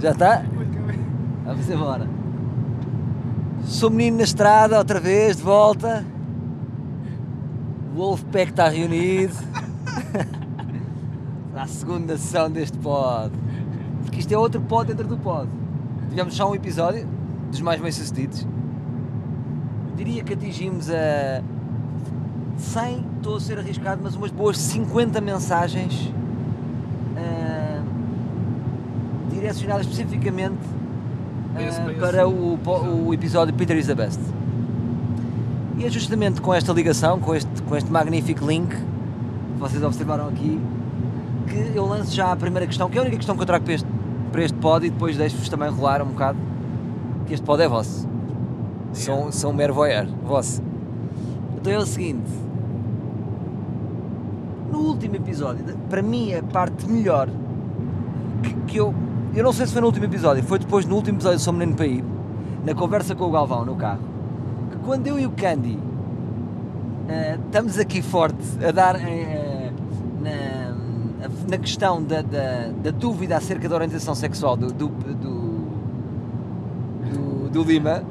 Já 0.00 0.12
está? 0.12 0.42
Vamos 1.44 1.68
embora. 1.68 2.08
Sou 3.66 3.90
menino 3.90 4.16
na 4.16 4.22
estrada, 4.22 4.78
outra 4.78 4.98
vez, 4.98 5.36
de 5.36 5.42
volta. 5.42 6.02
O 7.92 7.98
Wolfpack 7.98 8.50
está 8.50 8.68
reunido. 8.70 9.34
Para 11.52 11.62
a 11.62 11.66
segunda 11.66 12.16
sessão 12.16 12.50
deste 12.50 12.78
pod. 12.78 13.30
Porque 14.02 14.20
isto 14.20 14.32
é 14.32 14.38
outro 14.38 14.62
pod 14.62 14.88
dentro 14.88 15.06
do 15.06 15.18
pod. 15.18 15.50
Tivemos 16.08 16.34
só 16.34 16.50
um 16.50 16.54
episódio, 16.54 17.06
dos 17.50 17.60
mais 17.60 17.78
bem 17.78 17.92
sucedidos. 17.92 18.46
Diria 19.96 20.24
que 20.24 20.32
atingimos 20.32 20.88
a 20.88 21.42
100, 22.56 23.06
estou 23.18 23.36
a 23.36 23.40
ser 23.40 23.58
arriscado, 23.58 24.00
mas 24.02 24.16
umas 24.16 24.30
boas 24.30 24.56
50 24.56 25.20
mensagens 25.20 26.10
ah, 27.18 27.82
direcionadas 29.52 29.86
especificamente 29.86 30.58
esse. 31.58 31.80
para 31.98 32.28
o, 32.28 32.58
o 33.06 33.14
episódio 33.14 33.54
Peter 33.54 33.76
is 33.76 33.86
the 33.86 33.94
Best. 33.94 34.20
E 35.78 35.84
é 35.84 35.90
justamente 35.90 36.40
com 36.40 36.52
esta 36.52 36.72
ligação, 36.72 37.18
com 37.18 37.34
este, 37.34 37.62
com 37.62 37.76
este 37.76 37.90
magnífico 37.90 38.46
link 38.46 38.68
que 38.68 39.58
vocês 39.58 39.82
observaram 39.82 40.28
aqui, 40.28 40.60
que 41.48 41.72
eu 41.74 41.86
lanço 41.86 42.14
já 42.14 42.32
a 42.32 42.36
primeira 42.36 42.66
questão, 42.66 42.88
que 42.88 42.98
é 42.98 43.00
a 43.00 43.02
única 43.02 43.16
questão 43.16 43.34
que 43.34 43.42
eu 43.42 43.46
trago 43.46 43.64
para 43.64 43.74
este, 43.74 43.88
para 44.30 44.42
este 44.42 44.56
pod 44.58 44.86
e 44.86 44.90
depois 44.90 45.16
deixo-vos 45.16 45.48
também 45.48 45.70
rolar 45.70 46.02
um 46.02 46.06
bocado, 46.06 46.38
que 47.26 47.34
este 47.34 47.44
pod 47.44 47.62
é 47.62 47.68
vosso. 47.68 48.08
São, 48.92 49.32
são 49.32 49.52
mero 49.52 49.72
voyeur, 49.72 50.06
vosso. 50.24 50.62
Então 51.56 51.72
é 51.72 51.78
o 51.78 51.86
seguinte. 51.86 52.30
No 54.70 54.80
último 54.80 55.16
episódio, 55.16 55.64
para 55.88 56.02
mim 56.02 56.34
a 56.34 56.42
parte 56.42 56.88
melhor 56.88 57.28
que, 58.42 58.54
que 58.66 58.76
eu. 58.78 58.94
Eu 59.34 59.44
não 59.44 59.52
sei 59.52 59.66
se 59.66 59.72
foi 59.72 59.80
no 59.80 59.86
último 59.86 60.04
episódio, 60.06 60.42
foi 60.42 60.58
depois 60.58 60.84
no 60.84 60.96
último 60.96 61.16
episódio 61.16 61.38
de 61.38 61.44
Sou 61.44 61.52
Menino 61.52 61.82
ir, 61.84 62.04
na 62.64 62.74
conversa 62.74 63.14
com 63.14 63.24
o 63.26 63.30
Galvão 63.30 63.64
no 63.64 63.76
carro, 63.76 64.00
que 64.72 64.76
quando 64.78 65.06
eu 65.06 65.18
e 65.20 65.26
o 65.26 65.30
Candy 65.30 65.78
eh, 67.08 67.38
estamos 67.46 67.78
aqui 67.78 68.02
forte 68.02 68.38
a 68.66 68.70
dar 68.72 68.96
eh, 68.96 69.70
na, 70.20 71.28
na 71.48 71.58
questão 71.58 72.02
da, 72.02 72.22
da, 72.22 72.68
da 72.82 72.90
dúvida 72.90 73.36
acerca 73.36 73.68
da 73.68 73.74
orientação 73.76 74.14
sexual 74.14 74.56
do, 74.56 74.66
do, 74.72 74.88
do, 74.88 75.14
do- 77.14 77.48
do 77.50 77.62
Lima, 77.64 78.02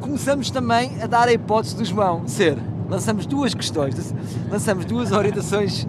começamos 0.00 0.50
também 0.50 0.92
a 1.02 1.06
dar 1.06 1.26
a 1.28 1.32
hipótese 1.32 1.74
do 1.76 1.84
João 1.84 2.22
ser. 2.26 2.56
Lançamos 2.88 3.26
duas 3.26 3.52
questões, 3.52 4.14
lançamos 4.50 4.84
duas 4.84 5.10
orientações 5.12 5.86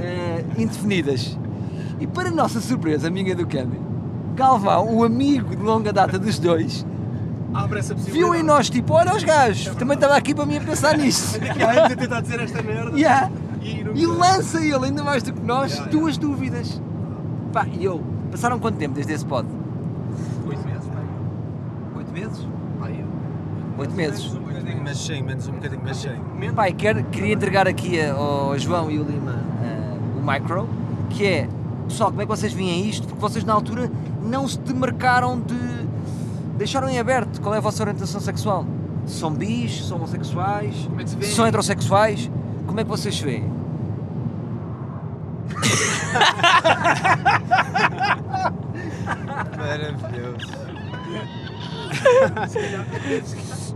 eh, 0.00 0.44
indefinidas. 0.58 1.38
E 2.00 2.06
para 2.06 2.30
nossa 2.30 2.60
surpresa, 2.60 3.10
minha 3.10 3.32
e 3.32 3.34
do 3.34 3.46
Candy, 3.46 3.78
Galvão, 4.34 4.96
o 4.96 5.04
amigo 5.04 5.54
de 5.54 5.62
longa 5.62 5.92
data 5.92 6.18
dos 6.18 6.38
dois, 6.38 6.86
Abre 7.52 7.80
essa 7.80 7.94
possibilidade. 7.94 8.32
viu 8.32 8.40
em 8.40 8.42
nós 8.42 8.70
tipo, 8.70 8.94
olha 8.94 9.14
os 9.14 9.22
gajos, 9.24 9.74
também 9.74 9.94
estava 9.96 10.16
aqui 10.16 10.34
para 10.34 10.46
mim 10.46 10.56
a 10.56 10.60
pensar 10.60 10.96
nisto. 10.96 11.38
Daqui 11.38 11.62
a 11.62 11.96
tentar 11.96 12.20
dizer 12.20 12.40
esta 12.40 12.62
merda. 12.62 12.96
Yeah. 12.98 13.30
E, 13.60 13.84
E 13.94 14.06
lança 14.06 14.64
ele, 14.64 14.86
ainda 14.86 15.02
mais 15.02 15.22
do 15.22 15.32
que 15.32 15.40
nós, 15.42 15.72
Yeah, 15.72 15.90
duas 15.90 16.16
dúvidas. 16.16 16.80
Pá, 17.52 17.66
e 17.66 17.84
eu, 17.84 18.00
passaram 18.30 18.58
quanto 18.58 18.78
tempo 18.78 18.94
desde 18.94 19.12
esse 19.12 19.26
pod? 19.26 19.46
Oito 20.48 20.64
meses, 20.66 20.86
pai. 20.86 21.04
Oito 21.96 22.12
meses? 22.12 22.46
Pai, 22.80 23.04
Oito 23.78 23.94
meses. 23.94 24.34
Um 24.34 24.40
bocadinho 24.40 24.82
mais 24.84 24.98
cheio, 24.98 25.24
menos 25.24 25.48
um 25.48 25.52
bocadinho 25.52 25.82
mais 25.82 26.00
cheio. 26.00 26.20
Pai, 26.54 26.72
quero, 26.72 27.02
queria 27.04 27.34
entregar 27.34 27.66
aqui 27.68 28.00
ao 28.00 28.56
João 28.58 28.90
e 28.90 28.96
ao 28.98 29.04
Lima 29.04 29.44
eh, 29.62 29.96
o 30.18 30.30
micro, 30.30 30.68
que 31.10 31.26
é, 31.26 31.48
pessoal, 31.90 32.10
como 32.10 32.22
é 32.22 32.24
que 32.24 32.30
vocês 32.30 32.52
veem 32.52 32.88
isto? 32.88 33.06
Porque 33.06 33.20
vocês 33.20 33.44
na 33.44 33.52
altura 33.52 33.90
não 34.22 34.48
se 34.48 34.58
demarcaram 34.58 35.38
de. 35.40 35.54
deixaram 36.56 36.88
em 36.88 36.98
aberto 36.98 37.40
qual 37.40 37.54
é 37.54 37.58
a 37.58 37.60
vossa 37.60 37.82
orientação 37.82 38.20
sexual. 38.20 38.64
São 39.06 39.32
bis, 39.32 39.84
são 39.86 39.96
homossexuais, 39.96 40.74
Como 40.86 41.00
é 41.00 41.04
que 41.04 41.10
se 41.10 41.16
vê? 41.16 41.26
são 41.26 41.46
heterossexuais, 41.46 42.30
como 42.66 42.78
é 42.80 42.84
que 42.84 42.90
vocês 42.90 43.14
se 43.16 43.24
veem? 43.24 43.50
Maravilhoso. 49.56 50.52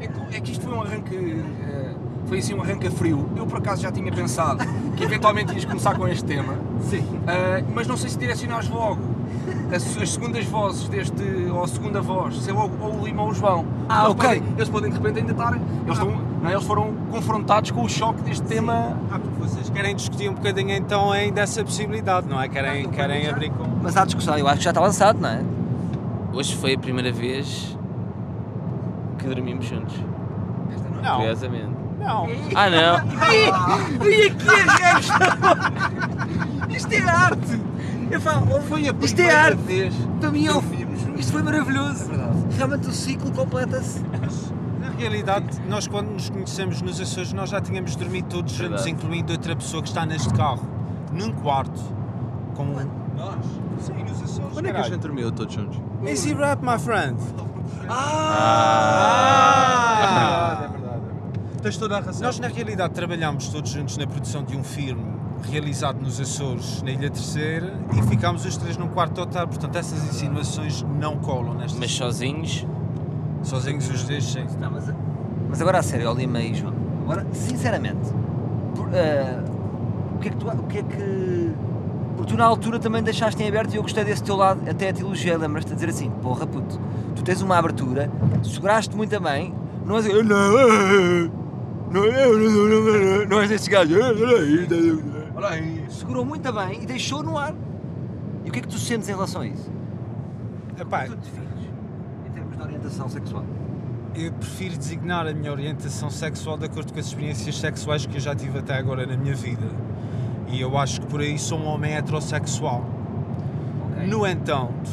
É 0.01 0.07
que, 0.07 0.37
é 0.37 0.41
que 0.41 0.53
isto 0.53 0.65
foi 0.65 0.75
um 0.75 0.83
arranque. 0.83 1.17
eh, 1.17 1.95
Foi 2.27 2.39
assim 2.39 2.55
um 2.55 2.63
arranque 2.63 2.87
a 2.87 2.91
frio. 2.91 3.29
Eu 3.37 3.47
por 3.47 3.59
acaso 3.59 3.83
já 3.83 3.93
tinha 3.93 4.11
pensado 4.13 4.65
que 4.97 5.05
eventualmente 5.05 5.53
ias 5.55 5.65
começar 5.65 5.95
com 5.97 6.07
este 6.09 6.25
tema. 6.25 6.55
Sim. 6.83 7.07
Ah, 7.27 7.63
mas 7.75 7.87
não 7.87 7.97
sei 7.97 8.11
se 8.11 8.19
direcionares 8.19 8.69
logo 8.69 9.15
as, 9.75 9.97
as 9.97 10.11
segundas 10.11 10.45
vozes 10.47 10.89
deste, 10.89 11.23
ou 11.53 11.63
a 11.63 11.69
segunda 11.69 12.01
voz, 12.01 12.37
sei 12.39 12.53
logo 12.53 12.75
ou 12.81 13.01
o 13.01 13.05
Lima 13.05 13.23
ou 13.23 13.31
o 13.31 13.35
João. 13.35 13.65
Ah, 13.89 14.05
eles 14.05 14.11
ok. 14.11 14.29
Podem, 14.29 14.43
eles 14.57 14.69
podem 14.69 14.91
de 14.91 14.97
repente 14.97 15.19
ainda 15.19 15.33
estar. 15.33 15.53
Eles, 15.55 15.99
estão, 15.99 16.11
não 16.43 16.49
é? 16.49 16.53
eles 16.53 16.65
foram 16.65 16.95
confrontados 17.11 17.71
com 17.71 17.83
o 17.83 17.89
choque 17.89 18.23
deste 18.23 18.47
tema. 18.47 18.97
Ah, 19.11 19.19
porque 19.19 19.41
vocês 19.41 19.69
querem 19.71 19.97
discutir 19.97 20.29
um 20.29 20.35
bocadinho 20.35 20.73
então 20.73 21.11
ainda 21.11 21.41
essa 21.41 21.65
possibilidade, 21.65 22.29
não 22.29 22.41
é? 22.41 22.49
Querem, 22.49 22.89
querem 22.91 23.29
abrir 23.29 23.51
com. 23.51 23.65
Mas 23.83 23.97
há 23.97 24.05
discussão, 24.05 24.39
eu 24.39 24.47
acho 24.47 24.59
que 24.59 24.65
já 24.65 24.71
está 24.71 24.81
lançado, 24.81 25.21
não 25.21 25.29
é? 25.29 25.43
Hoje 26.33 26.55
foi 26.57 26.75
a 26.75 26.79
primeira 26.79 27.13
vez 27.13 27.77
que 29.19 29.27
dormimos 29.27 29.67
juntos. 29.67 29.97
Não, 31.03 31.17
Curiosamente. 31.17 31.75
não. 32.01 32.29
Ah 32.55 32.71
não! 32.71 32.95
E 34.07 34.27
aqui 34.27 34.49
é 34.49 34.65
Isto 36.77 36.93
é 36.93 37.03
arte! 37.03 37.61
Eu 38.11 38.21
falo, 38.21 38.61
Foi 38.63 38.89
a 38.89 38.93
Isto 38.93 39.03
é 39.03 39.07
primeira 39.15 39.41
arte. 39.43 39.63
vez 39.63 39.95
para 40.21 40.31
mim 40.31 40.47
é 40.47 40.53
um- 40.53 40.61
juntos. 40.61 41.21
Isto 41.21 41.33
foi 41.33 41.43
maravilhoso. 41.43 42.11
É. 42.13 42.57
Realmente 42.57 42.89
o 42.89 42.93
ciclo 42.93 43.31
completa-se. 43.33 44.01
Na 44.81 44.91
realidade, 44.99 45.61
nós 45.69 45.87
quando 45.87 46.11
nos 46.11 46.29
conhecemos 46.31 46.81
nos 46.83 47.01
Açores, 47.01 47.33
nós 47.33 47.51
já 47.51 47.61
tínhamos 47.61 47.97
dormido 47.97 48.29
todos 48.29 48.53
juntos, 48.53 48.85
Verdade. 48.85 48.91
incluindo 48.91 49.33
outra 49.33 49.57
pessoa 49.57 49.83
que 49.83 49.89
está 49.89 50.05
neste 50.07 50.33
carro, 50.35 50.63
num 51.13 51.33
quarto. 51.33 51.81
Com 52.55 52.67
Nós? 52.67 52.87
Sim, 53.81 53.95
nos 54.05 54.23
Açores. 54.23 54.53
Quando 54.53 54.67
é 54.67 54.73
que 54.73 54.79
a 54.79 54.83
gente 54.83 54.99
dormiu 54.99 55.33
todos 55.33 55.55
juntos? 55.55 55.81
Easy 56.07 56.35
rap, 56.35 56.63
my 56.63 56.79
friend. 56.79 57.17
Ah! 57.89 59.99
É 60.01 60.07
verdade, 60.07 60.65
é 60.65 60.69
verdade. 60.79 61.03
Tens 61.63 61.77
toda 61.77 61.99
a 61.99 62.01
razão. 62.01 62.23
Nós, 62.23 62.39
na 62.39 62.49
realidade, 62.49 62.95
trabalhámos 62.95 63.49
todos 63.49 63.71
juntos 63.71 63.97
na 63.97 64.07
produção 64.07 64.45
de 64.45 64.57
um 64.57 64.63
filme 64.63 65.05
realizado 65.51 66.01
nos 66.01 66.21
Açores, 66.21 66.83
na 66.83 66.91
Ilha 66.91 67.11
Terceira, 67.11 67.75
e 67.97 68.03
ficámos 68.09 68.45
os 68.45 68.57
três 68.57 68.77
num 68.77 68.89
quarto 68.89 69.21
hotel. 69.21 69.47
Portanto, 69.47 69.77
essas 69.77 70.03
insinuações 70.05 70.83
não 71.01 71.17
colam 71.19 71.55
nesta 71.55 71.79
Mas 71.79 71.93
sozinhos, 71.93 72.67
Sozinhos 73.43 73.89
os 73.91 74.05
três, 74.05 74.25
sim. 74.25 74.47
Não, 74.59 74.71
mas, 74.71 74.85
mas 75.51 75.61
agora 75.61 75.79
a 75.79 75.83
sério, 75.83 76.13
Lima 76.15 76.41
e 76.41 76.55
João. 76.55 76.73
Agora, 77.05 77.27
sinceramente, 77.33 78.11
por- 78.75 78.89
ah, 78.89 79.45
o 80.15 80.19
que 80.19 80.29
é 80.29 80.31
que 80.31 80.37
tu. 80.39 80.49
O 80.49 80.63
que 80.67 80.79
é 80.79 80.83
que. 80.83 81.53
Porque 82.17 82.33
tu 82.33 82.39
na 82.39 82.45
altura 82.45 82.79
também 82.79 83.03
deixaste 83.03 83.43
em 83.43 83.49
aberto 83.49 83.75
e 83.75 83.77
eu 83.77 83.83
gostei 83.83 84.03
desse 84.05 84.23
teu 84.23 84.37
lado, 84.37 84.61
até 84.71 84.89
a 84.89 84.93
te 84.93 85.03
elogiei, 85.03 85.37
lembras-te 85.37 85.69
de 85.71 85.75
dizer 85.75 85.91
assim, 85.91 86.11
porra 86.23 86.47
puto, 86.47 86.81
tu 87.15 87.23
tens 87.25 87.43
uma 87.43 87.59
abertura, 87.59 88.09
seguraste 88.43 88.97
muito 88.97 89.21
bem, 89.21 89.53
não 89.85 89.97
és 89.97 90.07
não, 90.07 90.23
não, 90.23 92.03
não, 92.05 93.27
não 93.29 93.41
és 93.41 93.49
destes 93.51 93.69
gajos, 93.69 93.97
Olha 94.01 95.14
segurou 95.89 96.25
muito 96.25 96.53
bem 96.53 96.83
e 96.83 96.87
deixou 96.87 97.23
no 97.23 97.39
ar. 97.39 97.55
E 98.45 98.49
o 98.49 98.53
que 98.53 98.59
é 98.59 98.63
que 98.63 98.69
tu 98.69 98.79
sentes 98.79 99.09
em 99.09 99.13
relação 99.13 99.43
a 99.43 99.47
isso? 99.47 99.71
Epá, 100.79 101.05
Tu 101.07 101.17
defines, 101.17 101.71
em 102.27 102.31
termos 102.31 102.57
de 102.57 102.63
orientação 102.63 103.09
sexual. 103.09 103.45
eu 104.15 104.33
prefiro 104.33 104.77
designar 104.77 105.27
a 105.27 105.33
minha 105.33 105.51
orientação 105.51 106.11
sexual 106.11 106.57
de 106.59 106.67
acordo 106.67 106.93
com 106.93 106.99
as 106.99 107.07
experiências 107.07 107.57
sexuais 107.59 108.07
que 108.07 108.17
eu 108.17 108.21
já 108.21 108.35
tive 108.35 108.59
até 108.59 108.75
agora 108.75 109.07
na 109.07 109.17
minha 109.17 109.35
vida. 109.35 109.67
E 110.49 110.61
eu 110.61 110.77
acho 110.77 111.01
que 111.01 111.07
por 111.07 111.21
aí 111.21 111.39
sou 111.39 111.59
um 111.59 111.67
homem 111.67 111.95
heterossexual. 111.95 112.85
Ok? 113.93 114.07
No 114.07 114.27
entanto, 114.27 114.91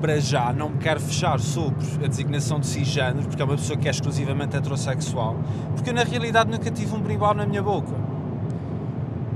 para 0.00 0.18
já 0.18 0.52
não 0.52 0.70
me 0.70 0.78
quero 0.78 0.98
fechar 0.98 1.38
sobre 1.38 1.84
a 2.04 2.08
designação 2.08 2.58
de 2.58 2.66
cisgênero, 2.66 3.26
porque 3.28 3.40
é 3.40 3.44
uma 3.44 3.54
pessoa 3.56 3.78
que 3.78 3.86
é 3.86 3.90
exclusivamente 3.90 4.56
heterossexual, 4.56 5.36
porque 5.74 5.90
eu 5.90 5.94
na 5.94 6.04
realidade 6.04 6.50
nunca 6.50 6.70
tive 6.70 6.94
um 6.94 7.00
brimbal 7.00 7.34
na 7.34 7.46
minha 7.46 7.62
boca. 7.62 7.92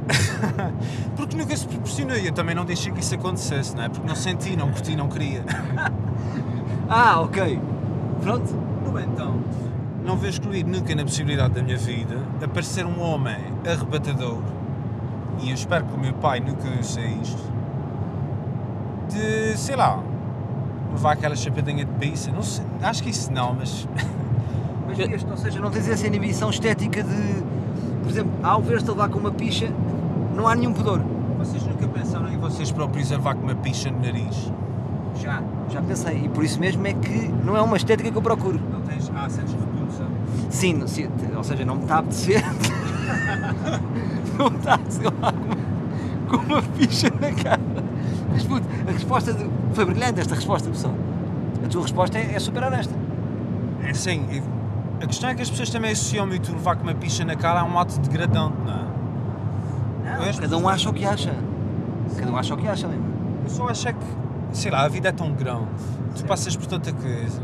porque 1.17 1.37
nunca 1.37 1.57
se 1.57 1.67
proporcionou 1.67 2.17
e 2.17 2.27
eu 2.27 2.33
também 2.33 2.55
não 2.55 2.65
deixei 2.65 2.93
que 2.93 3.01
isso 3.01 3.15
acontecesse, 3.15 3.75
não 3.77 3.85
é? 3.85 3.89
Porque 3.89 4.07
não 4.07 4.15
senti, 4.15 4.57
não 4.57 4.71
curti, 4.71 4.97
não 4.97 5.09
queria. 5.09 5.45
Ah, 6.87 7.19
ok. 7.23 7.59
Pronto. 8.21 8.55
No 8.85 9.01
entanto, 9.01 9.43
não 10.05 10.19
vejo 10.19 10.35
excluir 10.35 10.65
nunca 10.65 10.95
na 10.95 11.03
possibilidade 11.03 11.55
da 11.55 11.63
minha 11.63 11.79
vida 11.79 12.19
aparecer 12.43 12.85
um 12.85 13.01
homem 13.01 13.39
arrebatador, 13.67 14.39
e 15.41 15.49
eu 15.49 15.55
espero 15.55 15.87
que 15.87 15.95
o 15.95 15.99
meu 15.99 16.13
pai 16.13 16.41
nunca 16.41 16.69
ouça 16.77 17.01
isto, 17.01 17.43
de, 19.09 19.57
sei 19.57 19.77
lá, 19.77 19.99
levar 20.93 21.13
aquela 21.13 21.35
chapadinha 21.35 21.87
de 21.87 21.93
pizza, 21.93 22.31
não 22.31 22.43
sei, 22.43 22.67
acho 22.83 23.03
que 23.03 23.09
isso 23.09 23.33
não, 23.33 23.55
mas 23.55 23.89
Mas 24.87 24.99
este, 24.99 25.31
ou 25.31 25.37
seja, 25.37 25.61
não 25.61 25.71
tens 25.71 25.89
essa 25.89 26.07
inibição 26.07 26.51
estética 26.51 27.03
de, 27.03 27.43
por 28.03 28.11
exemplo, 28.11 28.33
ao 28.43 28.61
ver-te 28.61 28.89
levar 28.89 29.09
com 29.09 29.19
uma 29.19 29.33
picha, 29.33 29.73
não 30.35 30.49
há 30.49 30.55
nenhum 30.55 30.73
pudor. 30.73 31.01
vocês 31.39 31.65
nunca 31.65 31.87
pensaram 31.89 32.29
em 32.29 32.39
vocês 32.39 32.71
próprios 32.73 33.13
a 33.13 33.17
levar 33.17 33.35
com 33.35 33.43
uma 33.43 33.55
picha 33.55 33.91
no 33.91 34.01
nariz? 34.01 34.51
Já, 35.21 35.43
já 35.71 35.81
pensei. 35.81 36.25
E 36.25 36.29
por 36.29 36.45
isso 36.45 36.59
mesmo 36.61 36.87
é 36.87 36.93
que 36.93 37.29
não 37.45 37.57
é 37.57 37.63
uma 37.63 37.77
estética 37.77 38.11
que 38.11 38.17
eu 38.19 38.23
procuro. 38.23 38.61
Não 38.73 38.81
tens. 38.83 39.11
Ah, 39.15 39.29
sentes 39.29 39.53
repulsa. 39.55 40.05
Sim, 40.51 40.87
sim, 40.87 41.09
ou 41.37 41.45
seja, 41.45 41.65
não 41.65 41.77
me 41.77 41.83
está 41.83 41.97
a 41.97 41.99
apetecer. 41.99 42.43
não 44.39 44.51
me 44.51 44.57
está 44.57 44.75
apetecer 44.75 45.13
lá 45.21 45.33
com, 45.33 46.37
com 46.39 46.45
uma 46.45 46.63
ficha 46.63 47.09
na 47.21 47.33
cara. 47.33 47.61
Mas 48.33 48.45
puto, 48.45 48.67
a 48.89 48.91
resposta 48.91 49.33
de- 49.33 49.49
foi 49.73 49.85
brilhante 49.85 50.21
esta 50.21 50.35
resposta, 50.35 50.69
pessoal. 50.69 50.95
A 51.65 51.69
tua 51.69 51.83
resposta 51.83 52.19
é, 52.19 52.35
é 52.35 52.39
super 52.41 52.63
honesta. 52.65 52.95
É 53.83 53.91
e 53.91 54.43
a 55.03 55.07
questão 55.07 55.31
é 55.31 55.35
que 55.35 55.43
as 55.43 55.51
pessoas 55.51 55.71
também 55.71 55.93
associam 55.93 56.27
muito 56.27 56.51
levar 56.53 56.77
com 56.77 56.83
uma 56.83 56.95
picha 56.95 57.25
na 57.25 57.37
cara 57.37 57.61
a 57.61 57.65
um 57.65 57.79
ato 57.79 57.99
degradante, 58.01 58.55
não 58.65 58.73
é? 58.73 58.85
As 60.05 60.39
Cada 60.39 60.59
um 60.59 60.69
acha 60.69 60.91
o 60.91 60.93
que 60.93 61.05
acha. 61.05 61.35
Cada 62.17 62.31
um 62.31 62.37
acha 62.37 62.55
o 62.55 62.57
que 62.57 62.69
acha, 62.69 62.87
lembra? 62.87 63.11
Eu 63.45 63.51
só 63.51 63.69
acho 63.69 63.89
é 63.89 63.93
que, 63.93 64.07
sei 64.53 64.71
lá, 64.71 64.83
a 64.83 64.89
vida 64.89 65.09
é 65.09 65.13
tão 65.13 65.33
grande, 65.33 65.67
tu 66.15 66.25
passas 66.25 66.57
por 66.57 66.67
tanta 66.67 66.93
coisa, 66.93 67.41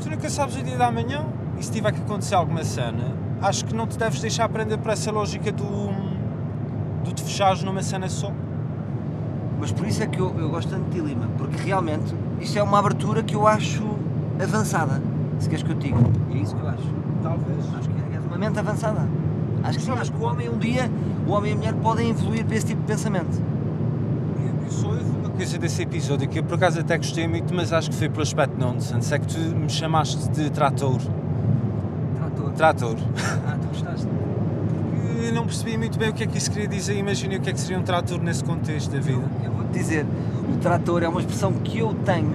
tu 0.00 0.10
nunca 0.10 0.28
sabes 0.30 0.56
o 0.56 0.62
dia 0.62 0.76
da 0.76 0.90
manhã 0.90 1.24
e 1.58 1.64
se 1.64 1.70
tiver 1.70 1.92
que 1.92 2.00
acontecer 2.00 2.34
alguma 2.34 2.64
cena, 2.64 3.14
acho 3.42 3.64
que 3.64 3.74
não 3.74 3.86
te 3.86 3.98
deves 3.98 4.20
deixar 4.20 4.48
prender 4.48 4.78
por 4.78 4.90
essa 4.90 5.10
lógica 5.10 5.52
do, 5.52 5.64
do 7.04 7.12
te 7.12 7.22
fechares 7.22 7.62
numa 7.62 7.82
cena 7.82 8.08
só. 8.08 8.32
Mas 9.60 9.72
por 9.72 9.86
isso 9.86 10.02
é 10.02 10.06
que 10.06 10.18
eu, 10.18 10.34
eu 10.38 10.48
gosto 10.48 10.70
tanto 10.70 10.84
de 10.84 11.00
ti, 11.00 11.00
Lima, 11.00 11.28
porque 11.36 11.56
realmente 11.62 12.14
isto 12.40 12.58
é 12.58 12.62
uma 12.62 12.78
abertura 12.78 13.22
que 13.22 13.34
eu 13.34 13.46
acho 13.46 13.84
avançada. 14.42 15.02
Se 15.38 15.48
queres 15.48 15.62
que 15.62 15.70
eu 15.70 15.76
te 15.76 15.88
diga. 15.88 16.00
É 16.32 16.36
isso 16.38 16.56
que 16.56 16.62
eu 16.62 16.68
acho. 16.68 16.88
Talvez. 17.22 17.74
Acho 17.78 17.88
que 17.88 18.16
é 18.16 18.20
uma 18.20 18.38
mente 18.38 18.58
avançada. 18.58 19.06
Acho 19.62 19.78
que 19.78 19.84
sim, 19.84 19.90
acho 19.92 20.12
que 20.12 20.22
o 20.22 20.26
homem 20.26 20.48
um 20.48 20.58
dia, 20.58 20.90
o 21.26 21.32
homem 21.32 21.50
e 21.50 21.54
a 21.54 21.56
mulher 21.56 21.74
podem 21.74 22.10
evoluir 22.10 22.44
para 22.44 22.56
esse 22.56 22.66
tipo 22.66 22.80
de 22.80 22.86
pensamento. 22.86 23.40
Eu- 24.40 24.64
eu 24.64 24.70
Só 24.70 24.88
houve 24.88 25.04
uma 25.20 25.28
coisa 25.30 25.58
desse 25.58 25.82
episódio 25.82 26.28
que 26.28 26.38
eu 26.38 26.42
por 26.44 26.54
acaso 26.54 26.80
até 26.80 26.96
gostei 26.96 27.26
muito, 27.28 27.54
mas 27.54 27.72
acho 27.72 27.90
que 27.90 27.96
foi 27.96 28.08
pelo 28.08 28.22
aspecto 28.22 28.58
nonsense, 28.58 29.12
é 29.14 29.18
que 29.18 29.26
tu 29.26 29.38
me 29.38 29.68
chamaste 29.68 30.28
de 30.30 30.50
trator. 30.50 30.98
Trator. 32.16 32.50
Trator. 32.52 32.96
Ah, 33.46 33.56
tu 33.60 33.68
gostaste? 33.68 34.06
Eu 35.22 35.34
não 35.34 35.44
percebi 35.44 35.76
muito 35.76 35.98
bem 35.98 36.08
o 36.08 36.12
que 36.14 36.24
é 36.24 36.26
que 36.26 36.38
isso 36.38 36.50
queria 36.50 36.66
dizer, 36.68 36.96
imaginei 36.96 37.36
o 37.38 37.40
que 37.40 37.50
é 37.50 37.52
que 37.52 37.60
seria 37.60 37.78
um 37.78 37.82
trator 37.82 38.20
nesse 38.22 38.42
contexto 38.42 38.90
da 38.90 38.98
vida. 39.00 39.20
Eu 39.44 39.52
vou-te 39.52 39.78
dizer, 39.78 40.06
o 40.52 40.56
trator 40.58 41.02
é 41.02 41.08
uma 41.08 41.20
expressão 41.20 41.52
que 41.52 41.78
eu 41.78 41.94
tenho 42.06 42.34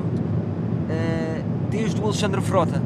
eh, 0.89 1.41
desde 1.71 1.99
o 1.99 2.03
Alexandre 2.05 2.41
Frota, 2.41 2.79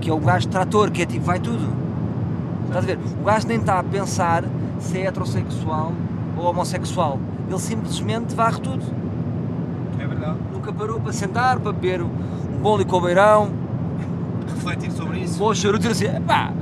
que 0.00 0.10
é 0.10 0.12
o 0.12 0.18
gajo 0.18 0.48
trator, 0.48 0.90
que 0.90 1.02
é 1.02 1.06
tipo, 1.06 1.24
vai 1.24 1.38
tudo. 1.38 1.85
Estás 2.66 2.84
a 2.84 2.86
ver? 2.86 2.98
O 3.20 3.24
gajo 3.24 3.46
nem 3.48 3.58
está 3.58 3.78
a 3.78 3.82
pensar 3.82 4.44
se 4.80 4.98
é 4.98 5.06
heterossexual 5.06 5.92
ou 6.36 6.44
homossexual. 6.44 7.18
Ele 7.48 7.58
simplesmente 7.58 8.34
varre 8.34 8.60
tudo. 8.60 8.82
É 9.98 10.06
verdade. 10.06 10.36
Nunca 10.52 10.72
parou 10.72 11.00
para 11.00 11.12
sentar, 11.12 11.58
para 11.58 11.72
beber 11.72 12.02
um 12.02 12.08
bolo 12.60 12.82
e 12.82 12.84
cobeirão, 12.84 13.50
Refletir 14.48 14.90
sobre 14.92 15.18
um 15.18 15.22
isso. 15.22 15.38
bom 15.38 15.54
charuto 15.54 15.86
e 15.86 15.88
dizer 15.90 16.08
assim, 16.10 16.20
pá, 16.22 16.52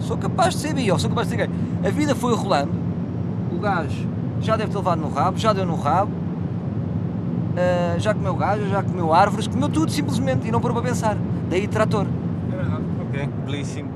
sou 0.00 0.16
capaz 0.16 0.54
de 0.54 0.60
ser 0.60 0.74
bi, 0.74 0.90
ou 0.90 0.98
sou 0.98 1.08
capaz 1.10 1.28
de 1.28 1.36
ser 1.36 1.46
gay. 1.46 1.56
A 1.86 1.90
vida 1.90 2.14
foi 2.14 2.34
rolando, 2.34 2.72
o 3.52 3.58
gajo 3.58 4.06
já 4.40 4.56
deve 4.56 4.70
ter 4.70 4.76
levado 4.78 5.00
no 5.00 5.08
rabo, 5.08 5.38
já 5.38 5.52
deu 5.52 5.64
no 5.66 5.76
rabo, 5.76 6.10
ah, 7.56 7.96
já 7.98 8.12
comeu 8.14 8.34
gajo, 8.34 8.66
já 8.68 8.82
comeu 8.82 9.12
árvores, 9.12 9.46
comeu 9.46 9.68
tudo 9.68 9.90
simplesmente 9.90 10.46
e 10.48 10.50
não 10.50 10.60
parou 10.60 10.74
para 10.76 10.88
pensar. 10.88 11.16
Daí 11.48 11.66
trator. 11.68 12.06
É 12.52 12.56
verdade. 12.56 12.82
Ok, 13.08 13.28
belíssimo. 13.46 13.88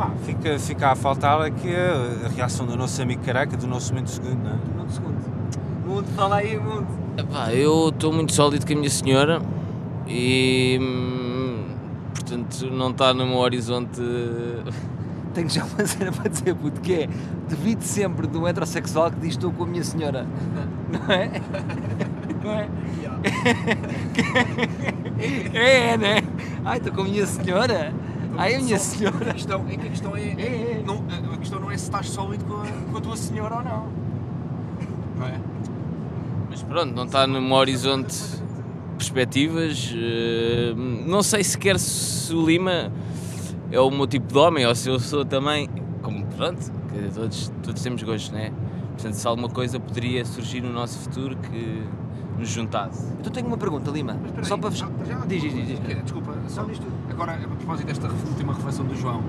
Pá, 0.00 0.10
fica, 0.24 0.58
fica 0.58 0.92
a 0.92 0.96
faltar 0.96 1.42
aqui 1.42 1.68
a, 1.76 2.24
a 2.24 2.28
reação 2.30 2.64
do 2.64 2.74
nosso 2.74 3.02
amigo 3.02 3.22
careca, 3.22 3.54
do 3.54 3.66
nosso 3.66 3.92
momento 3.92 4.08
segundo, 4.08 4.42
não 4.42 4.50
é? 4.52 4.54
Mundo 4.78 4.90
segundo. 4.90 5.86
Mundo, 5.86 6.06
fala 6.16 6.36
aí, 6.36 6.58
mundo. 6.58 6.86
Epá, 7.18 7.52
eu 7.52 7.90
estou 7.90 8.10
muito 8.10 8.32
sólido 8.32 8.64
com 8.66 8.72
a 8.72 8.76
minha 8.76 8.88
senhora 8.88 9.42
e. 10.08 10.78
hum, 10.80 11.66
Portanto, 12.14 12.70
não 12.70 12.92
está 12.92 13.12
no 13.12 13.26
meu 13.26 13.36
horizonte. 13.36 14.00
Tenho 15.34 15.50
já 15.50 15.64
uma 15.64 15.86
cena 15.86 16.10
para 16.10 16.30
dizer, 16.30 16.54
puto, 16.54 16.80
que 16.80 16.94
é 16.94 17.08
devido 17.46 17.82
sempre 17.82 18.26
de 18.26 18.38
um 18.38 18.48
heterossexual 18.48 19.10
que 19.10 19.20
diz 19.20 19.32
estou 19.32 19.52
com 19.52 19.64
a 19.64 19.66
minha 19.66 19.84
senhora. 19.84 20.26
Não 20.90 21.14
é? 21.14 21.30
Não 22.42 22.52
é? 22.52 22.68
É, 25.52 25.90
é, 25.90 25.96
né? 25.98 26.22
Ai, 26.64 26.78
estou 26.78 26.90
com 26.90 27.02
a 27.02 27.04
minha 27.04 27.26
senhora. 27.26 27.92
Ai, 28.40 28.54
a 28.54 28.58
minha 28.60 28.78
Só- 28.78 28.96
senhora. 28.96 29.30
A 29.30 29.34
questão 29.34 29.66
é 29.68 29.76
que 29.76 29.86
a 29.86 29.90
questão 29.90 30.16
é. 30.16 30.20
É, 30.22 30.78
é. 30.80 30.82
Não, 30.86 31.04
a 31.32 31.36
questão 31.36 31.60
não 31.60 31.70
é 31.70 31.76
se 31.76 31.84
estás 31.84 32.08
sólido 32.08 32.44
com 32.46 32.54
a, 32.54 32.66
com 32.90 32.96
a 32.96 33.00
tua 33.00 33.16
senhora 33.16 33.56
ou 33.56 33.62
não. 33.62 33.88
Não 35.18 35.26
é? 35.26 35.38
Mas 36.48 36.62
pronto, 36.62 36.94
não 36.94 37.04
está 37.04 37.26
no 37.26 37.40
meu 37.40 37.56
horizonte 37.56 38.16
perspectivas. 38.96 39.92
eh, 39.96 40.72
Não 41.06 41.22
sei 41.22 41.44
sequer 41.44 41.78
se 41.78 42.32
o 42.34 42.44
Lima 42.46 42.90
é 43.70 43.78
o 43.80 43.90
meu 43.90 44.06
tipo 44.06 44.26
de 44.32 44.38
homem 44.38 44.66
ou 44.66 44.74
se 44.74 44.88
eu 44.88 44.98
sou 44.98 45.24
também. 45.24 45.68
Como 46.02 46.24
pronto, 46.26 46.72
todos, 47.14 47.52
todos 47.62 47.82
temos 47.82 48.02
gostos, 48.02 48.30
né? 48.32 48.52
Portanto, 48.94 49.14
se 49.14 49.26
alguma 49.26 49.48
coisa 49.48 49.78
poderia 49.78 50.24
surgir 50.24 50.60
no 50.62 50.72
nosso 50.72 50.98
futuro 51.00 51.36
que 51.36 51.82
juntasse. 52.44 53.06
Então 53.20 53.32
tenho 53.32 53.46
uma 53.46 53.56
pergunta, 53.56 53.90
Lima. 53.90 54.16
Mas 54.36 54.46
Só 54.48 54.54
aí, 54.54 54.60
para 54.60 54.70
já- 54.70 54.86
fechar. 54.86 55.06
já- 55.20 55.26
Diz, 55.26 55.42
diz, 55.42 55.52
diz. 55.52 55.66
diz. 55.66 55.78
Que 55.80 55.94
Desculpa, 55.96 56.34
só 56.48 56.62
tu. 56.64 56.72
agora 57.10 57.32
a 57.34 57.38
propósito 57.48 57.86
desta 57.86 58.08
última 58.08 58.52
reflexão 58.54 58.84
do 58.84 58.94
João, 58.96 59.22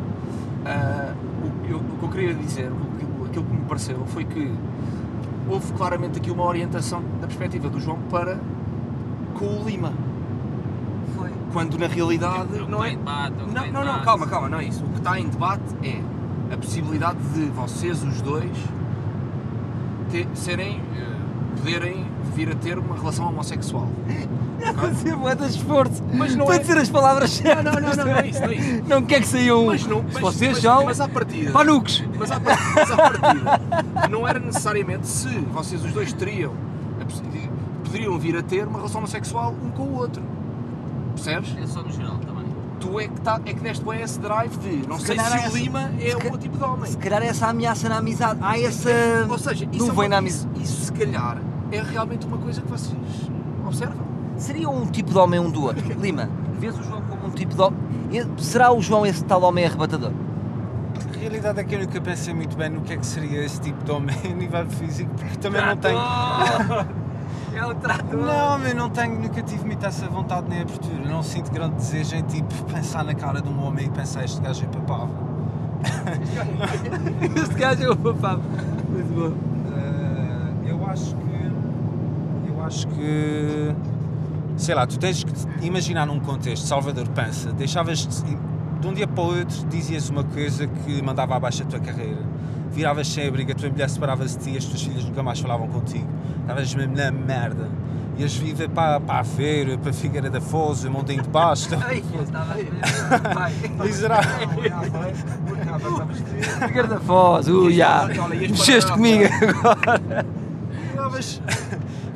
ah, 0.66 1.14
o, 1.46 1.66
que 1.66 1.72
eu- 1.72 1.78
o 1.80 1.98
que 2.00 2.04
eu 2.06 2.10
queria 2.10 2.34
dizer, 2.34 2.72
o 2.72 3.26
aquilo 3.26 3.46
que 3.46 3.54
me 3.54 3.62
pareceu 3.62 4.06
foi 4.08 4.26
que 4.26 4.54
houve 5.50 5.72
claramente 5.74 6.18
aqui 6.18 6.30
uma 6.32 6.44
orientação 6.46 7.02
da 7.22 7.28
perspectiva 7.28 7.70
do 7.70 7.80
João 7.80 7.98
para 8.10 8.38
com 9.36 9.46
o 9.46 9.64
Lima, 9.66 9.94
Foi. 11.16 11.30
quando 11.54 11.78
na 11.78 11.88
realidade 11.88 12.60
não 12.70 12.84
é. 12.84 12.96
Não, 12.96 13.72
não, 13.72 13.86
não, 13.86 14.02
calma, 14.04 14.28
calma, 14.28 14.50
não 14.50 14.60
é 14.60 14.66
isso. 14.66 14.84
O 14.84 14.90
que 14.90 14.98
está 14.98 15.20
em 15.20 15.28
debate 15.30 15.64
é 15.84 16.02
a 16.54 16.58
possibilidade 16.58 17.20
de 17.34 17.46
vocês, 17.52 18.04
os 18.04 18.22
dois, 18.22 18.52
ter- 20.10 20.28
serem, 20.34 20.82
eh, 20.98 21.16
poderem 21.58 22.06
vir 22.32 22.52
a 22.52 22.56
ter 22.56 22.78
uma 22.80 22.96
relação 22.96 23.28
homossexual. 23.28 23.88
A 24.64 24.74
fazer 24.74 25.16
bué 25.16 25.34
de 25.36 25.46
esforço. 25.48 26.04
Mas 26.14 26.36
não 26.36 26.46
para 26.46 26.56
é- 26.56 26.60
dizer 26.60 26.78
as 26.78 26.90
palavras 26.90 27.32
certas. 27.32 27.64
não, 27.64 27.74
não, 27.74 27.96
não, 27.96 28.06
não 28.06 28.16
é 28.16 28.28
isso, 28.28 28.42
não 28.42 28.50
é 28.50 28.54
isso. 28.56 28.84
Não 28.88 29.02
quer 29.04 29.22
que 29.22 29.28
saiam. 29.28 29.66
Mas 29.66 29.86
não, 29.88 30.04
mas, 30.04 30.22
vocês 30.22 30.52
mas, 30.54 30.62
são. 30.62 30.86
mas 30.86 31.02
à 31.02 31.08
partida. 31.08 31.52
Panucos. 31.52 32.04
Mas 32.18 32.32
à, 32.32 32.40
par- 32.40 32.74
mas 32.76 32.92
à 32.92 32.96
partida, 32.98 33.60
não 34.10 34.28
era 34.28 34.40
necessariamente 34.40 35.08
se 35.08 35.28
vocês 35.52 35.84
os 35.84 35.92
dois 35.92 36.14
teriam, 36.14 36.54
poderiam 37.84 38.18
vir 38.20 38.38
a 38.38 38.44
ter 38.44 38.68
uma 38.68 38.78
relação 38.78 39.00
homossexual 39.00 39.54
um 39.64 39.72
com 39.72 39.84
o 39.84 39.96
outro. 39.98 40.22
Percebes? 41.16 41.56
É 41.62 41.68
só 41.68 41.82
no 41.82 41.92
geral 41.92 42.18
também. 42.18 42.46
Tu 42.80 43.00
é 43.00 43.08
que, 43.08 43.22
tá, 43.22 43.40
é 43.46 43.54
que 43.54 43.60
deste 43.60 43.84
bem 43.86 44.02
esse 44.02 44.20
drive 44.20 44.58
de 44.58 44.88
não 44.88 44.98
Se 45.00 45.08
sei 45.08 45.20
se 45.20 45.22
é 45.22 45.26
o 45.26 45.36
essa- 45.36 45.58
Lima 45.58 45.92
é 46.00 46.10
se 46.10 46.28
o 46.28 46.38
tipo 46.38 46.58
de 46.58 46.64
homem. 46.64 46.90
Se 46.92 46.98
calhar 46.98 47.22
essa 47.24 47.48
ameaça 47.48 47.88
na 47.90 47.98
amizade. 47.98 48.40
Há 48.42 48.60
essa. 48.60 48.90
Ou 49.30 49.38
seja, 49.38 49.68
isso, 49.72 49.90
é 49.90 49.92
uma- 49.92 50.08
na 50.08 50.18
amizade. 50.18 50.50
isso, 50.56 50.74
isso 50.74 50.86
se 50.86 50.92
calhar 50.94 51.38
é 51.72 51.82
realmente 51.82 52.26
uma 52.26 52.38
coisa 52.38 52.62
que 52.62 52.68
vocês 52.68 52.96
observam. 53.66 54.06
Seria 54.38 54.70
um 54.70 54.86
tipo 54.86 55.12
de 55.12 55.18
homem 55.18 55.40
um 55.40 55.50
do 55.50 55.64
outro. 55.64 55.84
Lima, 56.00 56.30
vês 56.60 56.78
o 56.78 56.84
João 56.84 57.02
como 57.04 57.28
um 57.28 57.30
tipo 57.30 57.56
de 57.56 57.62
homem. 57.62 57.80
Será 58.38 58.72
o 58.72 58.82
João 58.82 59.06
esse 59.06 59.24
tal 59.24 59.42
homem 59.44 59.66
arrebatador? 59.66 60.12
A 61.14 61.20
realidade 61.20 61.60
é 61.60 61.64
que 61.64 61.76
eu 61.76 61.80
nunca 61.80 62.02
pensei 62.02 62.34
muito 62.34 62.58
bem 62.58 62.70
no 62.70 62.82
que 62.82 62.94
é 62.94 62.98
que 62.98 63.06
seria 63.06 63.44
esse 63.46 63.62
tipo 63.62 63.84
de 63.84 63.92
homem 63.92 64.16
a 64.26 64.34
nível 64.34 64.66
físico, 64.68 65.12
porque 65.16 65.38
também 65.38 65.66
não 65.66 65.78
tenho. 65.78 66.00
É 67.54 67.66
o 67.66 67.76
trator! 67.76 68.18
Não, 68.18 68.60
eu 68.66 68.76
não 68.76 68.90
tenho, 68.90 69.20
nunca 69.20 69.42
tive 69.42 69.66
muito 69.66 69.86
essa 69.86 70.08
vontade 70.08 70.48
nem 70.48 70.62
abertura. 70.62 71.04
Não 71.06 71.22
sinto 71.22 71.52
grande 71.52 71.76
desejo 71.76 72.16
em 72.16 72.24
tipo 72.24 72.64
pensar 72.64 73.04
na 73.04 73.14
cara 73.14 73.42
de 73.42 73.50
um 73.50 73.62
homem 73.66 73.88
e 73.88 73.90
pensar 73.90 74.24
este 74.24 74.40
gajo 74.40 74.64
é 74.64 74.68
papável. 74.68 75.16
Este 77.36 77.56
gajo 77.56 77.84
é 77.84 77.90
o 77.90 77.96
papá. 77.98 78.40
Muito 78.88 79.14
bom. 79.14 79.36
Eh, 79.76 80.72
eu 80.72 80.86
acho 80.88 81.16
que. 81.16 81.31
Acho 82.72 82.88
que. 82.88 83.76
Sei 84.56 84.74
lá, 84.74 84.88
tu 84.88 84.98
tens 84.98 85.26
que 85.26 85.32
te 85.34 85.46
imaginar 85.62 86.06
num 86.06 86.20
contexto, 86.22 86.66
Salvador 86.66 87.06
pensa, 87.10 87.52
deixavas 87.52 88.08
de, 88.08 88.24
de 88.80 88.88
um 88.88 88.94
dia 88.94 89.08
para 89.08 89.24
o 89.24 89.38
outro 89.40 89.66
dizias 89.68 90.10
uma 90.10 90.24
coisa 90.24 90.68
que 90.68 91.02
mandava 91.02 91.36
abaixo 91.36 91.64
a 91.64 91.66
tua 91.66 91.80
carreira. 91.82 92.22
Viravas 92.72 93.08
sem 93.10 93.28
abrigo, 93.28 93.52
a 93.52 93.56
tua 93.56 93.70
mulher 93.70 93.90
separava-se 93.90 94.38
de 94.38 94.52
ti, 94.52 94.58
as 94.58 94.64
tuas 94.64 94.84
filhas 94.84 95.04
nunca 95.04 95.22
mais 95.22 95.42
falavam 95.42 95.68
contigo. 95.68 96.08
Estavas 96.42 96.74
mesmo 96.74 96.96
na 96.96 97.12
merda. 97.12 97.70
Ias 98.18 98.36
viver 98.36 98.70
para, 98.70 99.02
para 99.02 99.20
a 99.20 99.24
feira, 99.26 99.78
para 99.78 99.92
Figueira 99.92 100.30
da 100.30 100.40
Foz, 100.40 100.86
Montinho 100.86 101.24
de 101.24 101.30
Basto. 101.30 101.78
Ai, 101.84 102.02
eu 102.14 102.24
estava 102.24 102.54
a 102.54 102.56
ver. 102.56 102.72
Vai. 103.34 103.54
Miserável. 103.86 104.48
Figueira 106.68 106.88
da 106.88 107.00
Foz, 107.02 107.48
ui, 107.50 107.74
já. 107.74 108.04
Olha, 108.04 108.36
ias 108.36 108.52
Mexeste 108.52 108.92
comigo 108.94 109.26
agora. 109.26 110.26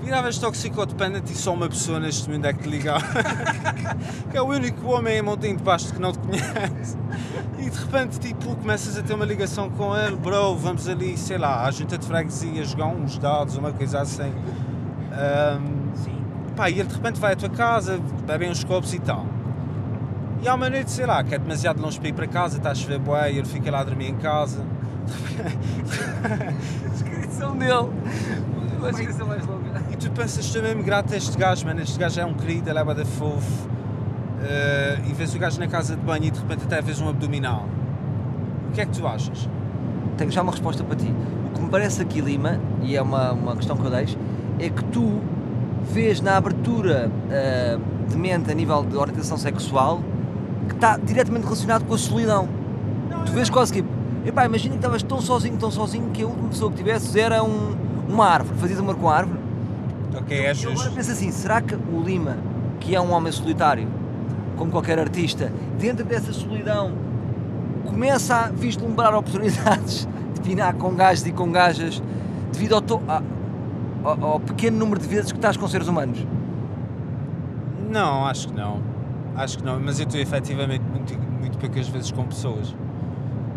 Viravas 0.05 0.38
toxicodependente 0.38 1.33
e 1.33 1.35
só 1.35 1.51
uma 1.51 1.67
pessoa 1.67 2.00
neste 2.00 2.29
mundo 2.29 2.45
é 2.45 2.53
que 2.53 2.62
te 2.62 2.69
ligava. 2.69 3.03
que 4.29 4.38
é 4.38 4.41
o 4.41 4.45
único 4.45 4.88
homem 4.91 5.17
em 5.17 5.21
Montinho 5.24 5.57
de 5.57 5.63
Basto 5.63 5.91
que 5.95 6.00
não 6.00 6.12
te 6.12 6.19
conhece. 6.19 6.95
E 7.57 7.67
de 7.67 7.75
repente, 7.75 8.19
tipo, 8.19 8.55
começas 8.55 8.95
a 9.00 9.01
ter 9.01 9.15
uma 9.15 9.25
ligação 9.25 9.67
com 9.67 9.97
ele, 9.97 10.15
bro, 10.15 10.55
vamos 10.55 10.88
ali, 10.88 11.17
sei 11.17 11.39
lá, 11.39 11.65
à 11.65 11.71
junta 11.71 11.97
de 11.97 12.05
freguesia 12.05 12.63
jogar 12.63 12.85
uns 12.85 13.17
dados, 13.17 13.57
uma 13.57 13.74
coisa 13.74 14.01
assim. 14.01 14.31
Ahm, 15.12 15.91
Sim. 15.95 16.24
pá, 16.55 16.69
e 16.69 16.79
ele 16.79 16.88
de 16.88 16.93
repente 16.93 17.19
vai 17.19 17.33
à 17.33 17.35
tua 17.35 17.50
casa, 17.50 18.00
bebem 18.27 18.51
uns 18.51 18.63
copos 18.63 18.93
e 18.93 19.00
tal. 19.00 19.25
E 20.43 20.47
há 20.47 20.53
uma 20.53 20.69
noite, 20.69 20.91
sei 20.91 21.07
lá, 21.07 21.24
que 21.24 21.33
é 21.33 21.39
demasiado 21.39 21.81
longe 21.81 22.00
para 22.00 22.09
ir 22.09 22.13
para 22.13 22.27
casa, 22.27 22.57
está 22.57 22.69
a 22.69 22.75
chover 22.75 23.00
bué, 23.00 23.31
e 23.31 23.39
ele 23.39 23.47
fica 23.47 23.71
lá 23.71 23.79
a 23.79 23.83
dormir 23.83 24.09
em 24.09 24.17
casa. 24.17 24.63
descrição 26.93 27.57
dele. 27.57 27.89
Descrição 28.91 29.27
mais 29.27 29.45
longa. 29.45 29.83
E 29.91 29.95
tu 29.95 30.11
pensas, 30.11 30.45
estou 30.45 30.61
mesmo 30.61 30.83
grato 30.83 31.13
a 31.13 31.17
este 31.17 31.37
gajo, 31.37 31.65
mano, 31.65 31.81
este 31.81 31.97
gajo 31.97 32.19
é 32.19 32.25
um 32.25 32.33
querido, 32.33 32.69
ele 32.69 32.79
é 32.79 32.93
da 32.93 33.05
fofo. 33.05 33.67
Uh, 34.35 35.09
e 35.09 35.13
vês 35.13 35.33
o 35.33 35.39
gajo 35.39 35.59
na 35.59 35.67
casa 35.67 35.95
de 35.95 36.01
banho 36.01 36.25
e 36.25 36.31
de 36.31 36.39
repente 36.39 36.65
até 36.65 36.81
vês 36.81 36.99
um 37.01 37.09
abdominal. 37.09 37.65
O 38.69 38.71
que 38.73 38.81
é 38.81 38.85
que 38.85 38.91
tu 38.91 39.07
achas? 39.07 39.49
Tenho 40.17 40.31
já 40.31 40.41
uma 40.41 40.51
resposta 40.51 40.83
para 40.83 40.95
ti. 40.95 41.11
O 41.47 41.53
que 41.55 41.61
me 41.61 41.69
parece 41.69 42.01
aqui, 42.01 42.21
Lima, 42.21 42.59
e 42.81 42.95
é 42.95 43.01
uma, 43.01 43.31
uma 43.31 43.55
questão 43.55 43.75
que 43.75 43.85
eu 43.85 43.89
deixo, 43.89 44.17
é 44.59 44.69
que 44.69 44.83
tu 44.85 45.21
vês 45.91 46.21
na 46.21 46.37
abertura 46.37 47.09
uh, 47.09 48.09
de 48.09 48.17
mente 48.17 48.51
a 48.51 48.53
nível 48.53 48.83
de 48.83 48.95
orientação 48.95 49.37
sexual 49.37 50.01
que 50.67 50.75
está 50.75 50.97
diretamente 50.97 51.43
relacionado 51.43 51.85
com 51.85 51.93
a 51.93 51.97
solidão. 51.97 52.47
tu 53.25 53.31
vês 53.31 53.49
quase 53.49 53.71
que, 53.71 53.85
epá, 54.25 54.45
imagina 54.45 54.73
que 54.73 54.79
estavas 54.79 55.03
tão 55.03 55.21
sozinho, 55.21 55.57
tão 55.57 55.71
sozinho 55.71 56.09
que 56.11 56.23
a 56.23 56.27
última 56.27 56.49
pessoa 56.49 56.71
que 56.71 56.77
tivesses 56.77 57.15
era 57.15 57.43
um, 57.43 57.75
uma 58.07 58.25
árvore, 58.27 58.57
fazias 58.59 58.79
amor 58.79 58.95
com 58.95 59.09
a 59.09 59.15
árvore. 59.17 59.39
Ok, 60.17 60.38
é 60.45 60.53
justo. 60.53 60.79
Agora 60.79 60.91
pensa 60.95 61.12
assim, 61.12 61.31
será 61.31 61.62
que 61.62 61.75
o 61.75 62.01
Lima, 62.03 62.38
que 62.79 62.95
é 62.95 63.01
um 63.01 63.12
homem 63.12 63.31
solitário, 63.31 63.88
como 64.57 64.71
qualquer 64.71 64.97
artista, 65.00 65.51
dentro 65.79 66.05
dessa 66.05 66.31
solidão, 66.31 66.93
começa 67.85 68.35
a 68.35 68.50
vislumbrar 68.50 69.13
oportunidades 69.13 70.07
de 70.33 70.41
pinar 70.41 70.74
com 70.75 70.93
gajos 70.95 71.25
e 71.25 71.31
com 71.31 71.51
gajas 71.51 72.01
devido 72.53 72.75
ao, 72.75 72.81
to- 72.81 73.01
ao, 74.03 74.24
ao 74.33 74.39
pequeno 74.39 74.77
número 74.77 75.00
de 75.01 75.07
vezes 75.07 75.31
que 75.31 75.38
estás 75.38 75.57
com 75.57 75.67
seres 75.67 75.88
humanos? 75.88 76.25
Não, 77.89 78.25
acho 78.25 78.47
que 78.50 78.53
não. 78.53 78.79
Acho 79.35 79.57
que 79.57 79.65
não, 79.65 79.79
mas 79.79 80.00
eu 80.00 80.05
estou 80.05 80.19
efetivamente 80.19 80.83
muito, 80.89 81.13
muito 81.39 81.57
poucas 81.57 81.88
vezes 81.89 82.12
com 82.12 82.24
pessoas. 82.24 82.74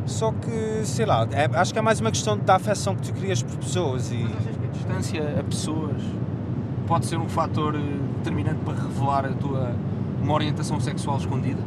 Só 0.08 0.32
que, 0.32 0.80
sei 0.84 1.04
lá, 1.04 1.26
é- 1.32 1.48
acho 1.58 1.72
que 1.72 1.78
é 1.78 1.82
mais 1.82 2.00
uma 2.00 2.10
questão 2.10 2.36
da 2.38 2.56
afecção 2.56 2.94
que 2.96 3.02
tu 3.02 3.12
crias 3.12 3.42
por 3.42 3.56
pessoas 3.58 4.10
e. 4.10 4.16
Mas 4.24 4.32
achas 4.38 4.56
que 4.56 4.64
a 4.66 4.70
distância 4.70 5.40
a 5.40 5.44
pessoas 5.44 6.02
pode 6.86 7.06
ser 7.06 7.18
um 7.18 7.28
fator 7.28 7.74
eh, 7.74 7.78
determinante 8.16 8.58
para 8.64 8.74
revelar 8.74 9.26
a 9.26 9.28
tua 9.30 9.72
uma 10.22 10.32
orientação 10.32 10.80
sexual 10.80 11.18
escondida? 11.18 11.60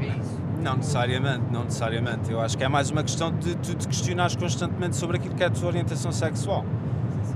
É 0.00 0.06
isso. 0.06 0.38
Não 0.62 0.76
necessariamente, 0.76 1.42
não 1.50 1.64
necessariamente. 1.64 2.30
Eu 2.30 2.40
acho 2.40 2.58
que 2.58 2.64
é 2.64 2.68
mais 2.68 2.90
uma 2.90 3.02
questão 3.02 3.32
de 3.32 3.54
tu 3.56 3.74
te 3.74 3.88
questionares 3.88 4.36
constantemente 4.36 4.94
sobre 4.96 5.16
aquilo 5.16 5.34
que 5.34 5.42
é 5.42 5.46
a 5.46 5.50
tua 5.50 5.68
orientação 5.68 6.12
sexual. 6.12 6.64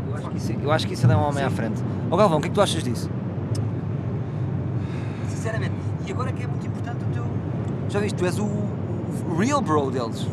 Eu 0.08 0.16
acho 0.16 0.28
que 0.30 0.36
isso, 0.36 0.52
eu 0.52 0.70
acho 0.72 0.86
que 0.86 0.94
isso 0.94 1.06
é 1.06 1.08
dar 1.08 1.18
um 1.18 1.22
homem 1.28 1.42
à 1.44 1.50
frente. 1.50 1.82
Ó 2.10 2.16
Galvão, 2.16 2.38
o 2.38 2.40
que 2.40 2.48
é 2.48 2.50
que 2.50 2.54
tu 2.54 2.60
achas 2.60 2.82
disso? 2.84 3.08
Sinceramente, 5.28 5.72
e 6.06 6.12
agora 6.12 6.30
que 6.32 6.42
é 6.42 6.46
muito 6.46 6.66
importante 6.66 7.04
o 7.04 7.14
teu. 7.14 7.24
Já 7.88 8.00
viste, 8.00 8.16
tu 8.16 8.24
és 8.26 8.38
o 8.38 8.46
real 9.38 9.60
bro 9.60 9.90
deles. 9.90 10.26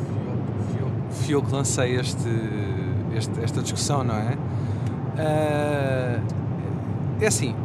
Fui 1.11 1.33
eu 1.35 1.41
que 1.41 1.51
lancei 1.53 1.95
este, 1.95 2.27
este- 3.15 3.43
esta 3.43 3.61
discussão, 3.61 4.03
não 4.03 4.15
é? 4.15 4.37
Ah, 5.17 6.19
é 7.19 7.27
assim, 7.27 7.55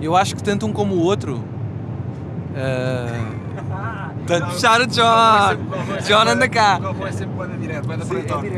eu 0.00 0.16
acho 0.16 0.34
que 0.34 0.42
tanto 0.42 0.66
um 0.66 0.72
como 0.72 0.94
o 0.96 1.00
outro. 1.00 1.42
ah, 2.56 4.10
tanto, 4.26 4.60
Shout 4.60 4.80
out 4.82 4.86
John! 4.94 6.02
John 6.06 6.28
anda 6.30 6.48
cá! 6.48 6.78
O 6.78 6.82
Galvão 6.82 7.06
é 7.06 7.12
sempre 7.12 7.34
banda 7.36 7.56
direto, 7.56 7.86
banda 7.86 8.04
paratório. 8.06 8.52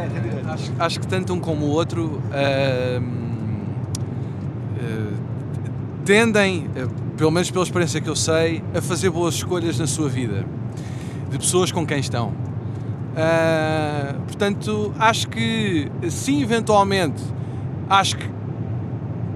acho, 0.49 0.73
acho 0.79 1.01
que 1.01 1.07
tanto 1.07 1.33
um 1.35 1.41
como 1.41 1.67
o 1.67 1.71
outro 1.71 2.21
eh, 2.33 3.01
tendem, 6.05 6.69
eh, 6.75 6.87
pelo 7.17 7.31
menos 7.31 7.51
pela 7.51 7.65
experiência 7.65 8.01
que 8.01 8.09
eu 8.09 8.17
sei, 8.17 8.63
a 8.77 8.81
fazer 8.83 9.11
boas 9.11 9.35
escolhas 9.35 9.79
na 9.79 9.87
sua 9.87 10.09
vida, 10.09 10.45
de 11.33 11.39
pessoas 11.39 11.73
com 11.73 11.87
quem 11.87 11.99
estão. 11.99 12.33
Ah, 13.17 14.15
portanto, 14.27 14.93
acho 14.99 15.29
que 15.29 15.91
sim, 16.09 16.43
eventualmente, 16.43 17.23
acho 17.89 18.17
que 18.17 18.31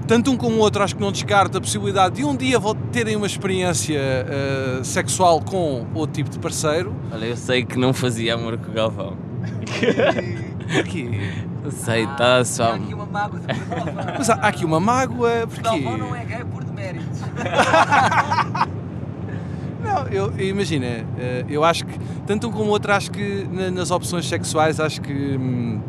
tanto 0.07 0.31
um 0.31 0.37
como 0.37 0.55
o 0.55 0.59
outro, 0.59 0.81
acho 0.81 0.95
que 0.95 1.01
não 1.01 1.11
descarto 1.11 1.57
a 1.57 1.61
possibilidade 1.61 2.15
de 2.15 2.23
um 2.23 2.33
dia 2.35 2.57
terem 2.91 3.15
uma 3.15 3.27
experiência 3.27 3.99
ah, 3.99 4.83
sexual 4.83 5.41
com 5.41 5.85
outro 5.93 6.13
tipo 6.15 6.29
de 6.29 6.39
parceiro. 6.39 6.95
Olha, 7.11 7.25
eu 7.25 7.37
sei 7.37 7.65
que 7.65 7.77
não 7.77 7.93
fazia 7.93 8.35
amor 8.35 8.57
com 8.57 8.71
o 8.71 8.73
Galvão. 8.73 9.17
Porquê? 10.73 11.09
Eu 11.63 11.71
sei, 11.71 12.03
está 12.05 12.43
só. 12.45 12.71
Há 12.71 12.75
aqui 12.75 12.93
uma 12.93 13.05
mágoa 13.05 13.39
de 13.39 13.47
Galvão. 13.47 13.93
Mas 14.17 14.29
há, 14.29 14.33
há 14.35 14.47
aqui 14.47 14.65
uma 14.65 14.79
mágoa, 14.79 15.47
porquê? 15.47 15.61
Galvão 15.61 15.97
não 15.97 16.15
é 16.15 16.25
gay 16.25 16.45
por 16.45 16.63
deméritos. 16.63 17.19
Não, 20.03 20.07
eu, 20.07 20.31
eu- 20.37 20.47
imagina, 20.49 20.85
eh, 21.17 21.45
eu 21.49 21.63
acho 21.63 21.85
que, 21.85 21.97
tanto 22.25 22.47
um 22.47 22.51
como 22.51 22.65
o 22.65 22.69
outro, 22.69 22.91
acho 22.93 23.11
que 23.11 23.47
na- 23.51 23.71
nas 23.71 23.91
opções 23.91 24.27
sexuais, 24.27 24.79
acho 24.79 25.01
que 25.01 25.11
hum, 25.37 25.79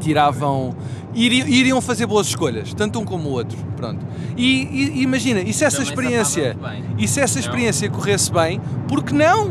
tiravam, 0.00 0.74
iriam, 1.14 1.48
iriam 1.48 1.80
fazer 1.80 2.06
boas 2.06 2.26
escolhas, 2.28 2.72
tanto 2.74 2.98
um 3.00 3.04
como 3.04 3.28
o 3.28 3.32
outro, 3.32 3.58
pronto. 3.76 4.04
E, 4.36 4.62
e- 4.64 5.02
imagina, 5.02 5.40
e 5.40 5.52
se 5.52 5.64
essa 5.64 5.78
Também 5.78 5.90
experiência, 5.90 6.56
e 6.98 7.08
se 7.08 7.20
essa 7.20 7.34
Não. 7.34 7.40
experiência 7.40 7.90
corresse 7.90 8.32
bem, 8.32 8.60
por 8.86 9.02
que 9.02 9.14
não? 9.14 9.50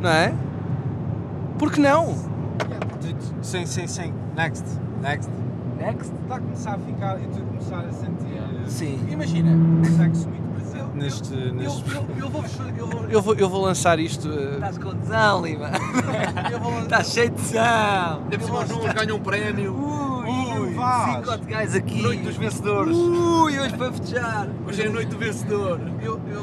Não 0.00 0.10
é? 0.10 0.32
Por 1.58 1.70
que 1.72 1.80
não? 1.80 2.14
Sim, 3.40 3.66
sim, 3.66 3.86
sim. 3.86 4.12
Next, 4.36 4.64
next. 5.00 5.30
Next? 5.78 6.12
Está 6.22 6.36
a 6.36 6.40
começar 6.40 6.74
a 6.74 6.78
ficar 6.78 7.18
e 7.20 7.26
tu 7.26 7.38
a 7.38 7.46
começar 7.46 7.78
a 7.80 7.92
sentir 7.92 8.22
Sim. 8.66 8.98
Imagina, 9.10 9.50
sexo 9.96 10.28
presente 10.92 11.30
neste. 11.32 11.34
eu, 11.34 11.54
neste... 11.54 11.94
eu, 11.94 12.06
eu 12.18 12.28
vou, 12.30 12.44
eu, 12.76 12.86
vou, 12.86 13.04
eu, 13.10 13.22
vou, 13.22 13.34
eu 13.34 13.48
vou 13.48 13.62
lançar 13.62 13.98
isto. 13.98 14.28
eh, 14.28 14.54
Estás 14.54 14.78
com 14.78 14.94
tesão, 14.94 15.44
Lima. 15.44 15.70
eu 16.50 16.60
vou 16.60 16.72
lan- 16.72 16.82
Estás 16.82 17.08
cheio 17.12 17.30
de 17.30 17.36
tesão. 17.36 17.62
Ainda 18.22 18.38
por 18.38 18.44
cima 18.44 18.58
os 18.60 18.68
números 18.70 18.92
ganham 18.94 19.16
um 19.16 19.20
prémio. 19.20 19.74
Ui, 19.74 20.74
Vaz. 20.74 21.26
cinco 21.26 21.46
gajos 21.46 21.74
aqui. 21.74 22.02
Noite 22.02 22.22
dos 22.22 22.36
vencedores. 22.36 22.96
Ui, 22.96 23.58
hoje 23.60 23.76
para 23.76 23.92
festejar. 23.92 24.48
Hoje 24.66 24.82
é 24.82 24.86
a 24.86 24.90
noite 24.90 25.08
do 25.08 25.18
vencedor. 25.18 25.80
eu, 26.02 26.20
eu, 26.28 26.34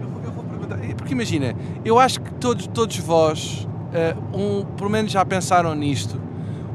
eu, 0.00 0.08
vou, 0.08 0.22
eu 0.24 0.32
vou 0.32 0.44
perguntar. 0.44 0.78
Porque 0.96 1.12
imagina, 1.12 1.54
eu 1.84 1.98
acho 1.98 2.20
que 2.20 2.32
todos, 2.34 2.66
todos 2.66 2.96
vós, 2.98 3.66
eh, 3.92 4.14
um, 4.32 4.64
pelo 4.76 4.90
menos 4.90 5.10
já 5.12 5.24
pensaram 5.24 5.74
nisto, 5.74 6.20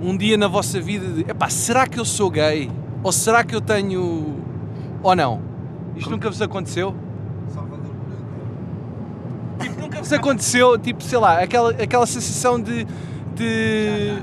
um 0.02 0.16
dia 0.18 0.38
na 0.38 0.48
vossa 0.48 0.80
vida 0.80 1.08
de 1.08 1.22
epá, 1.30 1.50
será 1.50 1.88
que 1.88 2.00
eu 2.00 2.06
sou 2.06 2.30
gay? 2.30 2.70
Ou 3.04 3.12
será 3.12 3.44
que 3.44 3.54
eu 3.56 3.62
tenho. 3.62 4.36
Ou 5.04 5.16
não? 5.16 5.40
Isto 5.96 6.10
nunca 6.10 6.30
vos 6.30 6.42
aconteceu? 6.42 6.96
Salvador 7.54 7.92
Vos 10.06 10.14
aconteceu, 10.14 10.78
tipo, 10.78 11.02
sei 11.04 11.18
lá, 11.18 11.40
aquela, 11.42 11.72
aquela 11.72 12.06
sensação 12.06 12.60
de. 12.62 12.86
de. 13.36 14.22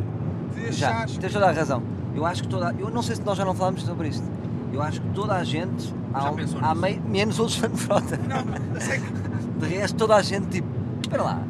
de 0.55 0.71
Já, 0.73 0.91
achares- 0.91 1.19
tens 1.19 1.33
toda 1.33 1.49
a 1.49 1.53
razão. 1.53 1.83
Eu 2.15 2.25
acho 2.25 2.43
que 2.43 2.49
toda. 2.49 2.73
Eu 2.79 2.89
não 2.91 3.03
sei 3.03 3.17
se 3.17 3.23
nós 3.23 3.37
já 3.37 3.45
não 3.45 3.53
falámos 3.55 3.83
sobre 3.83 4.09
isto. 4.09 4.25
Eu 4.73 4.81
acho 4.81 5.01
que 5.01 5.09
toda 5.09 5.35
a 5.35 5.43
gente. 5.45 5.93
Já 6.13 6.29
Há, 6.29 6.33
pensou 6.33 6.59
há 6.63 6.75
mei- 6.75 7.01
menos 7.09 7.39
outros 7.39 7.59
fã 7.59 7.69
de 7.69 7.79
frota. 7.81 8.17
De 9.59 9.67
resto, 9.67 9.97
toda 9.97 10.15
a 10.17 10.23
gente 10.23 10.47
tipo. 10.49 10.69
Espera 11.03 11.23
lá. 11.23 11.43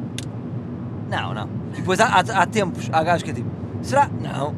Não, 1.09 1.33
não. 1.33 1.47
E 1.73 1.77
depois 1.77 1.99
há, 1.99 2.05
há, 2.07 2.19
há 2.19 2.45
tempos. 2.45 2.89
Há 2.91 3.03
gajos 3.03 3.23
que 3.23 3.29
é 3.31 3.33
tipo. 3.33 3.49
Será? 3.81 4.09
Não. 4.21 4.55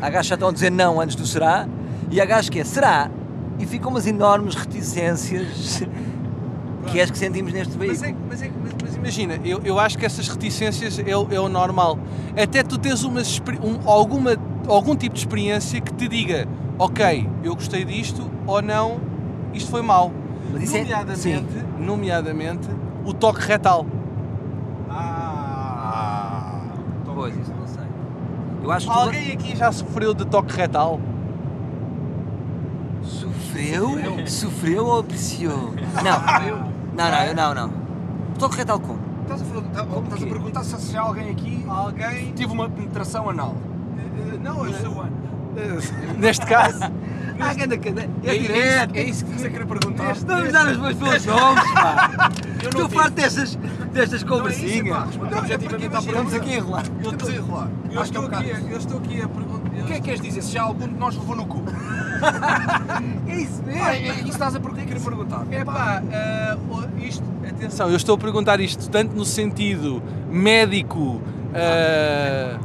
Há 0.00 0.08
gajos 0.08 0.26
que 0.26 0.28
já 0.28 0.34
estão 0.34 0.48
a 0.48 0.52
dizer 0.52 0.70
não 0.70 1.00
antes 1.00 1.16
do 1.16 1.26
será. 1.26 1.66
E 2.10 2.20
há 2.20 2.24
gajos 2.24 2.48
que 2.48 2.60
é 2.60 2.64
será. 2.64 3.10
E 3.58 3.66
ficam 3.66 3.90
umas 3.90 4.06
enormes 4.06 4.54
reticências 4.54 5.82
que 6.86 6.98
é 6.98 7.02
as 7.02 7.10
que 7.10 7.18
sentimos 7.18 7.52
neste 7.52 7.76
Mas, 7.76 8.00
veículo. 8.00 8.08
é, 8.08 8.28
mas, 8.30 8.42
é, 8.42 8.46
mas, 8.46 8.54
mas 8.59 8.59
imagina, 9.00 9.38
eu, 9.44 9.60
eu 9.64 9.78
acho 9.78 9.96
que 9.98 10.04
essas 10.06 10.28
reticências 10.28 10.98
é, 10.98 11.16
o- 11.16 11.26
é 11.30 11.40
o 11.40 11.48
normal. 11.48 11.98
Até 12.40 12.62
tu 12.62 12.78
tens 12.78 13.02
uma, 13.04 13.20
um, 13.62 13.88
alguma, 13.90 14.36
algum 14.68 14.94
tipo 14.94 15.14
de 15.14 15.20
experiência 15.20 15.80
que 15.80 15.92
te 15.92 16.06
diga, 16.08 16.46
ok, 16.78 17.28
eu 17.42 17.54
gostei 17.54 17.84
disto 17.84 18.30
ou 18.46 18.60
não, 18.62 19.00
isto 19.52 19.70
foi 19.70 19.82
mau. 19.82 20.12
Mas 20.52 20.64
isso 20.64 20.76
é- 20.76 20.80
nomeadamente, 20.82 21.18
sim. 21.22 21.44
nomeadamente, 21.78 22.68
o 23.04 23.12
toque 23.12 23.40
retal. 23.40 23.86
Ah! 24.88 26.60
Pois, 27.14 27.36
isso 27.36 27.52
não 27.58 27.66
sei. 27.66 27.84
Eu 28.62 28.70
acho 28.72 28.86
que 28.86 28.92
Alguém 28.92 29.32
aqui 29.32 29.56
já 29.56 29.70
sofreu 29.72 30.14
de 30.14 30.24
toque 30.24 30.54
retal? 30.56 31.00
Sofreu? 33.02 33.96
Sofreu 34.26 34.86
ou 34.86 35.00
apreciou? 35.00 35.72
Não. 36.04 36.70
Não, 36.96 37.10
não, 37.10 37.24
eu 37.24 37.34
não, 37.34 37.54
não. 37.54 37.70
Retal 38.48 38.80
como? 38.80 38.98
Estás 39.22 39.42
a, 39.42 39.44
falar- 39.44 39.62
tá- 39.62 39.82
estás 40.04 40.22
a 40.22 40.26
perguntar 40.26 40.64
se 40.64 40.80
se 40.80 40.96
há 40.96 41.00
alguém 41.02 41.30
aqui 41.30 41.64
Alguém? 41.68 42.32
tive 42.32 42.52
uma 42.52 42.68
penetração 42.68 43.28
anal. 43.30 43.54
Não, 44.42 44.64
No 44.64 44.74
seu 44.74 45.00
ano. 45.00 45.12
neste 46.18 46.46
caso. 46.46 46.80
Ah, 47.42 47.54
ganda. 47.54 47.74
É, 47.74 48.30
É 48.30 48.34
isso- 48.36 48.52
direto. 48.52 48.96
é 48.96 49.02
isso 49.02 49.24
que 49.24 49.32
você 49.32 49.48
queria 49.50 49.66
perguntar. 49.66 50.12
Estamos 50.12 50.48
a 50.48 50.52
dar 50.52 50.66
os 50.72 50.76
meus 50.78 50.94
pelos 50.96 51.24
nomes, 51.26 51.72
pá. 51.72 52.30
Eu 52.62 52.68
Estou 52.68 52.88
farto 52.90 53.12
destas, 53.14 53.56
destas 53.92 54.22
Não 54.22 54.34
é 54.34 54.38
conversinhas. 54.38 54.96
À 54.96 55.06
Estamos 55.98 56.34
aqui 56.34 56.52
a 56.52 56.56
enrolar. 56.58 56.82
Estamos 57.00 57.28
a 57.28 57.32
enrolar. 57.32 57.68
Eu 57.90 57.96
é 57.96 58.00
um 58.00 58.02
estou, 58.04 58.22
aqui, 58.26 58.30
bocado. 58.44 58.68
eu 58.70 58.78
estou 58.78 58.98
aqui 58.98 59.22
a 59.22 59.28
perguntar. 59.28 59.70
que 59.86 59.92
é 59.92 59.96
que 59.96 60.00
queres 60.02 60.20
dizer? 60.20 60.42
Se 60.42 60.52
já 60.52 60.62
algum 60.62 60.86
de 60.86 60.94
nós 60.94 61.16
levou 61.16 61.34
no 61.36 61.46
cu? 61.46 61.62
É 63.26 63.34
isso 63.40 63.62
mesmo. 63.62 63.82
Ah, 63.82 63.94
é, 63.96 64.08
é 64.08 64.14
isso 64.20 64.28
estás 64.28 64.54
a 64.54 64.59
querer 65.02 65.16
perguntar. 65.16 65.46
É 65.50 65.64
pá, 65.64 66.02
isto, 66.98 67.24
atenção, 67.48 67.88
eu 67.90 67.96
estou 67.96 68.14
a 68.14 68.18
perguntar 68.18 68.60
isto 68.60 68.88
tanto 68.90 69.14
no 69.16 69.24
sentido 69.24 70.02
médico 70.30 71.20
ah, 71.54 72.58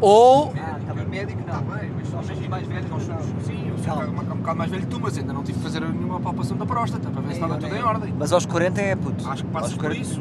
ou. 0.00 0.52
Ah, 0.56 0.78
está 0.80 0.94
bem 0.94 1.06
médico, 1.06 1.40
Está 1.40 1.60
não. 1.60 1.76
bem, 1.76 1.90
mas 1.96 2.08
somos 2.08 2.48
mais 2.48 2.66
velhos, 2.66 2.90
nós 2.90 3.08
não. 3.08 3.18
somos- 3.20 3.44
Sim, 3.44 3.68
eu 3.68 3.78
sou 3.78 3.86
Calma. 3.86 4.02
um 4.04 4.10
bocado- 4.12 4.32
um 4.34 4.36
bocado 4.38 4.58
mais 4.58 4.70
velho 4.70 4.82
que 4.82 4.88
tu, 4.88 5.00
mas 5.00 5.18
ainda 5.18 5.32
não 5.32 5.42
tive 5.42 5.58
que 5.58 5.64
fazer 5.64 5.80
nenhuma 5.80 6.20
palpação 6.20 6.56
da 6.56 6.66
próstata 6.66 7.10
para 7.10 7.20
ver 7.22 7.28
se 7.28 7.34
estava 7.34 7.56
tudo 7.56 7.74
em 7.74 7.82
ordem. 7.82 8.14
Mas 8.18 8.32
aos 8.32 8.46
40 8.46 8.80
é 8.80 8.96
puto. 8.96 9.28
Acho 9.28 9.42
que 9.44 9.48
Aos 9.48 9.52
passas 9.52 9.72
por 9.74 9.80
40 9.80 10.00
isso 10.00 10.20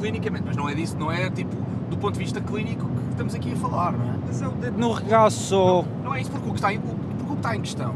clinicamente, 0.00 0.44
mas 0.46 0.56
não 0.56 0.68
é 0.68 0.74
disso, 0.74 0.96
não 0.98 1.12
é 1.12 1.28
tipo 1.30 1.54
do 1.90 1.96
ponto 1.98 2.14
de 2.14 2.20
vista 2.20 2.40
clínico 2.40 2.86
que 2.86 3.10
estamos 3.10 3.34
aqui 3.34 3.52
a 3.52 3.56
falar, 3.56 3.92
não 3.92 4.04
é? 4.04 4.14
Mas 4.26 4.40
é 4.40 4.46
o 4.46 4.52
dedo 4.52 4.78
no 4.78 4.92
regaço 4.92 5.54
ou... 5.56 5.84
Não 6.04 6.14
é 6.14 6.20
isso 6.22 6.30
porque 6.30 6.48
o 6.48 6.52
que 6.52 6.58
está 6.58 6.72
em, 6.72 6.78
porque 6.80 7.22
o 7.24 7.26
que 7.26 7.32
está 7.34 7.56
em 7.56 7.60
questão, 7.60 7.94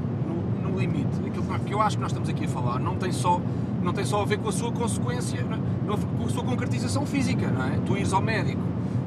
limite, 0.75 1.09
aquilo 1.27 1.45
que 1.65 1.73
eu 1.75 1.81
acho 1.81 1.97
que 1.97 2.03
nós 2.03 2.11
estamos 2.13 2.29
aqui 2.29 2.45
a 2.45 2.49
falar, 2.49 2.79
não 2.79 2.97
tem 2.97 3.13
só, 3.13 3.41
não 3.83 3.93
tem 3.93 4.05
só 4.05 4.23
a 4.23 4.25
ver 4.25 4.39
com 4.39 4.49
a 4.49 4.53
sua 4.53 4.71
consequência, 4.73 5.43
não- 5.45 5.59
não- 5.87 5.99
com 5.99 6.25
a 6.27 6.29
sua 6.29 6.43
concretização 6.45 7.05
física, 7.07 7.49
não 7.49 7.65
é? 7.65 7.79
Tu 7.87 7.97
ires 7.97 8.13
ao 8.13 8.21
médico 8.23 8.61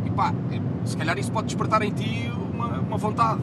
e 0.06 0.10
pá, 0.10 0.34
se 0.86 0.96
calhar 0.98 1.18
isso 1.18 1.32
pode 1.32 1.48
despertar 1.48 1.82
em 1.82 1.92
ti 1.92 2.32
uma, 2.54 2.80
uma 2.80 2.98
vontade, 2.98 3.42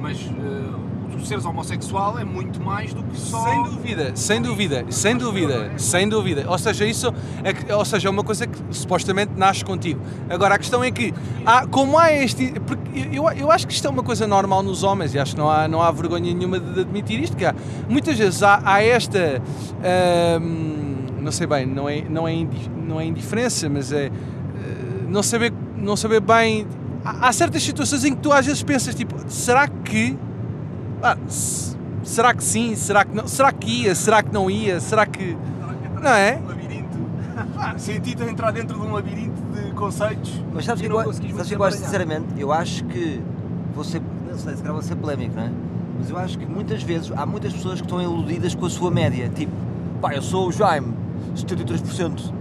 mas 0.00 0.18
eh, 0.18 0.74
tu 1.12 1.24
seres 1.26 1.44
homossexual 1.44 2.18
é 2.18 2.24
muito 2.24 2.60
mais 2.60 2.92
do 2.94 3.02
que 3.02 3.16
só. 3.16 3.44
Sem 3.44 3.62
dúvida, 3.64 4.12
sem 4.16 4.42
dúvida, 4.42 4.84
sem 4.90 5.16
dúvida, 5.16 5.72
sem 5.76 6.08
dúvida. 6.08 6.44
Ou 6.48 6.58
seja, 6.58 6.84
isso 6.86 7.12
é, 7.44 7.52
que- 7.52 7.72
ou 7.72 7.84
seja, 7.84 8.08
é 8.08 8.10
uma 8.10 8.24
coisa 8.24 8.46
que 8.46 8.58
supostamente 8.70 9.32
nasce 9.36 9.64
contigo. 9.64 10.00
Agora, 10.28 10.54
a 10.54 10.58
questão 10.58 10.82
é 10.82 10.90
que, 10.90 11.12
há, 11.46 11.66
como 11.66 11.98
há 11.98 12.12
este. 12.12 12.54
Eu, 13.12 13.28
eu 13.30 13.50
acho 13.50 13.66
que 13.66 13.72
isto 13.72 13.86
é 13.86 13.90
uma 13.90 14.02
coisa 14.02 14.26
normal 14.26 14.62
nos 14.62 14.82
homens 14.82 15.14
e 15.14 15.18
acho 15.18 15.32
que 15.34 15.38
não 15.40 15.50
há, 15.50 15.68
não 15.68 15.80
há 15.82 15.90
vergonha 15.90 16.32
nenhuma 16.34 16.58
de, 16.58 16.80
admitir 16.80 17.20
isto. 17.20 17.36
Que 17.36 17.44
há, 17.44 17.54
muitas 17.88 18.16
vezes 18.18 18.42
há, 18.42 18.60
há 18.64 18.82
esta. 18.82 19.40
ahm, 19.82 21.20
não 21.20 21.30
sei 21.30 21.46
bem, 21.46 21.66
não 21.66 21.88
é, 21.88 22.02
não, 22.08 22.26
é 22.26 22.46
não 22.86 23.00
é 23.00 23.04
indiferença, 23.04 23.68
mas 23.68 23.92
é. 23.92 24.06
eh, 24.06 24.10
não, 25.08 25.22
saber, 25.22 25.52
não 25.76 25.96
saber 25.96 26.20
bem. 26.20 26.66
Há 27.04 27.32
certas 27.32 27.62
situações 27.62 28.04
em 28.04 28.14
que 28.14 28.20
tu 28.20 28.32
às 28.32 28.46
vezes 28.46 28.62
pensas, 28.62 28.94
tipo, 28.94 29.14
será 29.28 29.66
que. 29.68 30.16
Ah, 31.02 31.16
será 32.04 32.32
que 32.32 32.44
sim? 32.44 32.76
Será 32.76 33.04
que 33.04 33.14
não? 33.14 33.26
Será 33.26 33.52
que 33.52 33.82
ia? 33.82 33.94
Será 33.94 34.22
que 34.22 34.32
não 34.32 34.48
ia? 34.48 34.80
Será 34.80 35.04
que. 35.04 35.36
Não 36.00 36.10
é? 36.10 36.38
Um 36.40 36.46
labirinto. 36.46 36.98
Senti-te 37.76 38.22
a 38.22 38.30
entrar 38.30 38.52
dentro 38.52 38.78
de 38.78 38.86
um 38.86 38.92
labirinto 38.92 39.42
de 39.52 39.72
conceitos. 39.72 40.40
Mas 40.52 40.64
sabes 40.64 40.82
que 40.82 40.88
eu, 40.88 41.12
sabes 41.12 41.48
que 41.48 41.54
eu 41.54 41.64
acho 41.64 41.78
sinceramente? 41.78 42.26
Eu 42.36 42.52
acho 42.52 42.84
que 42.84 43.20
vou 43.74 43.82
ser, 43.82 44.00
não 44.28 44.38
sei, 44.38 44.52
se 44.54 44.58
calhar 44.58 44.72
vou 44.72 44.82
ser 44.82 44.94
polémico, 44.96 45.34
não 45.34 45.42
é? 45.42 45.50
Mas 45.98 46.10
eu 46.10 46.18
acho 46.18 46.38
que 46.38 46.46
muitas 46.46 46.82
vezes 46.82 47.12
há 47.16 47.26
muitas 47.26 47.52
pessoas 47.52 47.80
que 47.80 47.86
estão 47.86 48.00
iludidas 48.00 48.54
com 48.54 48.66
a 48.66 48.70
sua 48.70 48.90
média. 48.90 49.28
Tipo, 49.28 49.52
pá, 50.00 50.14
eu 50.14 50.22
sou 50.22 50.48
o 50.48 50.52
Jaime, 50.52 50.94
73% 51.34 52.32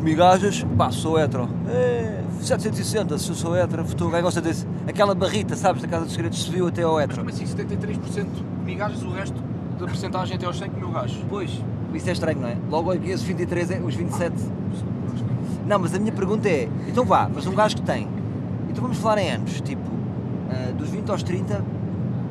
migajas, 0.00 0.64
pá, 0.76 0.90
sou 0.90 1.18
hetero. 1.18 1.48
É, 1.68 2.20
760, 2.40 3.18
se 3.18 3.28
eu 3.28 3.34
sou 3.34 3.56
hetero, 3.56 3.84
tu 3.96 4.08
gosta 4.10 4.40
desse. 4.40 4.66
Aquela 4.88 5.14
barrita, 5.14 5.54
sabes, 5.56 5.82
da 5.82 5.88
Casa 5.88 6.04
dos 6.04 6.14
Segredos 6.14 6.38
subiu 6.42 6.68
até 6.68 6.82
ao 6.82 6.94
Mas 6.94 7.04
hetero. 7.04 7.18
como 7.18 7.30
assim, 7.30 7.44
73% 7.44 8.24
de 8.24 8.42
migajas, 8.64 9.02
o 9.02 9.10
resto 9.10 9.36
da 9.78 9.86
porcentagem 9.86 10.36
até 10.36 10.46
aos 10.46 10.58
100 10.58 10.70
mil 10.70 10.90
gajos? 10.90 11.18
Pois, 11.28 11.50
isso 11.94 12.08
é 12.08 12.12
estranho, 12.12 12.40
não 12.40 12.48
é? 12.48 12.56
Logo 12.70 12.90
aqui 12.90 13.10
esses 13.10 13.24
23, 13.26 13.70
é- 13.70 13.80
os 13.80 13.94
27. 13.94 14.34
Não, 15.66 15.78
mas 15.78 15.94
a 15.94 15.98
minha 15.98 16.12
pergunta 16.12 16.48
é, 16.48 16.68
então 16.88 17.04
vá, 17.04 17.28
mas 17.32 17.46
um 17.46 17.54
gajo 17.54 17.76
que 17.76 17.82
tem, 17.82 18.08
então 18.68 18.82
vamos 18.82 18.98
falar 18.98 19.18
em 19.18 19.30
anos, 19.30 19.60
tipo, 19.60 19.82
ah, 20.50 20.72
dos 20.72 20.88
20 20.90 21.08
aos 21.10 21.22
30, 21.22 21.62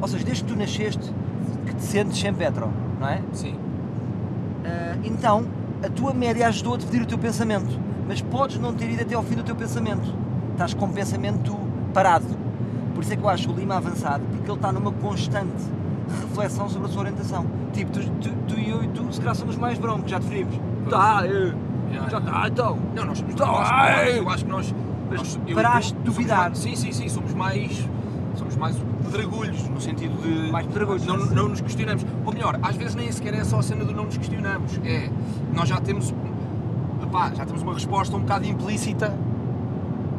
ou 0.02 0.08
seja, 0.08 0.26
desde 0.26 0.44
que 0.44 0.52
tu 0.54 0.60
nasceste, 0.60 1.14
que 1.66 1.74
te 1.76 1.84
sentes 1.84 2.20
sempre 2.20 2.46
hetero, 2.46 2.70
não 3.00 3.08
é? 3.08 3.22
Sim. 3.32 3.56
Ah, 4.65 4.96
então, 5.06 5.46
a 5.84 5.89
tua 5.89 6.13
média 6.13 6.48
ajudou 6.48 6.76
a 6.76 6.78
dividir 6.78 7.02
o 7.02 7.06
teu 7.06 7.18
pensamento, 7.18 7.80
mas 8.08 8.22
podes 8.22 8.58
não 8.60 8.74
ter 8.74 8.89
ido 8.89 9.02
até 9.02 9.15
ao 9.15 9.24
fim 9.24 9.36
do 9.36 9.44
teu 9.44 9.56
pensamento. 9.56 10.13
Estás 10.52 10.74
com 10.74 10.86
o 10.86 10.89
pensamento 10.89 11.56
parado. 11.94 12.26
Por 12.94 13.04
isso 13.04 13.13
é 13.13 13.15
que 13.15 13.24
eu 13.24 13.30
acho 13.30 13.50
o 13.52 13.56
Lima 13.56 13.78
avançado, 13.78 14.24
porque 14.32 14.50
ele 14.50 14.58
está 14.58 14.72
numa 14.72 14.92
constante 14.92 15.50
reflexão 16.22 16.68
sobre 16.68 16.88
a 16.88 16.92
sua 16.92 17.02
orientação. 17.02 17.46
Tipo, 17.72 17.92
tu, 17.92 18.00
tu, 18.22 18.30
tu 18.48 18.60
e 18.60 18.70
eu 18.70 18.84
e 18.84 18.88
tu, 18.89 19.06
se 19.13 19.20
calhar 19.20 19.36
somos 19.36 19.56
mais 19.56 19.78
broncos, 19.78 20.10
já 20.12 20.20
definimos. 20.20 20.56
Tá, 20.89 21.26
eu, 21.26 21.54
Já, 21.94 22.10
já 22.10 22.18
está, 22.18 22.48
então. 22.48 22.78
Não, 22.96 23.06
nós 23.06 23.18
somos 23.18 23.36
eu 23.39 23.46
acho, 23.46 23.74
ai! 23.74 24.20
eu 24.20 24.30
acho 24.30 24.44
que 24.46 24.52
nós. 24.52 24.76
Nós- 25.12 25.39
eu 25.48 25.56
paraste 25.56 25.94
de 25.94 26.00
duvidar. 26.02 26.38
mais- 26.50 26.58
sim, 26.58 26.76
sim, 26.76 26.92
sim, 26.92 27.08
somos 27.10 27.34
mais. 27.34 27.88
Somos 28.36 28.56
mais 28.58 28.76
pedregulhos, 29.00 29.68
no 29.68 29.80
sentido 29.82 30.22
de. 30.22 30.52
Mais 30.52 30.66
pedregulhos, 30.68 31.06
Não, 31.06 31.18
não 31.18 31.50
nos 31.50 31.62
questionamos. 31.62 32.06
Ou 32.26 32.34
melhor, 32.34 32.60
às 32.62 32.76
vezes 32.76 32.96
nem 32.96 33.12
sequer 33.12 33.34
é 33.34 33.44
só 33.44 33.60
a 33.60 33.64
cena 33.64 33.84
do 33.86 33.94
não 33.94 34.06
nos 34.06 34.18
questionamos. 34.18 34.80
É. 34.84 35.10
Nós 35.54 35.68
já 35.70 35.80
temos. 35.80 36.14
Epá, 37.02 37.32
já 37.34 37.46
temos 37.46 37.62
uma 37.62 37.74
resposta 37.74 38.16
um 38.16 38.22
bocado 38.22 38.46
implícita 38.46 39.14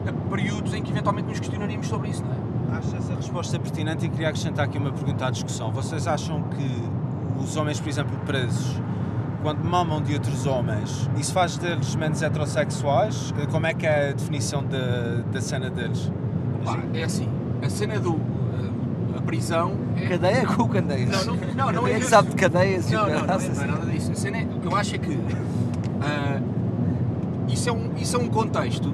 a 0.08 0.30
períodos 0.30 0.72
em 0.74 0.82
que 0.82 0.90
eventualmente 0.90 1.28
nos 1.28 1.38
questionaríamos 1.38 1.86
sobre 1.86 2.08
isso, 2.08 2.24
não 2.24 2.32
é? 2.32 2.78
Acho 2.78 2.96
essa 2.96 3.14
resposta 3.14 3.58
pertinente 3.58 4.06
e 4.06 4.08
queria 4.08 4.28
acrescentar 4.28 4.64
aqui 4.64 4.78
uma 4.78 4.92
pergunta 4.92 5.26
à 5.26 5.30
discussão. 5.30 5.70
Vocês 5.72 6.06
acham 6.06 6.42
que 6.44 7.42
os 7.42 7.56
homens, 7.56 7.80
por 7.80 7.88
exemplo, 7.88 8.16
presos, 8.24 8.80
quando 9.42 9.64
mamam 9.64 10.00
de 10.00 10.14
outros 10.14 10.46
homens, 10.46 11.10
isso 11.16 11.32
faz 11.32 11.56
deles 11.56 11.94
menos 11.96 12.22
heterossexuais? 12.22 13.34
Como 13.50 13.66
é 13.66 13.74
que 13.74 13.86
é 13.86 14.10
a 14.10 14.12
definição 14.12 14.64
da, 14.64 15.22
da 15.32 15.40
cena 15.40 15.68
deles? 15.68 16.12
Pá, 16.64 16.78
é 16.94 17.02
assim. 17.02 17.28
A 17.62 17.68
cena 17.68 17.98
do. 17.98 18.20
Prisão 19.20 19.72
é. 19.96 20.08
Cadeia 20.08 20.46
com 20.46 20.68
candeias. 20.68 21.26
Não, 21.26 21.34
não, 21.34 21.54
não, 21.54 21.72
não 21.72 21.84
Quem 21.84 21.92
é 21.94 21.96
é 21.96 22.00
que 22.00 22.06
sabe 22.06 22.30
de 22.30 22.36
cadeias 22.36 22.90
Não, 22.90 23.00
não, 23.02 23.08
não, 23.08 23.14
é, 23.14 23.26
não 23.26 23.62
é 23.62 23.66
nada 23.66 23.86
disso. 23.86 24.12
A 24.12 24.14
cena 24.14 24.38
é- 24.38 24.44
o 24.44 24.60
que 24.60 24.66
eu 24.66 24.76
acho 24.76 24.94
é 24.94 24.98
que 24.98 25.18
ah, 26.02 26.40
isso, 27.48 27.68
é 27.68 27.72
um, 27.72 27.90
isso 27.96 28.16
é 28.16 28.18
um 28.18 28.28
contexto 28.28 28.92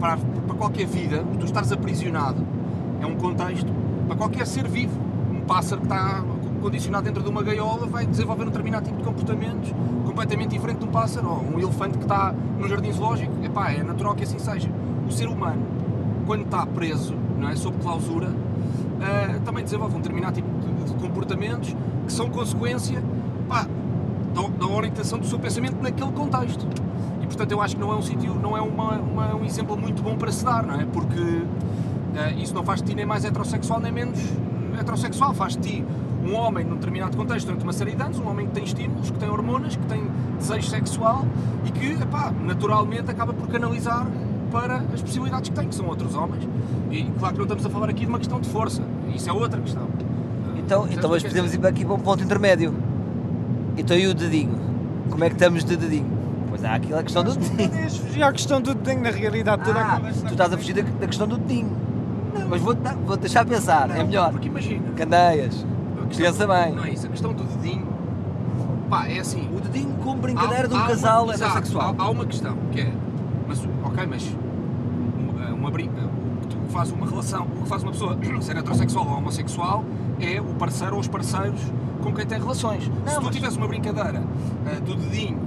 para, 0.00 0.16
para 0.16 0.56
qualquer 0.56 0.86
vida, 0.86 1.24
tu 1.38 1.44
estares 1.44 1.72
aprisionado, 1.72 2.44
é 3.00 3.06
um 3.06 3.16
contexto 3.16 3.72
para 4.06 4.16
qualquer 4.16 4.46
ser 4.46 4.66
vivo. 4.68 4.98
Um 5.30 5.40
pássaro 5.40 5.80
que 5.80 5.86
está 5.86 6.22
condicionado 6.60 7.04
dentro 7.04 7.22
de 7.22 7.28
uma 7.28 7.42
gaiola 7.42 7.86
vai 7.86 8.06
desenvolver 8.06 8.44
um 8.44 8.46
determinado 8.46 8.86
tipo 8.86 8.98
de 8.98 9.04
comportamentos 9.04 9.72
completamente 10.04 10.50
diferente 10.50 10.78
de 10.78 10.84
um 10.84 10.88
pássaro, 10.88 11.28
ou 11.28 11.54
um 11.54 11.60
elefante 11.60 11.96
que 11.98 12.04
está 12.04 12.34
num 12.58 12.68
jardim 12.68 12.90
zoológico. 12.92 13.32
Epá, 13.44 13.70
é 13.70 13.82
natural 13.82 14.14
que 14.14 14.24
assim 14.24 14.38
seja. 14.38 14.68
O 15.06 15.12
ser 15.12 15.28
humano, 15.28 15.62
quando 16.26 16.44
está 16.44 16.66
preso, 16.66 17.14
não 17.38 17.48
é, 17.48 17.56
sob 17.56 17.78
clausura, 17.78 18.28
ah, 19.00 19.38
também 19.44 19.64
desenvolve 19.64 19.94
um 19.96 20.00
determinado 20.00 20.34
tipo 20.34 20.48
de, 20.60 20.84
de 20.84 20.94
comportamentos 20.94 21.74
que 22.06 22.12
são 22.12 22.28
consequência 22.30 23.02
pá, 23.48 23.66
da, 24.34 24.42
da 24.66 24.66
orientação 24.72 25.18
do 25.18 25.26
seu 25.26 25.38
pensamento 25.38 25.76
naquele 25.82 26.12
contexto. 26.12 26.66
E 27.22 27.26
portanto 27.26 27.52
eu 27.52 27.60
acho 27.60 27.74
que 27.76 27.80
não 27.80 27.92
é 27.92 27.96
um 27.96 28.02
sítio, 28.02 28.34
não 28.34 28.56
é 28.56 28.60
uma, 28.60 28.92
uma- 28.98 29.34
um 29.36 29.44
exemplo 29.44 29.76
muito 29.76 30.02
bom 30.02 30.16
para 30.16 30.30
se 30.32 30.44
dar, 30.44 30.64
não 30.64 30.74
é? 30.80 30.84
Porque 30.86 31.42
ah, 32.16 32.30
isso 32.32 32.54
não 32.54 32.64
faz 32.64 32.80
de 32.82 32.88
ti 32.88 32.94
nem 32.94 33.06
mais 33.06 33.24
heterossexual 33.24 33.80
nem 33.80 33.92
menos 33.92 34.18
heterossexual, 34.78 35.34
faz 35.34 35.56
de 35.56 35.60
ti 35.62 35.84
um 36.24 36.34
homem 36.34 36.64
num 36.64 36.74
determinado 36.74 37.16
contexto 37.16 37.46
durante 37.46 37.62
uma 37.62 37.72
série 37.72 37.94
de 37.94 38.02
anos, 38.02 38.18
um 38.18 38.28
homem 38.28 38.46
que 38.46 38.52
tem 38.52 38.64
estímulos, 38.64 39.10
que 39.10 39.18
tem 39.18 39.28
hormonas, 39.30 39.76
que 39.76 39.86
tem 39.86 40.02
desejo 40.38 40.68
sexual 40.68 41.24
e 41.64 41.70
que, 41.70 41.92
epá, 42.02 42.32
naturalmente 42.44 43.10
acaba 43.10 43.32
por 43.32 43.48
canalizar 43.48 44.06
para 44.50 44.76
as 44.92 45.00
possibilidades 45.02 45.48
que 45.50 45.54
tem, 45.56 45.68
que 45.68 45.74
são 45.74 45.86
outros 45.86 46.14
homens. 46.14 46.48
E 46.90 47.04
claro 47.18 47.34
que 47.34 47.38
não 47.38 47.44
estamos 47.44 47.66
a 47.66 47.70
falar 47.70 47.88
aqui 47.90 48.00
de 48.00 48.06
uma 48.06 48.18
questão 48.18 48.40
de 48.40 48.48
força, 48.48 48.82
isso 49.14 49.28
é 49.28 49.32
outra 49.32 49.60
questão. 49.60 49.86
Então, 50.56 50.86
então 50.90 51.10
que 51.12 51.20
quer 51.20 51.28
podemos 51.28 51.50
dizer? 51.50 51.56
ir 51.56 51.60
para 51.60 51.68
aqui 51.70 51.84
para 51.84 51.94
um 51.94 51.98
ponto 52.00 52.22
intermédio. 52.22 52.74
Então 53.76 53.96
e 53.96 54.06
o 54.06 54.14
dedinho? 54.14 54.58
Como 55.10 55.24
é 55.24 55.28
que 55.28 55.34
estamos 55.36 55.64
de 55.64 55.76
dedinho? 55.76 56.06
Pois 56.50 56.64
há 56.64 56.74
aquela 56.74 57.02
questão 57.02 57.22
do 57.24 57.34
dedinho. 57.34 57.68
Podias 57.70 57.96
fugir 57.96 58.22
à 58.22 58.32
questão 58.32 58.60
do 58.60 58.74
dedinho, 58.74 59.02
na 59.02 59.10
realidade 59.10 59.64
toda 59.64 59.78
a 59.80 59.92
Ah, 59.94 59.96
conversa. 59.96 60.26
tu 60.26 60.32
estás 60.32 60.52
a 60.52 60.56
fugir 60.58 60.74
da, 60.74 60.82
da 60.82 61.06
questão 61.06 61.26
do 61.26 61.38
dedinho. 61.38 61.70
Mas 62.48 62.60
vou-te 62.60 62.80
vou-te 63.06 63.20
deixar 63.20 63.44
pensar, 63.46 63.90
é 63.90 63.98
Não, 63.98 64.06
melhor. 64.06 64.30
Porque 64.32 64.48
imagina, 64.48 64.90
Candeias. 64.96 65.64
Pensa 66.16 66.46
bem. 66.46 66.74
Não 66.74 66.84
é 66.84 66.90
isso, 66.90 67.06
a 67.06 67.10
questão 67.10 67.32
do 67.34 67.44
dedinho, 67.44 67.86
pá, 68.88 69.06
é 69.08 69.18
assim. 69.18 69.46
O 69.54 69.60
dedinho 69.60 69.94
como 70.02 70.20
brincadeira 70.20 70.64
há- 70.64 70.66
de 70.66 70.74
um 70.74 70.76
há 70.76 70.80
uma- 70.80 70.88
casal 70.88 71.24
exato, 71.30 71.42
heterossexual. 71.58 71.94
Há, 71.98 72.02
há 72.02 72.10
uma 72.10 72.24
questão 72.26 72.56
que 72.72 72.80
é, 72.80 72.92
ok, 73.98 74.06
mas 74.06 74.36
uma, 75.18 75.46
uma 75.54 75.70
brinca, 75.70 76.00
o 76.02 76.46
que 76.46 76.72
faz 76.72 76.90
uma 76.92 77.06
relação, 77.06 77.44
o 77.46 77.62
que 77.62 77.68
faz 77.68 77.82
uma 77.82 77.92
pessoa 77.92 78.16
ser 78.40 78.56
heterossexual 78.56 79.06
ou 79.08 79.16
homossexual 79.18 79.84
é 80.20 80.40
o 80.40 80.54
parceiro 80.54 80.94
ou 80.94 81.00
os 81.00 81.08
parceiros 81.08 81.60
com 82.02 82.12
quem 82.12 82.24
tem 82.26 82.38
relações. 82.38 82.84
Se 82.84 82.90
tu 83.16 83.24
mas- 83.24 83.34
tiveres 83.34 83.56
uma 83.56 83.66
brincadeira 83.66 84.22
ah, 84.66 84.80
do 84.80 84.94
dedinho 84.94 85.38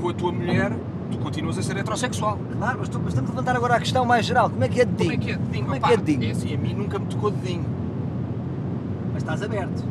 com 0.00 0.08
a 0.10 0.14
tua 0.14 0.32
mulher, 0.32 0.72
tu 1.10 1.18
continuas 1.18 1.56
a 1.58 1.62
ser 1.62 1.76
heterossexual. 1.78 2.38
Claro, 2.58 2.76
mas, 2.80 2.88
tu- 2.88 2.98
mas 2.98 3.08
estamos 3.08 3.30
a 3.30 3.32
levantar 3.32 3.56
agora 3.56 3.76
a 3.76 3.80
questão 3.80 4.04
mais 4.04 4.26
geral. 4.26 4.50
Como 4.50 4.62
é 4.64 4.68
que 4.68 4.80
é 4.80 4.84
dedinho? 4.84 5.10
Como 5.10 5.22
é 5.22 5.24
que 5.26 5.30
é 5.32 5.36
dedinho? 5.38 5.64
Como 5.64 5.76
é 5.76 5.80
que 5.80 5.92
é 5.92 5.96
dedinho? 5.96 6.28
É 6.28 6.30
assim, 6.32 6.54
a 6.54 6.58
mim 6.58 6.74
nunca 6.74 6.98
me 6.98 7.06
tocou 7.06 7.30
dedinho. 7.30 7.64
Mas 9.14 9.22
estás 9.22 9.42
aberto. 9.42 9.84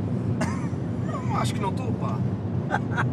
Não, 1.12 1.38
acho 1.38 1.54
que 1.54 1.60
não 1.62 1.70
estou, 1.70 1.88
pá. 1.94 2.18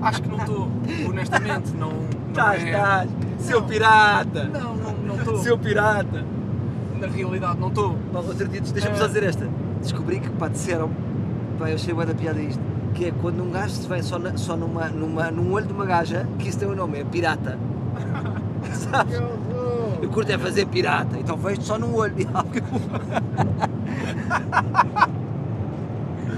Acho 0.03 0.23
que 0.23 0.29
não 0.29 0.39
estou, 0.39 0.69
honestamente, 1.09 1.71
não. 1.77 1.89
não 1.91 2.05
Estás, 2.31 2.63
é- 2.65 2.71
estás. 2.71 3.11
Seu 3.41 3.63
pirata. 3.63 4.45
Não, 4.45 4.75
não 4.77 4.93
não 4.93 5.17
estou. 5.21 5.39
Seu 5.39 5.59
pirata. 5.59 6.25
Na 6.99 7.07
realidade, 7.07 7.59
não 7.59 7.69
estou. 7.69 7.97
Pá, 8.13 8.19
outro 8.21 8.47
dia, 8.49 8.61
deixa-me 8.61 8.97
só 8.99 9.07
dizer 9.07 9.23
esta. 9.25 9.49
descobri 9.81 10.21
que, 10.21 10.29
pá, 10.31 10.49
disseram, 10.49 10.91
pá, 11.59 11.71
eu 11.71 11.75
achei 11.77 11.95
bem 11.95 12.07
da 12.07 12.15
piada 12.15 12.41
isto, 12.41 12.61
que 12.95 13.07
é 13.07 13.13
quando 13.23 13.43
um 13.43 13.51
gajo 13.51 13.71
se 13.75 13.89
vem 13.89 14.03
só, 14.03 14.19
na, 14.19 14.37
só 14.37 14.57
numa, 14.57 14.89
numa, 14.89 15.31
num 15.31 15.53
olho 15.53 15.67
de 15.67 15.73
uma 15.73 15.87
gaja, 15.87 16.27
que 16.39 16.49
isso 16.49 16.59
tem 16.59 16.69
o 16.69 16.73
um 16.73 16.77
nome, 16.77 16.99
é 17.01 17.05
pirata. 17.05 17.59
Sabes? 18.73 19.19
Eu 20.03 20.09
curto 20.11 20.31
é 20.31 20.39
fazer 20.39 20.67
pirata, 20.67 21.19
então 21.19 21.37
vejo 21.37 21.63
só 21.63 21.79
num 21.79 21.95
olho. 21.95 22.15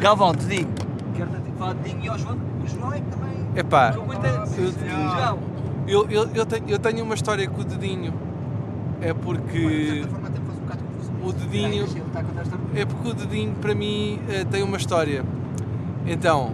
Galvão, 0.00 0.34
te 0.34 0.44
digo. 0.46 0.70
Quero-te 1.14 1.52
falar 1.58 1.74
de 1.74 1.82
Dinho 1.90 2.04
e 2.04 2.08
ao 2.08 2.18
João. 2.18 2.36
O 2.36 2.66
João 2.68 2.92
é 2.92 3.00
que 3.00 3.06
também. 3.10 3.32
Epá, 3.56 3.92
conta- 3.92 4.46
João. 4.46 5.51
Eu, 5.86 6.08
eu, 6.10 6.28
eu, 6.34 6.46
tenho, 6.46 6.64
eu 6.68 6.78
tenho 6.78 7.04
uma 7.04 7.14
história 7.14 7.48
com 7.48 7.60
o 7.60 7.64
dedinho. 7.64 8.12
É 9.00 9.12
porque 9.12 10.02
o 11.24 11.32
dedinho. 11.32 11.84
É 12.74 12.84
porque 12.84 13.08
o 13.08 13.14
dedinho 13.14 13.54
para 13.60 13.74
mim 13.74 14.20
eh, 14.28 14.44
tem 14.50 14.62
uma 14.62 14.76
história. 14.76 15.24
Então, 16.06 16.52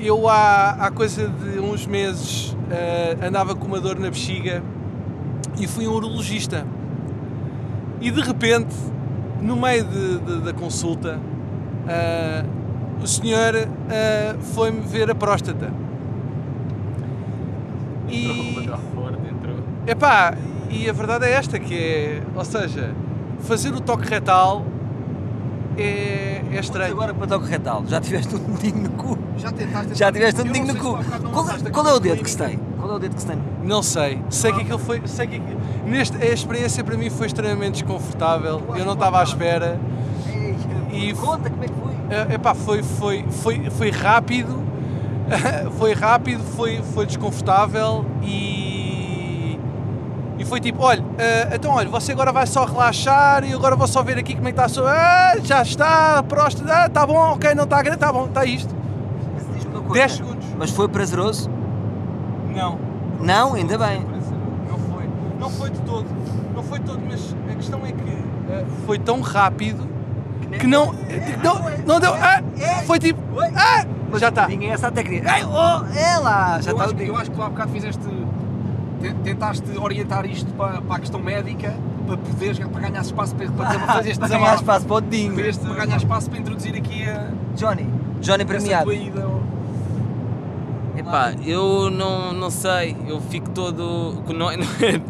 eu 0.00 0.28
há, 0.28 0.70
há 0.72 0.90
coisa 0.90 1.28
de 1.28 1.58
uns 1.60 1.86
meses 1.86 2.56
eh, 2.70 3.16
andava 3.26 3.54
com 3.54 3.66
uma 3.66 3.80
dor 3.80 3.98
na 3.98 4.08
bexiga 4.08 4.62
e 5.58 5.66
fui 5.66 5.84
a 5.86 5.88
um 5.90 5.92
urologista. 5.94 6.64
E 8.00 8.10
de 8.10 8.20
repente, 8.20 8.74
no 9.40 9.56
meio 9.56 9.84
de- 9.84 10.18
de- 10.18 10.40
da 10.40 10.52
consulta, 10.52 11.20
eh, 11.88 12.44
o 13.02 13.06
senhor 13.06 13.54
eh, 13.90 14.34
foi-me 14.54 14.80
ver 14.80 15.10
a 15.10 15.14
próstata. 15.14 15.72
E. 18.12 18.68
Epá, 19.86 20.34
e 20.70 20.88
a 20.88 20.92
verdade 20.92 21.24
é 21.24 21.32
esta, 21.32 21.58
que 21.58 21.74
é, 21.74 22.22
ou 22.34 22.44
seja, 22.44 22.92
fazer 23.40 23.74
o 23.74 23.80
toque 23.80 24.08
retal 24.08 24.64
é, 25.76 25.82
é 25.82 26.42
Mas 26.56 26.66
estranho. 26.66 26.92
agora 26.92 27.14
para 27.14 27.26
toque 27.26 27.48
retal, 27.48 27.82
já 27.86 28.00
tiveste 28.00 28.34
um 28.34 28.38
dedinho 28.38 28.82
no 28.84 28.90
cu? 28.90 29.18
Já 29.38 29.50
tentaste? 29.50 29.94
Já 29.94 30.12
tiveste 30.12 30.40
um 30.42 30.44
dedinho 30.44 30.66
no 30.66 30.74
cu? 30.76 30.98
Qual, 31.32 31.44
lançaste 31.44 31.70
qual 31.70 31.86
é 31.88 31.92
o 31.94 31.98
dedo 31.98 32.22
que 32.22 32.30
se 32.30 32.36
tem? 32.38 32.58
Qual 32.78 32.92
é 32.92 32.94
o 32.94 32.98
dedo 32.98 33.14
que 33.14 33.20
se 33.20 33.26
tem? 33.26 33.38
Não 33.64 33.82
sei, 33.82 34.20
sei 34.28 34.52
que 34.52 34.60
aquilo 34.60 34.78
foi, 34.78 35.00
sei 35.06 35.26
que 35.26 35.40
neste, 35.86 36.16
a 36.16 36.26
experiência 36.26 36.84
para 36.84 36.96
mim 36.96 37.08
foi 37.10 37.26
extremamente 37.26 37.82
desconfortável, 37.82 38.62
eu 38.76 38.84
não 38.84 38.92
estava 38.92 39.20
à 39.20 39.24
espera. 39.24 39.80
E- 40.92 41.14
Conta 41.14 41.48
como 41.48 41.64
é 41.64 41.68
que 41.68 41.74
foi. 41.74 41.92
Eh, 42.10 42.34
Epá, 42.34 42.54
foi, 42.54 42.82
foi, 42.82 43.24
foi, 43.30 43.70
foi 43.70 43.90
rápido, 43.90 44.61
foi 45.78 45.94
rápido, 45.94 46.42
foi, 46.56 46.82
foi 46.94 47.06
desconfortável 47.06 48.04
e, 48.22 49.58
e 50.38 50.44
foi 50.44 50.60
tipo, 50.60 50.82
olha, 50.82 51.04
eh, 51.18 51.50
então 51.54 51.70
olha, 51.72 51.88
você 51.88 52.12
agora 52.12 52.32
vai 52.32 52.46
só 52.46 52.64
relaxar 52.64 53.44
e 53.44 53.52
agora 53.52 53.76
vou 53.76 53.86
só 53.86 54.02
ver 54.02 54.18
aqui 54.18 54.34
como 54.34 54.48
é 54.48 54.52
que 54.52 54.58
está 54.58 54.64
a 54.64 54.68
sua. 54.68 54.90
Ah, 54.90 55.34
já 55.42 55.62
está, 55.62 56.22
próstata, 56.22 56.72
ah, 56.72 56.88
tá 56.88 57.06
bom, 57.06 57.16
ok, 57.16 57.54
não 57.54 57.64
está 57.64 57.82
grande, 57.82 57.98
tá 57.98 58.12
bom, 58.12 58.26
está 58.26 58.44
isto. 58.44 58.74
Mas 59.54 59.64
uma 59.64 59.80
coisa. 59.80 59.94
10 59.94 60.12
segundos. 60.12 60.46
Mas 60.58 60.70
foi 60.70 60.88
prazeroso? 60.88 61.50
Não. 62.54 62.78
Não, 63.20 63.54
ainda 63.54 63.78
bem. 63.78 64.04
Não 64.68 64.78
foi. 64.78 65.10
Não 65.38 65.50
foi 65.50 65.70
de 65.70 65.80
todo. 65.80 66.06
Não 66.54 66.62
foi 66.62 66.78
de 66.78 66.84
todo, 66.84 67.00
mas 67.08 67.34
a 67.50 67.54
questão 67.54 67.80
é 67.86 67.92
que 67.92 68.10
eh, 68.50 68.64
foi 68.84 68.98
tão 68.98 69.20
rápido 69.20 69.88
que 70.58 70.66
não. 70.66 70.92
Não, 71.42 71.70
não 71.86 72.00
deu. 72.00 72.12
Ah, 72.14 72.42
foi 72.86 72.98
tipo. 72.98 73.20
Ah, 73.54 73.84
Mas 74.12 74.20
já 74.20 74.28
está. 74.28 74.46
Tinha 74.46 74.72
essa 74.72 74.88
a 74.88 74.90
técnica. 74.90 75.30
Ai, 75.30 75.42
oh, 75.44 75.98
é 75.98 76.18
lá, 76.18 76.60
já 76.60 76.70
eu, 76.70 76.76
está 76.76 76.84
acho, 76.94 77.02
eu 77.02 77.16
acho 77.16 77.30
que 77.30 77.36
tu 77.36 77.42
há 77.42 77.48
bocado 77.48 77.72
fizeste. 77.72 78.02
te- 79.00 79.14
Tentaste 79.24 79.78
orientar 79.78 80.24
isto 80.26 80.52
para, 80.52 80.80
para 80.80 80.96
a 80.96 81.00
questão 81.00 81.20
médica 81.20 81.74
para 82.06 82.16
poderes 82.16 82.58
para 82.58 82.80
ganhar 82.80 83.00
espaço 83.00 83.34
para, 83.34 83.50
para 83.50 83.78
fazer 83.80 84.10
este 84.10 84.18
Para 84.20 84.28
ganhar 84.28 84.40
desabafo. 84.40 84.60
espaço 84.62 84.86
para 84.86 84.96
o. 84.96 85.02
Para, 85.34 85.48
este- 85.48 85.64
para 85.66 85.74
ganhar 85.86 85.96
espaço 85.96 86.30
para 86.30 86.38
introduzir 86.38 86.76
aqui 86.76 87.08
a, 87.08 87.30
Johnny, 87.56 87.88
Johnny 88.20 88.44
premiado. 88.44 88.92
ida. 88.92 89.26
Epá, 90.96 91.32
eu 91.44 91.90
não, 91.90 92.32
não 92.34 92.50
sei, 92.50 92.96
eu 93.08 93.20
fico 93.20 93.48
todo. 93.50 94.22
Não, 94.32 94.50
é- 94.50 94.56
não 94.58 94.64
é- 94.64 95.00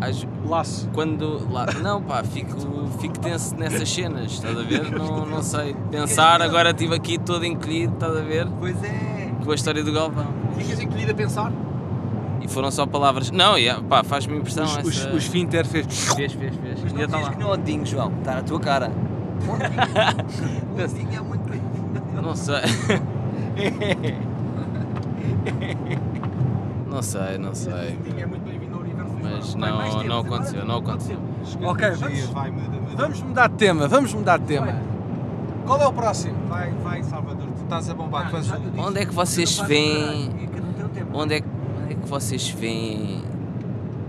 Às- 0.00 0.26
Laço. 0.48 0.88
quando. 0.94 1.46
Lá, 1.52 1.66
não, 1.82 2.02
pá, 2.02 2.22
fico, 2.24 2.56
fico 2.98 3.18
tenso 3.20 3.54
nessas 3.56 3.88
cenas, 3.88 4.32
estás 4.32 4.58
a 4.58 4.62
ver? 4.62 4.90
Não, 4.90 5.26
não 5.26 5.42
sei 5.42 5.74
pensar, 5.90 6.40
agora 6.42 6.70
estive 6.70 6.94
aqui 6.94 7.18
todo 7.18 7.44
encolhido, 7.44 7.92
estás 7.94 8.16
a 8.16 8.20
ver? 8.22 8.46
Pois 8.58 8.82
é. 8.82 9.30
Com 9.44 9.52
a 9.52 9.54
história 9.54 9.84
do 9.84 9.92
Galvão. 9.92 10.26
Ficas 10.56 10.80
encolhido 10.80 11.12
a 11.12 11.14
pensar? 11.14 11.52
E 12.40 12.48
foram 12.48 12.70
só 12.70 12.86
palavras. 12.86 13.30
Não, 13.30 13.58
yeah, 13.58 13.82
pá, 13.86 14.02
faz-me 14.02 14.36
impressão 14.38 14.64
Os, 14.64 14.76
os, 14.78 14.98
essa. 15.06 15.10
os 15.14 15.26
Finter 15.26 15.66
fez. 15.66 15.86
Fez, 16.14 16.32
fez, 16.32 16.54
fez. 16.56 16.82
Mas 16.82 16.92
não 16.94 17.02
está 17.02 17.18
lá. 17.18 17.30
que 17.32 17.38
não 17.38 17.50
é 17.50 17.52
o 17.52 17.56
dedinho, 17.58 17.84
João. 17.84 18.10
Está 18.18 18.36
na 18.36 18.42
tua 18.42 18.58
cara. 18.60 18.90
O 20.72 20.76
dedinho 20.76 21.14
é 21.18 21.20
muito 21.20 21.42
bem. 21.48 21.60
Não 22.22 22.34
sei. 22.36 22.56
Não 26.86 27.02
sei, 27.02 27.38
não 27.38 27.54
sei. 27.54 27.98
É 28.18 28.26
muito 28.26 28.42
bem-vindo 28.44 28.49
ao 28.49 28.49
universo. 28.49 28.49
Mas 29.22 29.54
não, 29.54 29.78
tempo, 29.98 30.04
não 30.08 30.18
aconteceu, 30.20 30.64
não 30.64 30.76
aconteceu. 30.78 31.18
Ok, 31.62 31.90
vamos, 31.90 32.24
vamos 32.96 33.22
mudar 33.22 33.48
de 33.48 33.54
tema, 33.56 33.88
vamos 33.88 34.14
mudar 34.14 34.38
de 34.38 34.44
tema. 34.46 34.74
Qual 35.66 35.80
é 35.80 35.86
o 35.86 35.92
próximo? 35.92 36.34
Vai, 36.48 36.70
vai, 36.82 37.02
Salvador, 37.02 37.46
tu 37.56 37.62
estás 37.62 37.88
a 37.90 37.94
bombar. 37.94 38.30
o- 38.32 38.80
Onde 38.88 38.98
é 39.00 39.06
que 39.06 39.14
vocês 39.14 39.58
veem. 39.60 40.30
Onde 41.12 41.34
é, 41.34 41.40
que- 41.40 41.46
onde 41.82 41.92
é 41.92 41.94
que 41.94 42.08
vocês 42.08 42.48
veem 42.50 43.22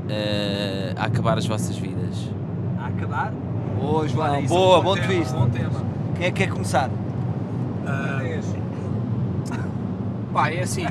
eh, 0.09 0.93
a 0.97 1.05
acabar 1.05 1.37
as 1.37 1.45
vossas 1.45 1.75
vidas? 1.77 2.29
A 2.79 2.87
acabar? 2.87 3.31
Boa, 3.79 4.07
João. 4.07 4.29
Olha, 4.31 4.41
isso 4.41 4.53
é 4.53 4.57
um 4.57 4.59
Boa, 4.59 4.81
bom 4.81 4.93
tema, 4.95 5.07
twist. 5.07 5.33
Bom 5.33 5.49
tema. 5.49 5.81
Quem 6.15 6.25
é 6.25 6.31
que 6.31 6.43
quer 6.45 6.51
começar? 6.51 6.89
Pá, 10.33 10.49
é 10.49 10.61
assim. 10.63 10.85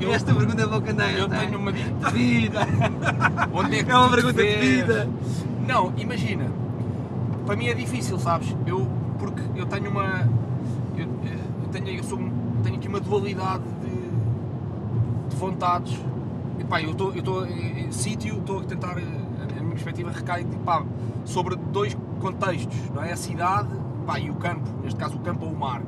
Eu, 0.00 0.12
Esta 0.12 0.34
pergunta 0.34 0.62
é 0.62 0.66
que 0.66 1.20
eu 1.20 1.28
tenho 1.28 1.58
uma 1.58 1.72
dica. 1.72 2.10
vida. 2.10 2.60
Onde 3.52 3.78
é 3.78 3.84
que 3.84 3.90
É 3.90 3.96
uma 3.96 4.10
pergunta 4.10 4.42
de 4.42 4.56
vida. 4.56 5.08
Não, 5.66 5.92
imagina. 5.96 6.46
Para 7.46 7.56
mim 7.56 7.66
é 7.66 7.74
difícil, 7.74 8.18
sabes? 8.18 8.54
Eu, 8.66 8.86
porque 9.18 9.42
eu 9.56 9.66
tenho 9.66 9.90
uma. 9.90 10.28
Eu, 10.96 11.04
eh, 11.24 11.38
eu 11.62 11.68
tenho, 11.70 11.88
eu 11.98 12.04
sou, 12.04 12.18
tenho 12.62 12.76
aqui 12.76 12.88
uma 12.88 13.00
dualidade 13.00 13.62
de, 13.82 15.30
de 15.30 15.36
vontades. 15.36 15.98
E, 16.58 16.64
pá, 16.64 16.80
eu 16.82 16.90
estou 16.90 17.46
em, 17.46 17.86
em 17.86 17.92
sítio, 17.92 18.38
estou 18.38 18.60
a 18.60 18.64
tentar. 18.64 18.98
eh, 18.98 19.02
A, 19.02 19.58
a 19.58 19.62
minha 19.62 19.70
perspectiva 19.72 20.10
recai 20.10 20.44
pá, 20.64 20.82
sobre 21.24 21.56
dois 21.56 21.96
contextos, 22.20 22.76
não 22.94 23.02
é? 23.02 23.12
A 23.12 23.16
cidade 23.16 23.68
pá, 24.06 24.18
e 24.18 24.30
o 24.30 24.34
campo, 24.34 24.68
neste 24.82 24.98
caso 24.98 25.16
o 25.16 25.20
campo 25.20 25.44
ou 25.46 25.52
o 25.52 25.58
mar. 25.58 25.82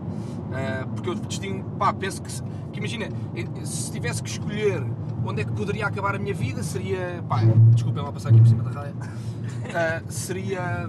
Eh, 0.55 0.85
porque 0.95 1.09
eu 1.09 1.15
distingo, 1.15 1.65
pá, 1.79 1.93
penso 1.93 2.23
que, 2.23 2.31
que 2.73 2.79
imagina, 2.79 3.07
eh, 3.35 3.47
se 3.65 3.91
tivesse 3.91 4.23
que 4.23 4.29
escolher 4.29 4.83
onde 5.25 5.43
é 5.43 5.45
que 5.45 5.53
poderia 5.53 5.87
acabar 5.87 6.15
a 6.15 6.19
minha 6.19 6.35
vida, 6.35 6.63
seria, 6.63 7.23
pá, 7.29 7.41
desculpem 7.73 8.03
lá 8.03 8.13
passar 8.13 8.31
aqui 8.31 8.41
por 8.41 8.49
cima 8.49 8.63
da 8.63 8.71
raia, 8.71 8.95
eh, 9.75 10.03
seria, 10.09 10.89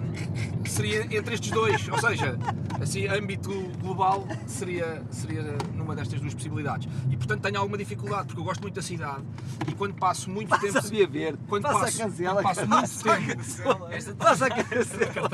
seria 0.65 1.03
entre 1.15 1.35
estes 1.35 1.51
dois, 1.51 1.87
ou 1.87 1.97
seja, 1.99 2.37
assim, 2.81 3.07
âmbito 3.07 3.51
global, 3.81 4.27
seria, 4.47 5.03
seria 5.11 5.43
numa 5.73 5.95
destas 5.95 6.19
duas 6.19 6.33
possibilidades. 6.33 6.87
E 7.09 7.17
portanto 7.17 7.41
tenho 7.41 7.57
alguma 7.59 7.77
dificuldade, 7.77 8.27
porque 8.27 8.39
eu 8.39 8.43
gosto 8.45 8.61
muito 8.61 8.75
da 8.75 8.81
cidade 8.81 9.23
e 9.67 9.73
quando 9.75 9.93
passo 9.95 10.29
muito 10.29 10.57
tempo... 10.59 10.81
Sabia 10.81 11.07
ver. 11.07 11.37
Quando 11.47 11.63
Passa 11.63 11.79
passo, 11.79 12.01
a 12.01 12.05
cancela. 12.05 12.41
quando 12.41 12.55
passo 12.55 13.07
muito 13.07 13.57
tempo... 13.57 13.87
Esta 13.91 14.15
Passa 14.15 14.45
a 14.47 14.49
cancela. 14.49 15.29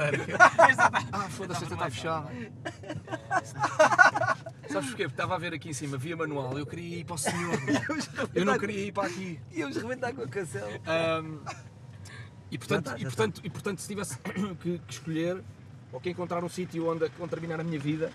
ah, 1.11 1.29
foda-se, 1.29 1.63
esta 1.63 1.73
está 1.75 1.89
fechada. 1.89 2.29
Sabes 4.69 4.89
porquê? 4.89 5.03
Porque 5.03 5.13
estava 5.13 5.35
a 5.35 5.37
ver 5.39 5.53
aqui 5.53 5.69
em 5.69 5.73
cima, 5.73 5.97
via 5.97 6.15
manual, 6.15 6.57
eu 6.57 6.65
queria 6.65 6.97
ir 6.99 7.03
para 7.05 7.15
o 7.15 7.17
senhor. 7.17 7.57
Eu 8.35 8.45
não 8.45 8.57
queria 8.57 8.85
ir 8.85 8.91
para 8.91 9.07
aqui. 9.07 9.39
Íamos 9.51 9.77
rebentar 9.77 10.13
com 10.13 10.21
a 10.21 10.27
cancela. 10.27 10.69
Ahm, 10.85 11.39
e, 12.51 12.57
portanto, 12.57 12.85
Já 12.89 12.95
está, 12.95 12.97
já 12.97 12.97
e, 12.97 13.03
portanto, 13.05 13.41
e 13.43 13.49
portanto, 13.49 13.79
se 13.79 13.87
tivesse 13.87 14.17
que, 14.61 14.79
que 14.79 14.93
escolher 14.93 15.43
ou 15.91 15.99
que 15.99 16.09
encontrar 16.09 16.43
um 16.43 16.49
sítio 16.49 16.89
onde, 16.89 17.09
onde 17.19 17.29
terminar 17.29 17.59
a 17.59 17.63
minha 17.63 17.79
vida, 17.79 18.11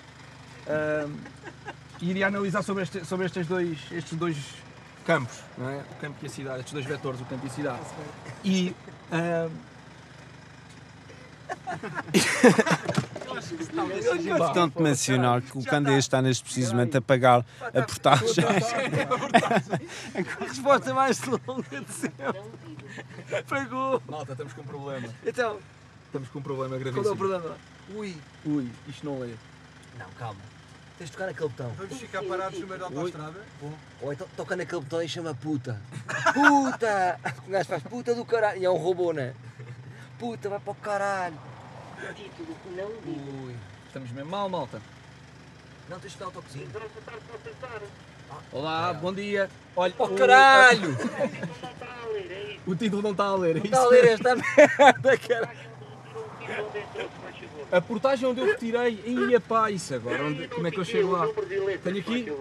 ahm, 0.66 1.12
iria 2.00 2.26
analisar 2.26 2.62
sobre, 2.62 2.82
este, 2.82 3.04
sobre 3.04 3.26
estes, 3.26 3.46
dois, 3.46 3.78
estes 3.90 4.18
dois 4.18 4.36
campos, 5.04 5.40
não 5.58 5.68
é? 5.68 5.78
o 5.78 5.94
campo 6.00 6.16
e 6.22 6.26
a 6.26 6.28
cidade, 6.30 6.58
estes 6.60 6.72
dois 6.72 6.86
vetores, 6.86 7.20
o 7.20 7.24
campo 7.24 7.44
e 7.44 7.48
a 7.48 7.52
cidade. 7.52 7.80
E. 8.44 8.74
ahm, 9.12 9.50
Importante 13.52 14.80
mencionar 14.80 15.42
que 15.42 15.58
o 15.58 15.62
Candeias 15.64 16.04
está 16.04 16.20
neste 16.22 16.44
precisamente 16.44 16.96
a 16.96 17.00
pagar 17.02 17.44
a 17.60 17.82
portagem. 17.82 18.44
A 20.14 20.44
resposta 20.44 20.94
mais 20.94 21.20
longa 21.24 21.80
de 21.80 21.92
sempre. 21.92 22.42
Pegou. 23.48 24.02
Malta, 24.08 24.32
estamos 24.32 24.52
com 24.52 24.60
um 24.60 24.64
problema. 24.64 25.08
Então, 25.24 25.58
Estamos 26.06 26.28
com 26.28 26.38
um 26.38 26.42
problema 26.42 26.76
qual 26.76 26.78
é 26.78 26.90
o 26.90 26.92
gravíssimo. 26.92 27.16
problema? 27.16 27.56
Ui. 27.94 28.16
Ui, 28.46 28.70
isto 28.88 29.04
não 29.04 29.18
lê. 29.18 29.34
Não, 29.98 30.06
calma. 30.18 30.40
Tens 30.96 31.06
de 31.10 31.12
tocar 31.12 31.26
naquele 31.26 31.48
botão. 31.48 31.72
Vamos 31.76 31.98
ficar 31.98 32.22
parados 32.22 32.60
no 32.60 32.66
meio 32.68 32.78
da 32.78 32.86
autostrada? 32.86 33.40
Ou 34.00 34.12
então 34.12 34.28
toca 34.36 34.54
naquele 34.54 34.80
botão 34.80 35.02
e 35.02 35.08
chama 35.08 35.34
puta. 35.34 35.80
Puta! 36.32 37.18
O 37.46 37.50
gajo 37.50 37.68
faz 37.68 37.82
puta 37.82 38.14
do 38.14 38.24
caralho. 38.24 38.60
E 38.60 38.64
é 38.64 38.70
um 38.70 38.76
robô, 38.76 39.12
né? 39.12 39.34
Puta, 40.20 40.48
vai 40.48 40.60
para 40.60 40.70
o 40.70 40.74
caralho. 40.76 41.36
Título, 42.12 42.56
não 42.76 42.90
diga. 43.04 43.30
Ui, 43.46 43.54
estamos 43.86 44.10
mesmo 44.10 44.30
mal, 44.30 44.48
malta. 44.48 44.80
Não 45.88 45.98
tens 46.00 46.12
de 46.12 46.18
dar 46.18 46.26
autocozinho. 46.26 46.66
Então 46.66 46.80
você 46.80 46.98
está 46.98 47.12
a 47.12 47.38
pensar. 47.38 47.82
Olá, 48.52 48.92
bom 48.94 49.12
dia. 49.12 49.50
Olha, 49.76 49.94
Oh 49.98 50.04
o- 50.04 50.14
caralho! 50.16 50.90
Não 50.90 51.70
está 51.70 51.86
a 52.02 52.06
ler, 52.08 52.30
é 52.32 52.52
isso. 52.54 52.60
O 52.66 52.74
título 52.76 53.02
não 53.02 53.10
está 53.12 53.24
a 53.24 53.34
ler. 53.36 53.56
é 53.56 53.58
Está 53.60 53.78
a 53.78 53.82
isso 53.82 53.90
ler 53.90 54.04
esta 54.06 54.34
merda, 54.36 55.18
cara. 55.18 55.50
Tirou 56.40 56.66
o 56.66 56.70
título 56.70 56.70
onde 56.70 56.78
entrou, 56.78 57.08
se 57.08 57.20
faz 57.22 57.36
favor. 57.36 57.66
A 57.72 57.80
portagem 57.80 58.28
onde 58.28 58.40
eu 58.40 58.46
retirei. 58.46 59.02
Ia 59.06 59.40
pá, 59.40 59.70
isso 59.70 59.94
agora. 59.94 60.24
Onde, 60.24 60.48
como 60.48 60.66
é 60.66 60.70
que 60.70 60.78
eu 60.78 60.84
chego 60.84 61.10
lá? 61.12 61.26
Tenho 61.82 61.98
aqui. 61.98 62.32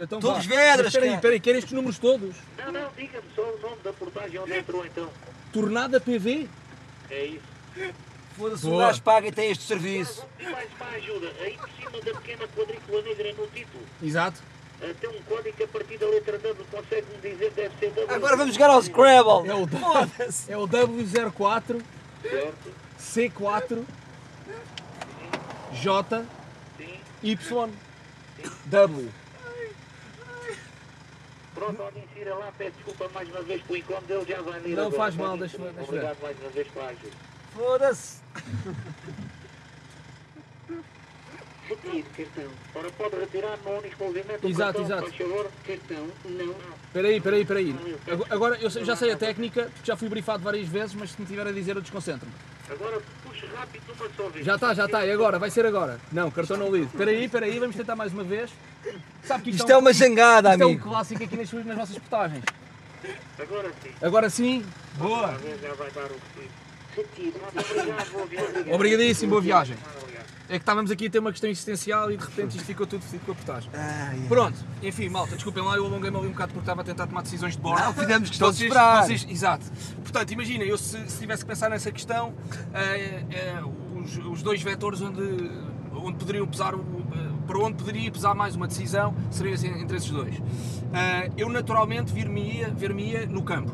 Então, 0.00 0.20
vá. 0.20 0.38
Vedras, 0.38 0.86
Espera 0.88 1.04
aí, 1.04 1.08
cara. 1.10 1.14
espera 1.16 1.34
aí, 1.34 1.40
querem 1.40 1.58
estes 1.58 1.72
números 1.72 1.98
todos? 1.98 2.36
Não, 2.58 2.72
não, 2.72 2.90
diga-me 2.96 3.28
só 3.34 3.42
o 3.42 3.58
nome 3.60 3.76
da 3.82 3.92
portagem 3.92 4.38
onde 4.40 4.56
entrou 4.56 4.84
então. 4.86 5.08
Tornada 5.52 6.00
PV? 6.00 6.48
É 7.10 7.24
isso. 7.26 7.44
Foda-se, 8.40 8.66
o 8.66 8.78
gajo 8.78 9.02
paga 9.02 9.28
e 9.28 9.32
tem 9.32 9.50
este 9.50 9.64
serviço. 9.64 10.14
Vou 10.20 10.28
pedir 10.38 10.50
mais 10.50 10.68
uma 10.80 10.86
ajuda. 10.96 11.32
Aí 11.40 11.58
por 11.58 11.68
cima 11.70 11.90
da 12.00 12.12
pequena 12.20 12.48
quadrícula 12.48 13.02
negra 13.02 13.32
no 13.34 13.46
título, 13.48 13.84
Exato. 14.02 14.40
tem 14.98 15.10
um 15.10 15.22
código 15.24 15.54
que 15.56 15.62
a 15.64 15.68
partir 15.68 15.98
da 15.98 16.06
letra 16.06 16.38
W 16.38 16.64
consegue-me 16.70 17.18
dizer 17.18 17.50
deve 17.50 17.74
ser 17.78 17.90
W. 17.90 18.14
Agora 18.14 18.36
vamos 18.38 18.54
jogar 18.54 18.70
ao 18.70 18.82
Scrabble. 18.82 19.46
É 19.50 19.54
o, 19.54 19.68
é 20.48 20.56
o 20.56 20.66
W04 20.66 21.82
Certo? 22.22 22.72
C4 22.98 23.84
J 25.74 26.24
Sim. 26.78 27.00
Y 27.22 27.70
W. 28.66 29.08
Pronto, 31.54 31.74
pode 31.76 31.98
insira 31.98 32.34
lá, 32.36 32.50
peço 32.56 32.72
desculpa 32.76 33.10
mais 33.12 33.28
uma 33.28 33.42
vez 33.42 33.60
pelo 33.62 33.78
incómodo 33.78 34.06
dele, 34.06 34.24
já 34.26 34.40
vai 34.40 34.60
ler 34.60 34.76
Não 34.76 34.82
agora. 34.86 34.96
faz 34.96 35.14
mal, 35.16 35.36
inserir. 35.36 35.58
deixa-. 35.58 35.82
Obrigado 35.82 36.16
mais 36.22 36.38
uma 36.40 36.48
vez 36.50 36.68
pela 36.68 36.86
ajuda. 36.86 37.16
Foda-se. 37.54 38.20
Retire, 41.68 42.02
cartão. 42.16 42.50
Ora, 42.74 42.90
pode 42.90 43.16
retirar 43.16 43.56
no 43.64 43.70
único 43.78 44.04
movimento 44.04 44.46
Exato, 44.48 44.80
o 44.82 44.82
cartão, 44.82 44.84
exato. 44.84 45.02
faz 45.02 45.16
favor. 45.16 45.50
Cartão, 45.66 46.06
não. 46.24 46.54
Espera 46.86 47.08
aí, 47.08 47.16
espera 47.16 47.36
aí, 47.36 47.42
espera 47.42 47.60
aí. 47.60 47.96
Ago- 48.10 48.26
Agora 48.30 48.58
eu 48.60 48.70
já 48.70 48.96
sei 48.96 49.12
a 49.12 49.16
técnica, 49.16 49.70
já 49.84 49.96
fui 49.96 50.08
brifado 50.08 50.42
várias 50.42 50.66
vezes, 50.66 50.94
mas 50.94 51.10
se 51.12 51.20
me 51.20 51.26
tiver 51.26 51.46
a 51.46 51.52
dizer 51.52 51.76
eu 51.76 51.80
desconcentro-me. 51.82 52.32
Agora 52.68 53.00
puxe 53.24 53.46
rápido 53.54 53.82
uma 53.92 54.08
só 54.16 54.28
vez. 54.28 54.44
Já 54.46 54.54
está, 54.56 54.74
já 54.74 54.86
está, 54.86 55.06
e 55.06 55.12
agora? 55.12 55.38
Vai 55.38 55.50
ser 55.50 55.64
agora. 55.64 56.00
Não, 56.10 56.30
cartão 56.30 56.56
não 56.56 56.72
lido. 56.74 56.86
Espera 56.86 57.10
aí, 57.12 57.24
espera 57.24 57.46
aí, 57.46 57.58
vamos 57.60 57.76
tentar 57.76 57.94
mais 57.94 58.12
uma 58.12 58.24
vez. 58.24 58.50
Sabe 59.24 59.44
que 59.44 59.50
isto, 59.50 59.60
Isto 59.60 59.70
é 59.72 59.76
uma 59.76 59.92
jangada, 59.92 60.50
isto 60.50 60.62
é 60.62 60.66
um 60.66 60.70
amigo. 60.70 60.88
clássico 60.88 61.22
aqui 61.22 61.36
nas, 61.36 61.52
nas 61.52 61.76
vossas 61.76 61.98
portagens. 61.98 62.44
Agora 63.38 63.70
sim. 63.82 63.90
Agora 64.02 64.30
sim, 64.30 64.66
boa. 64.96 65.38
Já 65.62 65.74
vai 65.74 65.90
dar 65.92 66.04
o 66.10 66.16
Obrigadíssimo, 68.72 69.30
boa 69.30 69.40
viagem. 69.42 69.76
É 70.48 70.54
que 70.54 70.62
estávamos 70.62 70.90
aqui 70.90 71.06
a 71.06 71.10
ter 71.10 71.20
uma 71.20 71.30
questão 71.30 71.48
existencial 71.48 72.10
e 72.10 72.16
de 72.16 72.24
repente 72.24 72.56
isto 72.56 72.66
ficou 72.66 72.84
tudo 72.84 73.04
fedido 73.04 73.24
com 73.24 73.30
a 73.30 73.34
portagem. 73.36 73.70
Ai, 73.72 74.20
Pronto, 74.26 74.58
enfim, 74.82 75.08
malta, 75.08 75.36
desculpem 75.36 75.62
lá, 75.62 75.76
eu 75.76 75.86
alonguei-me 75.86 76.16
ali 76.16 76.26
um 76.26 76.32
bocado 76.32 76.48
porque 76.52 76.62
estava 76.64 76.80
a 76.80 76.84
tentar 76.84 77.06
tomar 77.06 77.22
decisões 77.22 77.54
de 77.54 77.62
bordo. 77.62 77.80
Não, 77.84 77.94
fizemos 77.94 78.28
questão 78.30 78.50
de 78.50 78.56
Vocês- 78.56 78.68
esperar. 78.68 79.04
vocês- 79.06 79.26
exato. 79.30 79.64
Portanto, 80.02 80.32
imagina, 80.32 80.64
eu 80.64 80.76
se, 80.76 81.08
se 81.08 81.20
tivesse 81.20 81.44
que 81.44 81.48
pensar 81.48 81.70
nessa 81.70 81.92
questão, 81.92 82.34
eh, 82.74 83.24
eh, 83.30 83.62
os, 83.94 84.16
os 84.26 84.42
dois 84.42 84.60
vetores 84.60 85.00
onde, 85.00 85.22
onde 85.92 86.18
poderiam 86.18 86.48
pesar, 86.48 86.74
eh, 86.74 86.78
para 87.46 87.58
onde 87.58 87.76
poderia 87.76 88.10
pesar 88.10 88.34
mais 88.34 88.56
uma 88.56 88.66
decisão, 88.66 89.14
assim, 89.54 89.68
entre 89.80 89.98
esses 89.98 90.10
dois. 90.10 90.34
Eu 91.36 91.48
naturalmente 91.48 92.12
vir-me-ia 92.12 92.70
ver 92.70 93.28
no 93.28 93.44
campo. 93.44 93.72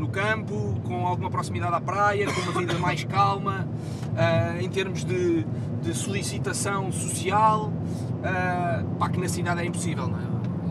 No 0.00 0.08
campo, 0.08 0.80
com 0.84 1.06
alguma 1.06 1.28
proximidade 1.30 1.74
à 1.74 1.80
praia, 1.80 2.26
com 2.32 2.40
uma 2.40 2.58
vida 2.58 2.72
mais 2.78 3.04
calma, 3.04 3.68
eh, 4.16 4.58
em 4.62 4.68
termos 4.70 5.04
de, 5.04 5.44
de 5.82 5.94
solicitação 5.94 6.90
social, 6.90 7.70
eh, 8.24 8.82
pá, 8.98 9.10
que 9.10 9.20
na 9.20 9.28
cidade 9.28 9.60
é 9.60 9.66
impossível, 9.66 10.08
não 10.08 10.18
é? 10.18 10.22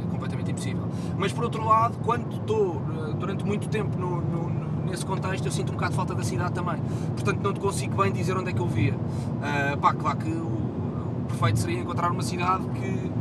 É 0.04 0.08
completamente 0.10 0.50
impossível. 0.52 0.84
Mas 1.16 1.32
por 1.32 1.44
outro 1.44 1.64
lado, 1.64 2.00
quando 2.04 2.38
estou 2.38 2.82
eh, 3.10 3.14
durante 3.20 3.46
muito 3.46 3.70
tempo 3.70 3.96
no- 4.00 4.20
no- 4.20 4.50
nesse 4.90 5.06
contexto, 5.06 5.46
eu 5.46 5.52
sinto 5.52 5.70
um 5.70 5.74
bocado 5.74 5.92
de 5.92 5.98
falta 5.98 6.16
da 6.16 6.24
cidade 6.24 6.54
também. 6.54 6.78
Portanto, 7.16 7.40
não 7.44 7.54
te 7.54 7.60
consigo 7.60 8.02
bem 8.02 8.12
dizer 8.12 8.36
onde 8.36 8.50
é 8.50 8.54
que 8.54 8.60
eu 8.60 8.68
via. 8.68 8.96
Eh, 9.44 9.76
pá, 9.78 9.94
claro 9.94 10.18
que 10.18 10.30
o, 10.32 10.48
o 10.48 11.26
perfeito 11.28 11.60
seria 11.60 11.80
encontrar 11.80 12.12
uma 12.12 12.24
cidade 12.24 12.64
que, 12.70 13.12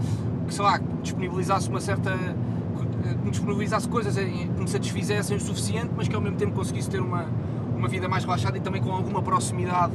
que 0.46 0.54
sei 0.54 0.64
lá, 0.64 0.80
disponibilizasse 1.02 1.68
uma 1.68 1.82
certa. 1.82 2.10
Que 3.02 3.24
me 3.24 3.30
disponibilizasse 3.30 3.88
coisas 3.88 4.16
que 4.16 4.60
me 4.60 4.68
satisfizessem 4.68 5.36
o 5.36 5.40
suficiente, 5.40 5.90
mas 5.96 6.08
que 6.08 6.14
ao 6.14 6.20
mesmo 6.20 6.36
tempo 6.36 6.52
conseguisse 6.52 6.90
ter 6.90 7.00
uma, 7.00 7.26
uma 7.76 7.88
vida 7.88 8.08
mais 8.08 8.24
relaxada 8.24 8.56
e 8.56 8.60
também 8.60 8.82
com 8.82 8.92
alguma 8.92 9.22
proximidade 9.22 9.92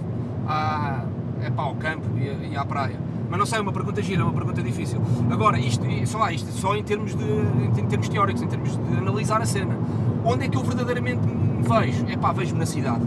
à, 0.47 1.05
epá, 1.45 1.63
ao 1.63 1.75
campo 1.75 2.05
e, 2.17 2.55
à 2.55 2.65
praia. 2.65 2.99
Mas 3.29 3.39
não 3.39 3.45
sei, 3.45 3.59
é 3.59 3.61
uma 3.61 3.71
pergunta 3.71 4.01
gira, 4.01 4.21
é 4.21 4.23
uma 4.23 4.33
pergunta 4.33 4.61
difícil. 4.61 5.01
Agora, 5.31 5.59
isto, 5.59 5.83
sei 5.83 6.19
lá, 6.19 6.31
isto 6.31 6.51
só 6.51 6.75
em 6.75 6.83
termos, 6.83 7.15
de, 7.15 7.23
em 7.23 7.85
termos 7.87 8.07
teóricos, 8.07 8.41
em 8.41 8.47
termos 8.47 8.77
de 8.77 8.97
analisar 8.97 9.41
a 9.41 9.45
cena. 9.45 9.75
Onde 10.23 10.45
é 10.45 10.47
que 10.47 10.55
eu 10.55 10.63
verdadeiramente 10.63 11.25
me 11.25 11.63
vejo? 11.63 12.05
É 12.07 12.15
pá, 12.15 12.31
vejo-me 12.31 12.59
na 12.59 12.65
cidade. 12.65 13.01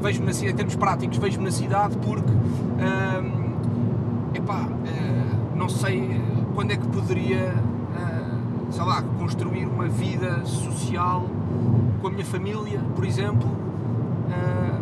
Vejo-me 0.00 0.26
na 0.26 0.32
cidade, 0.32 0.52
em 0.52 0.56
termos 0.56 0.76
práticos, 0.76 1.18
vejo-me 1.18 1.44
na 1.46 1.50
cidade 1.50 1.96
porque, 1.98 2.30
hum, 2.30 3.54
epá, 4.34 4.68
eh, 4.86 5.56
não 5.56 5.68
sei 5.68 6.20
quando 6.54 6.70
é 6.70 6.76
que 6.76 6.86
poderia, 6.86 7.36
eh, 7.36 7.54
sei 8.70 8.84
lá, 8.84 9.02
construir 9.18 9.66
uma 9.66 9.88
vida 9.88 10.44
social 10.44 11.24
com 12.00 12.08
a 12.08 12.10
minha 12.10 12.24
família, 12.24 12.80
por 12.94 13.04
exemplo, 13.04 13.48
eh, 14.30 14.80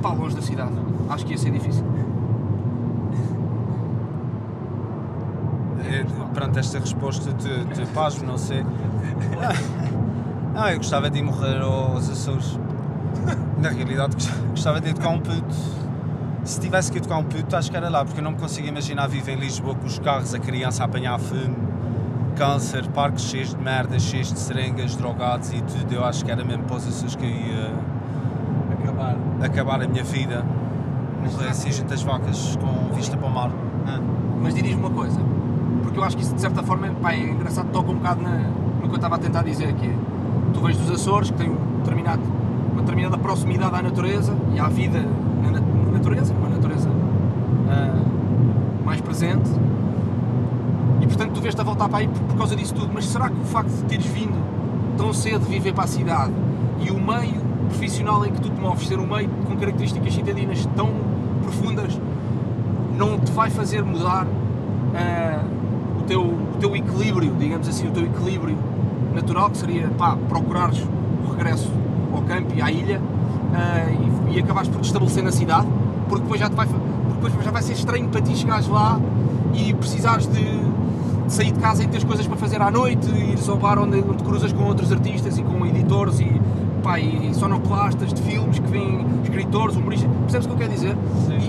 pá, 0.00 0.12
longe 0.12 0.34
da 0.34 0.42
cidade. 0.42 0.72
Acho 1.08 1.26
que 1.26 1.32
ia 1.32 1.38
ser 1.38 1.50
difícil. 1.50 1.84
É, 5.84 6.04
perante 6.32 6.58
esta 6.58 6.78
resposta 6.78 7.32
de, 7.32 7.64
de 7.64 7.86
pasmo, 7.92 8.26
não 8.26 8.38
sei. 8.38 8.64
Não, 10.54 10.68
eu 10.68 10.76
gostava 10.76 11.08
de 11.08 11.18
ir 11.18 11.22
morrer 11.22 11.60
aos 11.62 12.10
Açores. 12.10 12.58
Na 13.58 13.70
realidade, 13.70 14.16
gostava 14.50 14.80
de 14.80 14.90
ir 14.90 15.06
um 15.06 15.18
puto. 15.18 15.54
Se 16.44 16.60
tivesse 16.60 16.92
que 16.92 16.98
ir 16.98 17.12
um 17.12 17.24
puto, 17.24 17.56
acho 17.56 17.70
que 17.70 17.76
era 17.76 17.88
lá, 17.88 18.04
porque 18.04 18.20
eu 18.20 18.24
não 18.24 18.32
me 18.32 18.38
consigo 18.38 18.68
imaginar 18.68 19.06
viver 19.06 19.32
em 19.32 19.40
Lisboa 19.40 19.74
com 19.74 19.86
os 19.86 19.98
carros, 19.98 20.34
a 20.34 20.38
criança 20.38 20.82
a 20.82 20.86
apanhar 20.86 21.18
fumo, 21.18 21.56
câncer, 22.32 22.86
parques 22.88 23.24
cheios 23.24 23.54
de 23.54 23.62
merda, 23.62 23.98
cheios 23.98 24.32
de 24.32 24.38
seringas, 24.38 24.96
drogados 24.96 25.52
e 25.52 25.60
tudo. 25.62 25.92
Eu 25.92 26.04
acho 26.04 26.24
que 26.24 26.30
era 26.30 26.44
mesmo 26.44 26.64
para 26.64 26.76
os 26.76 26.86
Açores 26.88 27.14
que 27.16 27.24
eu 27.24 27.30
ia 27.30 27.72
Acabar. 28.82 29.16
acabar 29.42 29.82
a 29.82 29.88
minha 29.88 30.04
vida. 30.04 30.44
Morrer 31.22 31.48
assim 31.50 31.70
junto 31.70 31.92
às 31.94 32.02
vacas 32.02 32.56
com 32.60 32.94
vista 32.94 33.16
para 33.16 33.28
o 33.28 33.30
mar. 33.32 33.50
Ah. 33.86 34.00
Mas 34.42 34.54
diz-me 34.54 34.74
uma 34.74 34.90
coisa, 34.90 35.20
porque 35.82 35.98
eu 35.98 36.02
acho 36.04 36.16
que 36.16 36.22
isso 36.24 36.34
de 36.34 36.40
certa 36.40 36.62
forma 36.64 36.88
pá, 37.00 37.12
é 37.12 37.20
engraçado, 37.20 37.68
toca 37.70 37.90
um 37.92 37.94
bocado 37.94 38.20
na, 38.22 38.30
no 38.80 38.82
que 38.82 38.88
eu 38.88 38.96
estava 38.96 39.14
a 39.14 39.18
tentar 39.18 39.42
dizer 39.44 39.68
aqui. 39.68 39.94
Tu 40.52 40.60
vens 40.60 40.76
dos 40.76 40.90
Açores, 40.90 41.30
que 41.30 41.36
tem 41.38 41.48
um 41.48 41.78
determinado, 41.78 42.22
uma 42.72 42.80
determinada 42.82 43.16
proximidade 43.18 43.74
à 43.76 43.82
natureza 43.82 44.34
e 44.52 44.58
à 44.58 44.68
vida 44.68 44.98
na, 45.42 45.50
na- 45.52 45.60
na 45.60 45.92
natureza, 45.92 46.34
uma 46.34 46.48
natureza 46.48 46.90
ah, 47.70 48.02
mais 48.84 49.00
presente, 49.00 49.48
portanto 51.12 51.34
tu 51.34 51.40
vês-te 51.40 51.60
a 51.60 51.64
voltar 51.64 51.88
para 51.88 51.98
aí 51.98 52.08
por, 52.08 52.20
por 52.20 52.36
causa 52.36 52.56
disso 52.56 52.74
tudo. 52.74 52.90
Mas 52.92 53.06
será 53.06 53.28
que 53.28 53.40
o 53.40 53.44
facto 53.44 53.70
de 53.70 53.84
teres 53.84 54.06
vindo 54.06 54.42
tão 54.96 55.12
cedo 55.12 55.44
viver 55.44 55.72
para 55.72 55.84
a 55.84 55.86
cidade 55.86 56.32
e 56.80 56.90
o 56.90 57.00
meio 57.00 57.40
profissional 57.68 58.24
em 58.26 58.32
que 58.32 58.40
tu 58.40 58.50
te 58.50 58.60
moves, 58.60 58.86
ser 58.86 58.98
um 58.98 59.06
meio 59.06 59.28
com 59.46 59.56
características 59.56 60.12
citadinas 60.12 60.66
tão 60.76 60.90
profundas, 61.42 61.98
não 62.96 63.18
te 63.18 63.30
vai 63.32 63.50
fazer 63.50 63.82
mudar 63.82 64.26
ah, 64.94 65.44
o, 65.98 66.02
teu, 66.02 66.22
o 66.22 66.56
teu 66.60 66.76
equilíbrio, 66.76 67.34
digamos 67.38 67.68
assim, 67.68 67.88
o 67.88 67.90
teu 67.90 68.04
equilíbrio 68.04 68.56
natural, 69.14 69.50
que 69.50 69.58
seria 69.58 69.88
pá, 69.96 70.16
procurares 70.28 70.82
o 71.26 71.30
regresso 71.30 71.70
ao 72.14 72.22
campo 72.22 72.52
e 72.54 72.62
à 72.62 72.70
ilha 72.70 73.00
ah, 73.54 74.30
e, 74.30 74.36
e 74.36 74.38
acabares 74.40 74.68
por 74.68 74.80
te 74.80 74.86
estabelecer 74.86 75.22
na 75.22 75.32
cidade, 75.32 75.66
porque 76.08 76.22
depois 76.22 76.40
já, 76.40 76.48
te 76.48 76.56
vai, 76.56 76.66
depois 76.66 77.44
já 77.44 77.50
vai 77.50 77.62
ser 77.62 77.72
estranho 77.72 78.08
para 78.08 78.20
ti 78.20 78.36
chegares 78.36 78.68
lá 78.68 79.00
e 79.54 79.72
precisares 79.74 80.26
de 80.26 80.62
sair 81.28 81.52
de 81.52 81.58
casa 81.60 81.82
e 81.84 81.86
teres 81.86 82.04
coisas 82.04 82.26
para 82.26 82.36
fazer 82.36 82.60
à 82.60 82.70
noite, 82.70 83.08
ires 83.10 83.48
ao 83.48 83.56
bar 83.56 83.78
onde, 83.78 83.98
onde 83.98 84.22
cruzas 84.22 84.52
com 84.52 84.64
outros 84.64 84.92
artistas 84.92 85.38
e 85.38 85.42
com 85.42 85.64
editores 85.66 86.20
e, 86.20 86.40
pá, 86.82 86.98
e 87.00 87.32
sonoplastas 87.34 88.12
de 88.12 88.22
filmes 88.22 88.58
que 88.58 88.68
vêm 88.68 89.06
escritores, 89.22 89.76
humoristas, 89.76 90.10
percebes 90.22 90.46
o 90.46 90.48
que 90.50 90.54
eu 90.54 90.58
quero 90.58 90.72
dizer? 90.72 90.96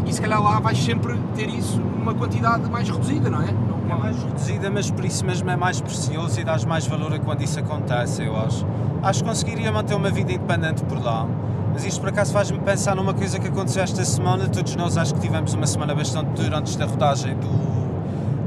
E, 0.06 0.10
e 0.10 0.14
se 0.14 0.22
calhar 0.22 0.42
lá 0.42 0.60
vais 0.60 0.78
sempre 0.78 1.18
ter 1.36 1.50
isso 1.50 1.80
numa 1.80 2.14
quantidade 2.14 2.70
mais 2.70 2.90
reduzida, 2.90 3.30
não 3.30 3.42
é? 3.42 3.52
Não- 3.52 3.74
É 3.96 3.96
mais 4.00 4.24
reduzida, 4.24 4.70
mas 4.72 4.90
por 4.90 5.04
isso 5.06 5.26
mesmo 5.26 5.50
é 5.50 5.56
mais 5.58 5.80
precioso 5.82 6.40
e 6.40 6.44
dás 6.44 6.64
mais 6.66 6.88
valor 6.88 7.14
a 7.14 7.20
quando 7.20 7.42
isso 7.42 7.60
acontece, 7.60 8.24
eu 8.24 8.36
acho. 8.40 8.66
Acho 9.02 9.20
que 9.24 9.30
conseguiria 9.30 9.72
manter 9.72 9.94
uma 9.96 10.10
vida 10.10 10.32
independente 10.32 10.84
por 10.86 11.04
lá. 11.04 11.28
Mas 11.74 11.86
isto 11.86 12.00
por 12.00 12.10
acaso 12.10 12.32
faz-me 12.32 12.60
pensar 12.60 12.96
numa 12.96 13.14
coisa 13.14 13.38
que 13.40 13.48
aconteceu 13.48 13.84
esta 13.84 14.04
semana. 14.06 14.48
Todos 14.48 14.76
nós 14.76 14.98
acho 14.98 15.14
que 15.16 15.20
tivemos 15.20 15.54
uma 15.54 15.66
semana 15.68 15.94
bastante 15.94 16.28
dura 16.42 16.60
antes 16.60 16.76
da 16.76 16.86
rodagem 16.86 17.36
do, 17.36 17.48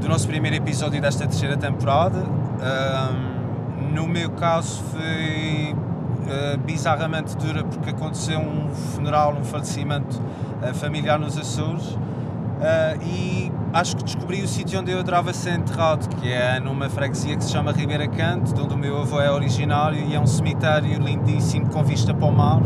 do 0.07 0.11
nosso 0.11 0.25
primeiro 0.25 0.55
episódio 0.55 1.01
desta 1.01 1.27
terceira 1.27 1.57
temporada. 1.57 2.23
Ahm, 2.61 3.93
no 3.93 4.07
meu 4.07 4.29
caso 4.31 4.81
foi. 4.85 5.73
uh, 5.73 6.57
bizarramente 6.59 7.35
dura 7.35 7.63
porque 7.65 7.89
aconteceu 7.89 8.39
um 8.39 8.69
funeral, 8.69 9.35
um 9.37 9.43
falecimento 9.43 10.21
uh, 10.61 10.73
familiar 10.73 11.19
nos 11.19 11.37
Açores 11.37 11.87
uh, 11.87 13.03
e 13.03 13.51
acho 13.73 13.97
que 13.97 14.03
descobri 14.05 14.41
o 14.41 14.47
sítio 14.47 14.79
onde 14.79 14.91
eu 14.91 14.99
adorava 14.99 15.33
ser 15.33 15.55
enterrado, 15.55 16.07
que 16.15 16.31
é 16.31 16.57
numa 16.59 16.89
freguesia 16.89 17.35
que 17.35 17.43
se 17.43 17.51
chama 17.51 17.73
Ribeira 17.73 18.07
Canto, 18.07 18.53
de 18.53 18.61
onde 18.61 18.73
o 18.73 18.77
meu 18.77 19.01
avô 19.01 19.19
é 19.19 19.29
originário 19.29 19.99
e 19.99 20.15
é 20.15 20.19
um 20.19 20.27
cemitério 20.27 20.99
lindíssimo 20.99 21.67
com 21.67 21.83
vista 21.83 22.13
para 22.13 22.27
o 22.27 22.31
mar, 22.31 22.61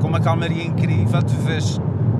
com 0.00 0.08
uma 0.08 0.20
calmaria 0.20 0.64
incrível, 0.64 1.22
tu 1.22 1.34
vês 1.34 1.78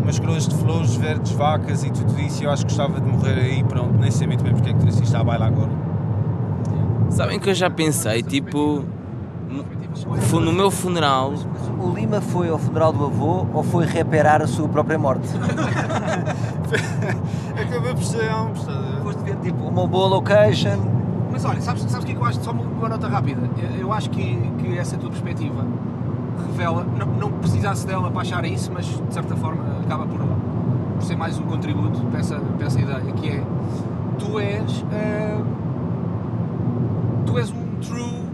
umas 0.08 0.18
coroas 0.18 0.48
de 0.48 0.54
flores 0.54 0.94
verdes, 0.96 1.32
vacas 1.32 1.84
e 1.84 1.90
tudo 1.90 2.18
isso 2.18 2.42
e 2.42 2.46
eu 2.46 2.50
acho 2.50 2.64
que 2.64 2.72
gostava 2.72 2.98
de 2.98 3.06
morrer 3.06 3.38
aí, 3.40 3.62
pronto, 3.62 3.92
nem 3.98 4.10
sei 4.10 4.26
muito 4.26 4.42
bem 4.42 4.54
porque 4.54 4.70
é 4.70 4.72
que 4.72 4.78
trouxe 4.78 5.04
isto 5.04 5.14
à 5.14 5.22
baila 5.22 5.48
agora. 5.48 5.70
Sabem 7.10 7.38
que 7.38 7.50
eu 7.50 7.54
já 7.54 7.68
pensei, 7.68 8.22
tipo, 8.22 8.86
foi 10.22 10.42
no 10.42 10.50
meu 10.50 10.70
funeral. 10.70 11.34
O 11.78 11.90
Lima 11.90 12.22
foi 12.22 12.48
ao 12.48 12.58
funeral 12.58 12.90
do 12.90 13.04
avô 13.04 13.46
ou 13.52 13.62
foi 13.62 13.84
reparar 13.84 14.40
a 14.40 14.46
sua 14.46 14.66
própria 14.66 14.98
morte? 14.98 15.28
Acabei 17.60 17.92
por 17.92 18.02
ser 18.02 18.30
ambos, 18.30 18.66
Foste 19.02 19.22
ver 19.24 19.36
tipo 19.36 19.62
uma 19.62 19.86
boa 19.86 20.08
location. 20.08 20.78
Mas 21.30 21.44
olha, 21.44 21.60
sabes, 21.60 21.82
sabes 21.82 22.04
o 22.04 22.06
que 22.06 22.12
é 22.12 22.14
que 22.14 22.20
eu 22.20 22.24
acho? 22.24 22.42
Só 22.42 22.52
uma, 22.52 22.88
nota 22.88 23.08
rápida. 23.08 23.42
Eu, 23.58 23.80
eu 23.80 23.92
acho 23.92 24.08
que, 24.08 24.38
que 24.58 24.78
essa 24.78 24.96
tua 24.96 25.10
perspectiva 25.10 25.66
revela, 26.58 26.84
não, 26.84 27.06
não 27.06 27.32
precisasse 27.38 27.86
dela 27.86 28.10
para 28.10 28.22
achar 28.22 28.44
isso, 28.44 28.72
mas 28.72 28.84
de 28.84 29.14
certa 29.14 29.36
forma 29.36 29.62
acaba 29.80 30.04
por, 30.06 30.18
por 30.18 31.02
ser 31.04 31.16
mais 31.16 31.38
um 31.38 31.44
contributo 31.44 32.00
para 32.06 32.18
essa, 32.18 32.40
para 32.40 32.66
essa 32.66 32.80
ideia, 32.80 33.12
que 33.12 33.28
é 33.28 33.44
tu 34.18 34.40
és. 34.40 34.80
Uh, 34.82 35.44
tu 37.24 37.38
és 37.38 37.50
um 37.52 37.76
true 37.80 38.24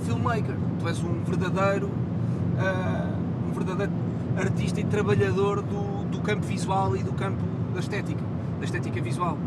filmmaker, 0.00 0.56
tu 0.78 0.88
és 0.88 1.02
um 1.02 1.24
verdadeiro, 1.24 1.86
uh, 1.86 3.48
um 3.48 3.52
verdadeiro 3.52 3.92
artista 4.36 4.80
e 4.80 4.84
trabalhador 4.84 5.62
do, 5.62 6.04
do 6.10 6.20
campo 6.20 6.44
visual 6.46 6.94
e 6.96 7.02
do 7.02 7.14
campo 7.14 7.42
da 7.72 7.80
estética, 7.80 8.20
da 8.58 8.64
estética 8.66 9.00
visual. 9.00 9.38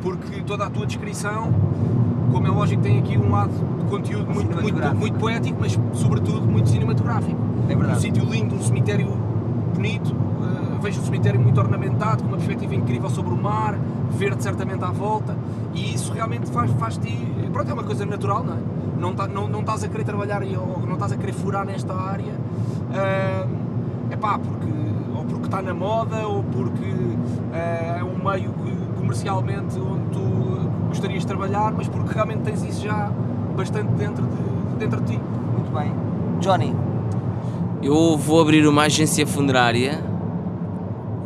Porque 0.00 0.40
toda 0.42 0.64
a 0.64 0.70
tua 0.70 0.86
descrição, 0.86 1.52
como 2.32 2.46
é 2.46 2.50
lógico, 2.50 2.82
tem 2.82 2.98
aqui 2.98 3.18
um 3.18 3.30
lado 3.30 3.52
conteúdo 3.86 4.32
muito, 4.32 4.60
muito, 4.60 4.96
muito 4.96 5.18
poético, 5.18 5.58
mas 5.60 5.78
sobretudo 5.92 6.46
muito 6.46 6.68
cinematográfico. 6.68 7.38
É 7.68 7.74
verdade. 7.74 7.98
Um 7.98 8.00
sítio 8.00 8.24
lindo, 8.24 8.54
um 8.54 8.62
cemitério 8.62 9.08
bonito, 9.74 10.10
uh, 10.12 10.80
vejo 10.80 11.00
um 11.00 11.04
cemitério 11.04 11.40
muito 11.40 11.58
ornamentado, 11.60 12.22
com 12.22 12.28
uma 12.28 12.36
perspectiva 12.36 12.74
incrível 12.74 13.10
sobre 13.10 13.32
o 13.32 13.36
mar, 13.36 13.78
verde 14.10 14.42
certamente 14.42 14.84
à 14.84 14.90
volta, 14.90 15.36
e 15.74 15.94
isso 15.94 16.12
realmente 16.12 16.50
faz, 16.50 16.70
faz. 16.72 16.98
Pronto, 17.52 17.70
é 17.70 17.74
uma 17.74 17.84
coisa 17.84 18.06
natural, 18.06 18.44
não 18.44 18.54
é? 18.54 18.58
Não, 18.98 19.14
tá, 19.14 19.26
não, 19.26 19.46
não 19.46 19.60
estás 19.60 19.84
a 19.84 19.88
querer 19.88 20.04
trabalhar 20.04 20.42
ou 20.42 20.86
não 20.86 20.94
estás 20.94 21.12
a 21.12 21.16
querer 21.16 21.32
furar 21.32 21.66
nesta 21.66 21.94
área, 21.94 22.34
é 22.94 24.14
uh, 24.14 24.18
pá, 24.18 24.38
porque, 24.38 24.72
ou 25.14 25.24
porque 25.24 25.44
está 25.44 25.60
na 25.60 25.74
moda, 25.74 26.26
ou 26.26 26.42
porque 26.42 26.84
uh, 26.84 27.98
é 27.98 28.02
um 28.02 28.24
meio 28.24 28.54
comercialmente 28.96 29.78
onde 29.78 30.10
tu 30.10 30.88
gostarias 30.88 31.22
de 31.22 31.26
trabalhar, 31.26 31.72
mas 31.72 31.88
porque 31.88 32.14
realmente 32.14 32.40
tens 32.40 32.62
isso 32.62 32.82
já 32.82 33.10
bastante 33.56 33.88
dentro 33.92 34.24
de, 34.24 34.76
dentro 34.78 35.00
de 35.00 35.12
ti. 35.12 35.20
Muito 35.52 35.72
bem. 35.72 35.92
Johnny. 36.40 36.74
Eu 37.82 38.16
vou 38.16 38.40
abrir 38.40 38.66
uma 38.66 38.82
agência 38.82 39.26
funerária 39.26 40.02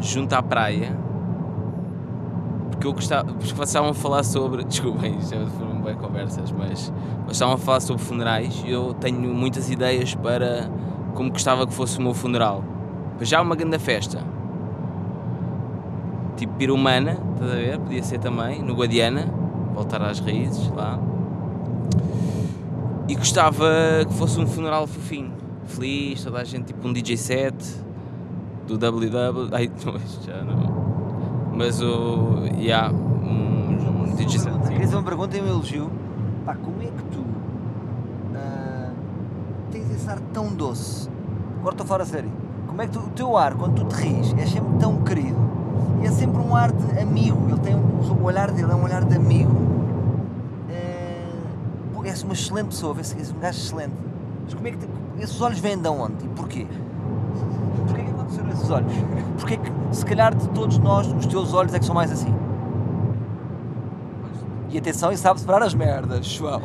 junto 0.01 0.33
à 0.35 0.43
praia 0.43 0.97
porque 2.81 2.87
eu 2.87 2.95
gostava, 2.95 3.25
porque 3.25 3.45
vocês 3.45 3.69
estavam 3.69 3.91
a 3.91 3.95
falar 3.95 4.23
sobre, 4.23 4.65
desculpem, 4.65 5.21
já 5.21 5.47
foram 5.47 5.83
bem 5.83 5.95
conversas, 5.97 6.51
mas, 6.51 6.91
estavam 7.31 7.55
a 7.55 7.59
falar 7.59 7.81
sobre 7.81 8.03
funerais 8.03 8.63
e 8.67 8.71
eu 8.71 8.95
tenho 8.95 9.21
muitas 9.35 9.71
ideias 9.71 10.15
para 10.15 10.71
como 11.15 11.31
gostava 11.31 11.67
que 11.67 11.75
fosse 11.75 11.99
o 11.99 12.03
meu 12.03 12.15
funeral. 12.15 12.65
Já 13.21 13.43
uma 13.43 13.55
grande 13.55 13.79
festa, 13.79 14.25
tipo 16.37 16.55
pirumana, 16.55 17.19
estás 17.35 17.51
a 17.51 17.55
ver? 17.55 17.79
Podia 17.81 18.03
ser 18.03 18.19
também, 18.19 18.63
no 18.63 18.75
Guadiana, 18.75 19.29
voltar 19.75 20.01
às 20.01 20.19
raízes 20.19 20.71
lá. 20.71 20.99
E 23.11 23.17
gostava 23.17 23.67
que 24.07 24.15
fosse 24.15 24.39
um 24.39 24.47
funeral 24.47 24.87
fofinho, 24.87 25.33
feliz, 25.67 26.23
toda 26.23 26.39
a 26.39 26.45
gente, 26.45 26.67
tipo 26.67 26.87
um 26.87 26.93
DJ 26.93 27.17
set 27.17 27.57
do 28.69 28.79
WW. 28.79 29.49
Ai, 29.51 29.69
já 30.25 30.45
não. 30.45 31.51
Mas 31.53 31.83
o. 31.83 32.45
Yeah, 32.57 32.93
um, 32.95 34.05
um 34.05 34.15
DJ 34.15 34.39
set. 34.39 34.57
Queria 34.61 34.79
fazer 34.83 34.95
uma 34.95 35.03
pergunta 35.03 35.37
e 35.37 35.41
um 35.41 35.49
elogio. 35.49 35.91
Pá, 36.47 36.55
como 36.55 36.81
é 36.83 36.87
que 36.87 37.03
tu 37.11 37.19
uh, 37.19 38.95
tens 39.73 39.91
esse 39.91 40.09
ar 40.09 40.21
tão 40.33 40.55
doce? 40.55 41.11
Agora 41.59 41.75
estou 41.75 41.87
fora 41.89 42.05
a 42.05 42.07
sério. 42.07 42.31
Como 42.69 42.81
é 42.81 42.87
que 42.87 42.93
tu, 42.93 43.01
o 43.01 43.11
teu 43.11 43.37
ar, 43.37 43.55
quando 43.55 43.75
tu 43.75 43.87
te 43.87 44.05
ris, 44.05 44.33
é 44.39 44.47
sempre 44.47 44.79
tão 44.79 45.03
querido? 45.03 45.51
E 46.01 46.07
é 46.07 46.13
sempre 46.13 46.41
um 46.41 46.55
ar 46.55 46.71
de 46.71 47.01
amigo. 47.01 47.45
Ele 47.49 47.59
tem 47.59 47.75
um, 47.75 47.81
o 47.81 48.23
olhar 48.23 48.53
dele 48.53 48.71
é 48.71 48.75
um 48.77 48.85
olhar 48.85 49.05
de 49.05 49.17
amigo. 49.17 49.80
És 52.05 52.23
uma 52.23 52.33
excelente 52.33 52.67
pessoa, 52.67 52.97
és 52.99 53.33
um 53.33 53.39
gajo 53.39 53.59
excelente. 53.59 53.95
Mas 54.45 54.55
como 54.55 54.67
é 54.67 54.71
que 54.71 54.79
te, 54.79 54.89
esses 55.19 55.41
olhos 55.41 55.59
vêm 55.59 55.79
de 55.79 55.89
onde? 55.89 56.25
E 56.25 56.29
porquê? 56.29 56.67
Porquê 57.87 58.03
que 58.03 58.11
aconteceram 58.11 58.51
esses 58.51 58.71
olhos? 58.71 58.93
Porquê 59.39 59.57
que, 59.57 59.73
se 59.93 60.05
calhar, 60.05 60.35
de 60.35 60.49
todos 60.51 60.79
nós, 60.79 61.07
os 61.13 61.27
teus 61.27 61.53
olhos 61.55 61.75
é 61.75 61.79
que 61.79 61.85
são 61.85 61.95
mais 61.95 62.11
assim? 62.11 62.35
E 64.71 64.79
atenção, 64.79 65.11
e 65.11 65.17
sabe 65.17 65.41
separar 65.41 65.65
as 65.65 65.75
merdas, 65.75 66.27
João. 66.27 66.63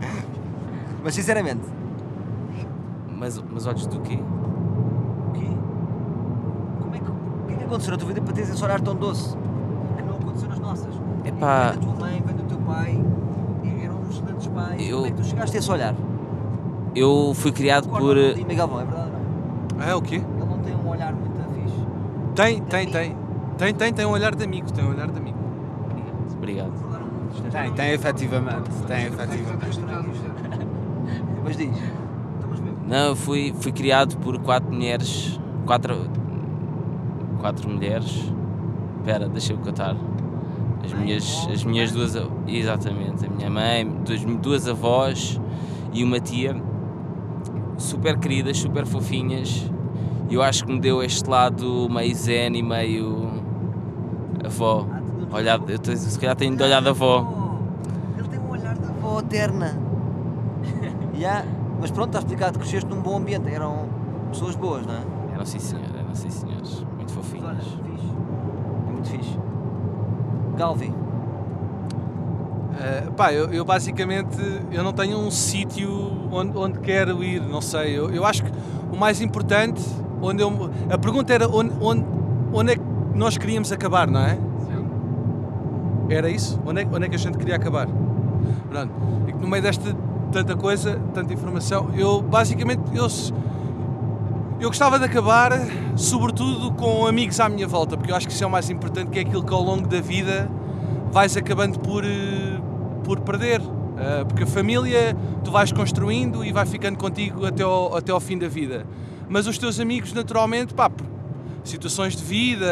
Mas 1.04 1.14
sinceramente. 1.14 1.62
Mas, 3.18 3.42
mas 3.52 3.66
olhos 3.66 3.86
do 3.86 3.98
quê? 4.00 4.14
O 4.16 5.32
quê? 5.32 5.48
Como 6.80 6.94
é 6.94 6.98
que, 7.00 7.10
o 7.10 7.46
que 7.48 7.52
é 7.52 7.56
que 7.56 7.64
aconteceu 7.64 7.90
na 7.90 7.98
tua 7.98 8.08
vida 8.08 8.20
para 8.20 8.32
teres 8.32 8.50
esse 8.50 8.64
olhar 8.64 8.80
tão 8.80 8.94
doce? 8.94 9.36
Que 9.96 10.02
não 10.02 10.14
aconteceu 10.14 10.48
nas 10.48 10.60
nossas. 10.60 10.94
Epá. 11.24 11.70
Vem 11.70 11.80
da 11.80 11.86
tua 11.86 11.94
mãe, 11.94 12.22
vem 12.24 12.36
do 12.36 12.42
teu 12.44 12.58
pai, 12.58 13.04
eram 13.82 14.00
uns 14.00 14.10
excelentes 14.10 14.46
pais. 14.46 14.67
Eu- 14.78 14.96
Como 14.96 15.06
é 15.06 15.10
que 15.10 15.16
tu 15.16 15.24
chegaste 15.24 15.56
a 15.56 15.60
esse 15.60 15.70
olhar? 15.70 15.94
Eu 16.94 17.32
fui 17.34 17.52
criado 17.52 17.88
por. 17.88 17.98
Concorda 18.00 18.34
com 18.34 18.42
o 18.42 18.46
Miguel 18.46 18.56
Galvão, 18.56 18.80
é 18.80 18.84
verdade 18.84 19.10
ou 19.10 19.78
não? 19.78 19.84
É 19.84 19.94
o 19.94 20.02
quê? 20.02 20.14
Ele 20.16 20.46
não 20.46 20.58
tem 20.58 20.74
um 20.74 20.88
olhar 20.88 21.12
muito 21.12 21.54
fixe. 21.54 21.86
Tem, 22.34 22.62
tem, 22.62 22.86
tem. 22.90 23.16
Tem, 23.58 23.74
tem, 23.74 23.92
tem 23.92 24.06
um 24.06 24.10
olhar 24.10 24.34
de 24.34 24.44
amigo, 24.44 24.72
tem 24.72 24.84
um 24.84 24.90
olhar 24.90 25.08
de 25.10 25.18
amigo. 25.18 25.38
Obrigado. 26.36 26.72
Tem, 27.50 27.72
tem 27.72 27.90
efetivamente, 27.92 28.70
tem 28.86 29.06
efetivamente. 29.06 29.80
Mas 31.44 31.56
diz. 31.56 31.70
Estamos 32.36 32.60
bem. 32.60 32.74
Não, 32.86 33.08
eu 33.08 33.16
fui, 33.16 33.54
fui 33.60 33.72
criado 33.72 34.16
por 34.18 34.38
quatro 34.38 34.72
mulheres. 34.72 35.38
Quatro. 35.66 36.06
Quatro 37.40 37.68
mulheres. 37.68 38.32
Espera, 38.98 39.28
deixa-me 39.28 39.62
contar. 39.62 39.96
As 40.88 40.94
minhas, 40.94 41.48
as 41.52 41.64
minhas 41.64 41.92
duas. 41.92 42.14
Exatamente, 42.46 43.26
a 43.26 43.28
minha 43.30 43.50
mãe, 43.50 43.86
duas, 44.04 44.24
duas 44.24 44.68
avós 44.68 45.40
e 45.92 46.02
uma 46.02 46.18
tia. 46.20 46.60
Super 47.76 48.18
queridas, 48.18 48.58
super 48.58 48.84
fofinhas. 48.86 49.70
E 50.30 50.34
eu 50.34 50.42
acho 50.42 50.64
que 50.64 50.72
me 50.72 50.80
deu 50.80 51.02
este 51.02 51.28
lado 51.28 51.88
meio 51.90 52.14
zen 52.14 52.56
e 52.56 52.62
meio. 52.62 53.28
avó. 54.44 54.86
Olhar, 55.32 55.60
eu 55.68 55.78
te- 55.78 55.96
se 55.96 56.18
calhar 56.18 56.34
tenho 56.36 56.56
de 56.56 56.62
olhar 56.62 56.80
da 56.82 56.90
avó. 56.90 57.26
Ele 58.16 58.28
tem 58.28 58.38
um 58.40 58.50
olhar 58.50 58.76
de 58.76 58.84
avó 58.86 59.20
eterna. 59.20 59.78
Já, 61.18 61.44
Mas 61.80 61.90
pronto, 61.90 62.08
está 62.08 62.18
explicado 62.20 62.58
cresceste 62.58 62.88
num 62.90 63.00
bom 63.02 63.18
ambiente. 63.18 63.48
Eram 63.48 63.86
pessoas 64.30 64.56
boas, 64.56 64.84
não 64.86 64.94
é? 64.94 65.02
Eram 65.34 65.44
sim 65.46 65.58
senhor, 65.58 65.84
eram 65.96 66.14
sim 66.14 66.30
senhores. 66.30 66.80
Muito 66.96 67.12
Mas 67.14 67.42
olha, 67.42 67.56
fofinhas. 67.56 67.64
fixe. 67.64 68.12
É 68.88 68.92
muito 68.92 69.08
fixe. 69.10 69.38
Galvi. 70.58 70.88
Uh, 72.78 73.12
pá, 73.12 73.32
eu, 73.32 73.46
eu 73.52 73.64
basicamente 73.64 74.36
eu 74.70 74.82
não 74.82 74.92
tenho 74.92 75.16
um 75.18 75.30
sítio 75.30 76.28
onde, 76.30 76.58
onde 76.58 76.80
quero 76.80 77.22
ir, 77.22 77.40
não 77.40 77.60
sei. 77.60 77.96
Eu, 77.96 78.10
eu 78.10 78.26
acho 78.26 78.44
que 78.44 78.52
o 78.92 78.96
mais 78.96 79.20
importante, 79.20 79.82
onde 80.20 80.42
eu, 80.42 80.70
a 80.90 80.98
pergunta 80.98 81.32
era 81.32 81.48
onde, 81.48 81.72
onde, 81.80 82.04
onde 82.52 82.72
é 82.72 82.76
que 82.76 82.82
nós 83.14 83.38
queríamos 83.38 83.70
acabar, 83.72 84.08
não 84.08 84.20
é? 84.20 84.38
Era 86.10 86.28
isso? 86.28 86.58
Onde 86.64 86.82
é, 86.82 86.88
onde 86.90 87.06
é 87.06 87.08
que 87.08 87.16
a 87.16 87.18
gente 87.18 87.38
queria 87.38 87.56
acabar? 87.56 87.86
Pronto. 88.68 88.92
E 89.28 89.32
que 89.32 89.38
no 89.38 89.48
meio 89.48 89.62
desta 89.62 89.94
tanta 90.32 90.56
coisa, 90.56 91.00
tanta 91.14 91.32
informação, 91.32 91.90
eu 91.94 92.20
basicamente 92.20 92.80
eu, 92.94 93.06
eu 94.60 94.68
gostava 94.68 94.98
de 94.98 95.04
acabar 95.04 95.52
sobretudo 95.96 96.72
com 96.72 97.06
amigos 97.06 97.40
à 97.40 97.48
minha 97.48 97.66
volta, 97.66 97.96
porque 97.96 98.12
eu 98.12 98.16
acho 98.16 98.26
que 98.26 98.32
isso 98.32 98.44
é 98.44 98.46
o 98.46 98.50
mais 98.50 98.70
importante, 98.70 99.10
que 99.10 99.18
é 99.18 99.22
aquilo 99.22 99.42
que 99.42 99.52
ao 99.52 99.62
longo 99.62 99.86
da 99.86 100.00
vida 100.00 100.48
vais 101.10 101.36
acabando 101.36 101.78
por, 101.80 102.04
eh, 102.04 102.60
por 103.04 103.20
perder. 103.20 103.60
Eh, 103.98 104.24
Porque 104.24 104.44
a 104.44 104.46
família 104.46 105.16
tu 105.44 105.50
vais 105.50 105.72
construindo 105.72 106.44
e 106.44 106.52
vai 106.52 106.66
ficando 106.66 106.96
contigo 106.96 107.44
até 107.46 107.62
ao, 107.62 107.96
até 107.96 108.12
ao 108.12 108.20
fim 108.20 108.38
da 108.38 108.48
vida. 108.48 108.86
Mas 109.28 109.46
os 109.46 109.58
teus 109.58 109.78
amigos, 109.80 110.12
naturalmente, 110.12 110.72
pá, 110.74 110.90
situações 111.64 112.16
de 112.16 112.24
vida, 112.24 112.66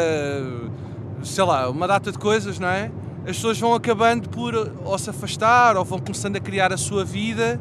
sei 1.21 1.43
lá, 1.43 1.69
uma 1.69 1.87
data 1.87 2.11
de 2.11 2.17
coisas, 2.17 2.57
não 2.59 2.67
é? 2.67 2.91
As 3.21 3.35
pessoas 3.35 3.59
vão 3.59 3.73
acabando 3.73 4.29
por 4.29 4.55
ou 4.85 4.97
se 4.97 5.09
afastar 5.09 5.75
ou 5.75 5.83
vão 5.83 5.99
começando 5.99 6.37
a 6.37 6.39
criar 6.39 6.71
a 6.71 6.77
sua 6.77 7.03
vida 7.03 7.59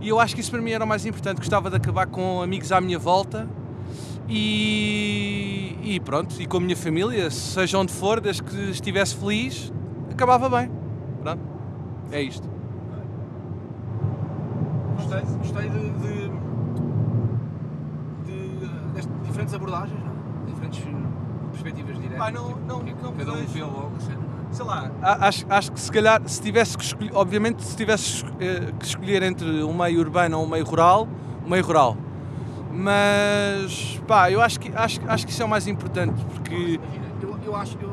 E 0.00 0.08
eu 0.08 0.20
acho 0.20 0.34
que 0.34 0.42
isso 0.42 0.50
para 0.50 0.60
mim 0.60 0.72
era 0.72 0.84
o 0.84 0.86
mais 0.86 1.06
importante. 1.06 1.38
Gostava 1.38 1.70
de 1.70 1.76
acabar 1.76 2.06
com 2.06 2.42
amigos 2.42 2.70
à 2.70 2.80
minha 2.80 2.98
volta 2.98 3.48
e, 4.28 5.76
e 5.82 6.00
pronto, 6.00 6.34
e 6.40 6.46
com 6.46 6.58
a 6.58 6.60
minha 6.60 6.76
família, 6.76 7.30
seja 7.30 7.78
onde 7.78 7.92
for, 7.92 8.20
desde 8.20 8.42
que 8.42 8.70
estivesse 8.70 9.16
feliz, 9.16 9.72
acabava 10.16 10.48
bem. 10.48 10.70
Pronto, 11.22 11.42
é 12.10 12.22
isto. 12.22 12.48
Gostei, 14.96 15.20
gostei 15.20 15.68
de, 15.68 15.90
de, 15.90 16.30
de, 18.24 19.02
de 19.02 19.08
diferentes 19.26 19.54
abordagens, 19.54 20.00
não? 20.02 20.10
é? 20.12 20.46
diferentes 20.46 20.82
perspectivas 21.52 21.96
diretas. 21.96 22.18
Pá, 22.18 22.30
não- 22.30 22.48
tipo, 22.48 22.60
não- 22.66 22.80
que- 22.80 22.94
não 23.02 23.12
cada 23.12 23.32
um 23.32 23.44
vê 23.46 23.62
logo 23.62 23.92
a 23.96 24.00
cena, 24.00 24.18
não 24.20 24.24
é? 24.50 24.52
Sei 24.52 24.64
lá, 24.64 24.90
acho, 25.02 25.46
acho 25.50 25.72
que 25.72 25.80
se 25.80 25.92
calhar, 25.92 26.22
se 26.26 26.40
tivesse 26.40 26.78
que 26.78 26.84
escolher, 26.84 27.10
obviamente, 27.14 27.62
se 27.62 27.76
tivesse 27.76 28.24
eh, 28.40 28.72
que 28.78 28.86
escolher 28.86 29.22
entre 29.22 29.62
um 29.62 29.74
meio 29.76 30.00
urbano 30.00 30.38
ou 30.38 30.46
um 30.46 30.48
meio 30.48 30.64
rural, 30.64 31.06
um 31.44 31.50
meio 31.50 31.64
rural. 31.64 31.96
Mas, 32.72 34.00
pá, 34.06 34.30
eu 34.30 34.40
acho 34.40 34.58
que, 34.60 34.70
acho, 34.74 35.00
acho 35.08 35.26
que 35.26 35.32
isso 35.32 35.42
é 35.42 35.44
o 35.44 35.48
mais 35.48 35.66
importante, 35.66 36.24
porque. 36.26 36.80
Eu, 37.22 37.38
eu 37.44 37.56
acho, 37.56 37.76
eu, 37.80 37.90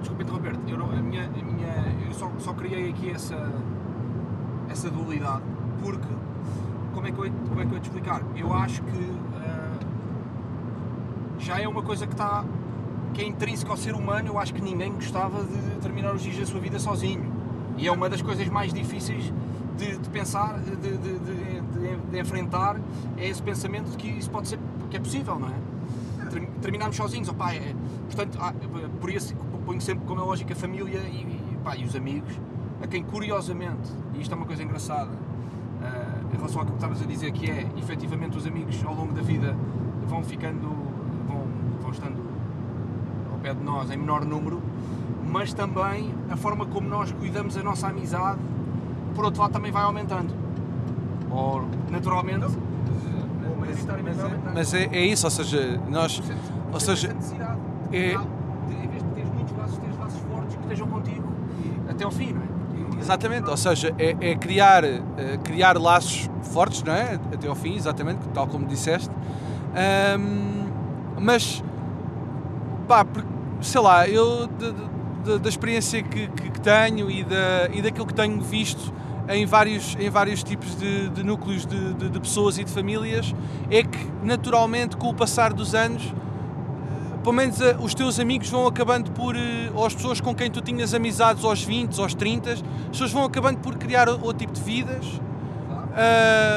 desculpa 0.00 0.22
interromper-te, 0.22 0.72
eu, 0.72 0.78
não- 0.78 0.90
a 0.90 0.96
minha, 0.96 1.24
a 1.26 1.28
minha, 1.44 1.94
eu 2.06 2.13
só, 2.24 2.30
só 2.38 2.52
criei 2.54 2.90
aqui 2.90 3.10
essa, 3.10 3.52
essa 4.68 4.90
dualidade, 4.90 5.42
porque, 5.82 6.08
como 6.94 7.06
é, 7.06 7.12
que 7.12 7.18
eu, 7.18 7.32
como 7.48 7.60
é 7.60 7.66
que 7.66 7.74
eu 7.74 7.80
te 7.80 7.84
explicar? 7.84 8.22
Eu 8.36 8.52
acho 8.52 8.82
que 8.82 9.12
ah, 9.36 9.78
já 11.38 11.60
é 11.60 11.68
uma 11.68 11.82
coisa 11.82 12.06
que 12.06 12.12
está, 12.12 12.44
que 13.12 13.22
é 13.22 13.26
intrínseca 13.26 13.70
ao 13.70 13.76
ser 13.76 13.94
humano, 13.94 14.28
eu 14.28 14.38
acho 14.38 14.54
que 14.54 14.62
ninguém 14.62 14.92
gostava 14.92 15.44
de 15.44 15.80
terminar 15.80 16.14
os 16.14 16.22
dias 16.22 16.38
da 16.38 16.46
sua 16.46 16.60
vida 16.60 16.78
sozinho, 16.78 17.32
e 17.76 17.86
é 17.86 17.92
uma 17.92 18.08
das 18.08 18.22
coisas 18.22 18.48
mais 18.48 18.72
difíceis 18.72 19.32
de, 19.76 19.98
de 19.98 20.08
pensar, 20.08 20.58
de, 20.60 20.76
de, 20.76 21.18
de, 22.10 22.18
enfrentar, 22.18 22.76
é 23.16 23.28
esse 23.28 23.42
pensamento 23.42 23.90
de 23.90 23.96
que 23.96 24.08
isso 24.08 24.30
pode 24.30 24.48
ser, 24.48 24.58
que 24.88 24.96
é 24.96 25.00
possível, 25.00 25.38
não 25.38 25.48
é? 25.48 26.30
Ter- 26.30 26.48
terminarmos 26.62 26.96
sozinhos, 26.96 27.28
opá, 27.28 27.52
é, 27.52 27.74
portanto, 28.08 28.38
há- 28.40 28.54
por 29.00 29.10
isso 29.10 29.34
ponho 29.64 29.80
sempre 29.80 30.06
como 30.06 30.20
é 30.20 30.24
lógico 30.24 30.52
a 30.52 30.56
família 30.56 31.00
e, 31.00 31.33
pá, 31.64 31.74
e 31.76 31.84
os 31.84 31.96
amigos, 31.96 32.38
a 32.82 32.86
quem 32.86 33.02
curiosamente, 33.02 33.90
e 34.14 34.20
isto 34.20 34.32
é 34.32 34.36
uma 34.36 34.46
coisa 34.46 34.62
engraçada, 34.62 35.10
ah, 35.82 36.20
em 36.32 36.36
relação 36.36 36.60
ao 36.60 36.66
que 36.66 36.72
estavas 36.74 37.02
a 37.02 37.06
dizer, 37.06 37.32
que 37.32 37.50
é, 37.50 37.66
efetivamente, 37.78 38.36
os 38.36 38.46
amigos 38.46 38.84
ao 38.84 38.94
longo 38.94 39.12
da 39.12 39.22
vida 39.22 39.56
vão 40.06 40.22
ficando, 40.22 40.68
vão, 41.26 41.46
vão 41.80 41.90
estando 41.90 42.22
ao 43.32 43.38
pé 43.38 43.54
de 43.54 43.62
nós 43.64 43.90
em 43.90 43.96
menor 43.96 44.24
número, 44.24 44.60
mas 45.30 45.52
também 45.54 46.14
a 46.30 46.36
forma 46.36 46.66
como 46.66 46.86
nós 46.88 47.10
cuidamos 47.12 47.56
a 47.56 47.62
nossa 47.62 47.88
amizade, 47.88 48.38
por 49.14 49.24
outro 49.24 49.40
lado, 49.40 49.52
também 49.52 49.72
vai 49.72 49.82
aumentando. 49.82 50.32
Ou, 51.30 51.64
naturalmente, 51.90 52.46
maioritariamente 53.58 54.16
vai 54.16 54.24
aumentando. 54.26 54.54
Mas 54.54 54.74
é, 54.74 54.84
é 54.92 55.06
isso, 55.06 55.26
ou 55.26 55.30
seja, 55.30 55.80
nós. 55.88 56.22
Ou 56.72 56.80
seja, 56.80 57.14
é- 57.92 58.14
Em 58.14 58.88
vez 58.88 59.02
de 59.02 59.08
teres 59.10 59.30
muitos 59.32 59.56
laços, 59.56 59.78
teres 59.78 59.98
laços 59.98 60.20
fortes 60.22 60.56
que 60.56 60.62
estejam 60.62 60.86
contigo 60.88 61.23
até 61.94 62.04
ao 62.04 62.10
fim, 62.10 62.32
não 62.32 62.42
é? 62.42 63.00
Exatamente, 63.00 63.50
ou 63.50 63.56
seja, 63.56 63.94
é, 63.98 64.16
é 64.20 64.34
criar, 64.36 64.82
eh, 64.84 65.00
criar 65.44 65.76
laços 65.78 66.28
fortes, 66.42 66.82
não 66.82 66.92
é? 66.94 67.14
Até 67.32 67.48
ao 67.48 67.54
fim, 67.54 67.74
exatamente, 67.76 68.20
tal 68.32 68.46
como 68.46 68.66
disseste. 68.66 69.10
Ahm, 69.74 70.68
mas, 71.20 71.62
pá, 72.88 73.04
sei 73.60 73.80
lá, 73.80 74.08
eu 74.08 74.46
de- 74.46 74.72
de- 75.24 75.38
da 75.38 75.48
experiência 75.48 76.02
que, 76.02 76.28
que- 76.28 76.50
que 76.50 76.60
tenho 76.60 77.10
e, 77.10 77.24
da, 77.24 77.68
e 77.72 77.82
daquilo 77.82 78.06
que 78.06 78.14
tenho 78.14 78.40
visto 78.40 78.92
em 79.28 79.46
vários, 79.46 79.96
em 79.98 80.10
vários 80.10 80.42
tipos 80.42 80.74
de, 80.76 81.08
de 81.10 81.22
núcleos 81.22 81.64
de, 81.66 81.94
de- 81.94 82.10
de 82.10 82.20
pessoas 82.20 82.58
e 82.58 82.64
de 82.64 82.70
famílias, 82.70 83.34
é 83.70 83.82
que 83.82 83.98
naturalmente, 84.22 84.96
com 84.96 85.08
o 85.08 85.14
passar 85.14 85.52
dos 85.52 85.74
anos, 85.74 86.14
pelo 87.24 87.34
menos 87.34 87.60
eh, 87.60 87.74
os 87.80 87.94
teus 87.94 88.20
amigos 88.20 88.48
vão 88.50 88.66
acabando 88.66 89.10
por, 89.10 89.34
eh, 89.34 89.70
ou 89.74 89.84
as 89.86 89.94
pessoas 89.94 90.20
com 90.20 90.34
quem 90.34 90.50
tu 90.50 90.60
tinhas 90.60 90.92
amizades 90.94 91.42
aos 91.42 91.62
20, 91.64 91.98
aos 92.00 92.14
30, 92.14 92.52
as 92.52 92.62
pessoas 92.90 93.10
vão 93.10 93.24
acabando 93.24 93.58
por 93.58 93.74
criar 93.76 94.08
outro 94.08 94.34
tipo 94.34 94.52
de 94.52 94.60
vidas, 94.60 95.06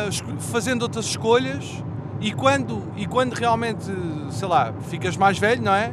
esco- 0.09 0.33
fazendo 0.39 0.81
outras 0.83 1.05
escolhas 1.05 1.83
e 2.19 2.31
quando, 2.33 2.83
e 2.97 3.05
quando 3.05 3.33
realmente, 3.33 3.85
sei 4.29 4.47
lá, 4.47 4.73
ficas 4.89 5.15
mais 5.15 5.37
velho, 5.39 5.61
não 5.63 5.73
é? 5.73 5.91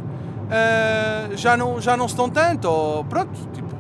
Já, 1.37 1.57
não, 1.57 1.81
já 1.81 1.97
não 1.97 2.09
se 2.09 2.17
dão 2.17 2.29
tanto, 2.29 2.65
ou 2.69 3.05
pronto, 3.05 3.33
tipo, 3.53 3.75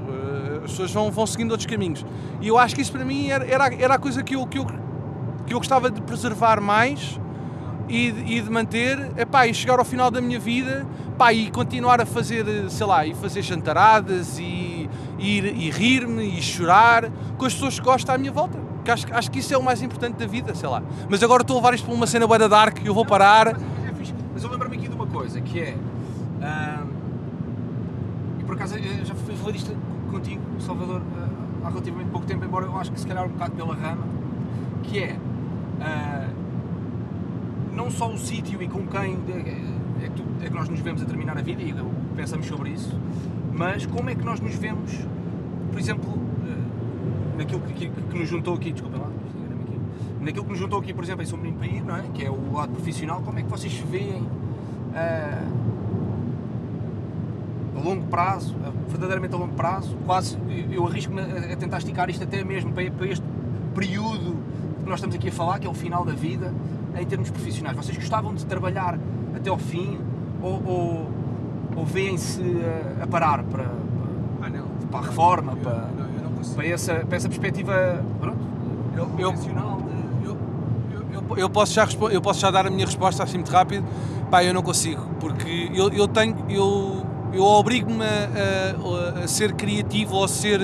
as 0.65 0.71
pessoas 0.71 0.93
vão, 0.93 1.11
vão 1.11 1.27
seguindo 1.27 1.51
outros 1.51 1.67
caminhos. 1.67 2.05
E 2.41 2.49
eu 2.49 2.59
acho 2.59 2.75
que 2.75 2.81
isso 2.83 2.93
para 2.93 3.05
mim 3.05 3.29
era, 3.29 3.45
era, 3.47 3.75
era 3.75 3.95
a 3.95 3.99
coisa 3.99 4.23
que 4.23 4.35
eu, 4.35 4.47
que, 4.47 4.59
eu, 4.59 4.67
que 5.47 5.53
eu 5.55 5.59
gostava 5.59 5.91
de 5.91 6.01
preservar 6.03 6.61
mais 6.61 7.19
e 7.89 8.11
de, 8.11 8.33
e 8.35 8.41
de 8.41 8.51
manter, 8.51 9.13
epá, 9.17 9.47
e 9.47 9.55
chegar 9.55 9.79
ao 9.79 9.85
final 9.85 10.11
da 10.11 10.21
minha 10.21 10.39
vida 10.39 10.87
pá, 11.17 11.33
e 11.33 11.51
continuar 11.51 12.01
a 12.01 12.07
fazer, 12.07 12.45
sei 12.71 12.87
lá, 12.87 13.07
e 13.07 13.15
fazer 13.15 13.43
jantaradas 13.43 14.39
e, 14.39 14.89
e, 15.19 15.39
e 15.39 15.71
rir-me 15.71 16.25
e 16.25 16.43
chorar 16.43 17.11
com 17.39 17.45
as 17.45 17.55
pessoas 17.55 17.79
que 17.79 17.85
gostam 17.85 18.15
à 18.15 18.19
minha 18.19 18.33
volta. 18.33 18.59
Que 18.85 18.91
acho, 18.91 19.07
acho 19.15 19.31
que 19.31 19.39
isso 19.39 19.55
é 19.55 19.57
o 19.57 19.63
mais 19.63 19.81
importante 19.83 20.17
da 20.17 20.27
vida, 20.27 20.55
sei 20.55 20.69
lá. 20.69 20.83
Mas 21.09 21.23
agora 21.23 21.43
estou 21.43 21.57
a 21.57 21.61
levar 21.61 21.75
isto 21.75 21.87
para 21.87 21.95
uma 21.95 22.07
cena 22.07 22.27
da 22.27 22.49
dark, 22.49 22.85
eu 22.85 22.93
vou 22.93 23.07
parar. 23.07 23.55
Mas, 23.99 24.11
é. 24.11 24.15
Mas 24.35 24.45
eu 24.45 24.51
lembro-me 24.51 24.77
aqui 24.77 24.89
de 24.89 24.95
uma 24.95 25.07
coisa 25.07 25.41
que 25.41 25.61
é. 25.61 25.77
e 28.39 28.45
por 28.45 28.57
acaso 28.57 28.77
eu 28.77 29.05
já 29.05 29.15
fui 29.15 29.35
falar 29.37 29.53
disto 29.53 29.75
contigo, 30.11 30.43
Salvador, 30.61 31.01
ah, 31.19 31.67
há 31.67 31.69
relativamente 31.71 32.11
pouco 32.11 32.27
tempo, 32.27 32.45
embora 32.45 32.67
eu 32.67 32.79
acho 32.79 32.93
que 32.93 33.01
se 33.01 33.07
calhar 33.07 33.25
um 33.25 33.31
bocado 33.31 33.53
pela 33.53 33.75
rama, 33.75 34.05
que 34.83 34.99
é. 34.99 35.17
ah, 35.81 36.29
não 37.75 37.91
só 37.91 38.11
o 38.11 38.19
sítio 38.19 38.63
e 38.63 38.69
com 38.69 38.87
quem 38.87 39.15
é, 39.29 40.09
que 40.09 40.45
é 40.45 40.49
que 40.49 40.55
nós 40.55 40.69
nos 40.69 40.81
vemos 40.81 41.03
a 41.03 41.05
terminar 41.05 41.37
a 41.39 41.43
vida 41.43 41.63
e 41.63 41.75
pensamos 42.17 42.47
sobre 42.47 42.71
isso, 42.71 42.99
mas 43.53 43.87
como 43.87 44.11
é 44.11 44.15
que 44.15 44.25
nós 44.25 44.41
nos 44.41 44.55
vemos, 44.55 44.93
por 45.71 45.79
exemplo, 45.81 46.09
ah, 46.45 47.37
naquilo 47.39 47.61
que, 47.63 47.73
que- 47.75 47.89
que 47.91 48.19
nos 48.19 48.29
juntou 48.29 48.55
aqui, 48.55 48.73
desculpa 48.73 48.99
lá, 48.99 49.09
naquilo 50.21 50.45
que 50.45 50.51
nos 50.51 50.59
juntou 50.59 50.79
aqui, 50.81 50.93
por 50.95 51.05
exemplo, 51.05 51.23
em 51.23 51.27
Sou 51.27 51.39
Menino 51.39 51.65
Ir, 51.65 51.83
não 51.85 51.97
é? 51.97 52.03
que 52.15 52.25
é 52.25 52.31
o 52.31 52.53
lado 52.53 52.73
profissional, 52.73 53.21
como 53.23 53.39
é 53.39 53.43
que 53.43 53.49
vocês 53.51 53.75
veem 53.91 54.23
ah, 54.95 55.43
a 57.77 57.81
longo 57.81 58.07
prazo, 58.07 58.55
a- 58.65 58.71
verdadeiramente 58.91 59.35
a 59.35 59.39
longo 59.39 59.55
prazo, 59.55 59.97
quase, 60.07 60.39
eu- 60.71 60.87
arrisco-me 60.87 61.21
a, 61.21 61.53
a 61.53 61.57
tentar 61.57 61.79
esticar 61.79 62.09
isto 62.09 62.23
até 62.23 62.45
mesmo 62.45 62.73
para, 62.73 62.91
para 62.91 63.07
este 63.07 63.25
período 63.75 64.37
que 64.83 64.89
nós 64.89 64.97
estamos 64.99 65.17
aqui 65.17 65.29
a 65.29 65.33
falar, 65.33 65.59
que 65.59 65.67
é 65.67 65.71
o 65.71 65.75
final 65.75 66.05
da 66.05 66.13
vida, 66.13 66.53
em 66.99 67.05
termos 67.07 67.31
profissionais. 67.31 67.77
Vocês 67.77 67.97
gostavam 67.97 68.35
de 68.35 68.45
trabalhar 68.47 68.99
até 69.37 69.51
ao 69.51 69.59
fim 69.59 69.99
ou, 70.43 70.63
ou, 70.65 71.11
ou 71.77 71.85
veem-se 71.85 72.41
a, 73.01 73.05
a 73.05 73.07
parar 73.07 73.43
para, 73.45 73.65
para, 73.65 74.47
Ah, 74.47 74.51
não. 74.51 74.65
para 74.91 75.01
a 75.01 75.03
reforma, 75.03 75.57
para, 75.57 75.73
Não, 75.97 76.07
eu 76.17 76.23
não 76.25 76.33
consigo. 76.33 76.57
para, 76.57 76.67
essa, 76.67 76.95
para 76.97 77.17
essa 77.17 77.29
perspectiva 77.29 78.05
pronto, 78.21 78.39
Eu- 78.97 79.11
eu- 79.19 79.33
convencional 79.33 79.79
Eu, 80.25 80.37
eu- 81.13 81.23
eu- 81.31 81.37
eu 81.37 81.51
posso 81.51 81.73
já, 81.75 81.87
eu 82.13 82.21
posso 82.21 82.41
já 82.41 82.51
dar 82.51 82.67
a 82.67 82.71
minha 82.71 82.87
resposta 82.87 83.23
assim 83.23 83.39
muito 83.39 83.51
rápido. 83.51 83.85
Pá, 84.31 84.43
eu 84.45 84.55
não 84.55 84.63
consigo, 84.63 85.03
porque 85.21 85.71
eu, 85.75 85.89
eu 85.91 86.09
tenho. 86.09 86.37
Eu, 86.49 87.05
eu 87.33 87.43
obrigo-me 87.45 88.03
a, 88.05 89.21
a- 89.21 89.25
a 89.25 89.29
ser 89.29 89.53
criativo 89.55 90.15
ou 90.17 90.25
a 90.25 90.29
ser 90.29 90.61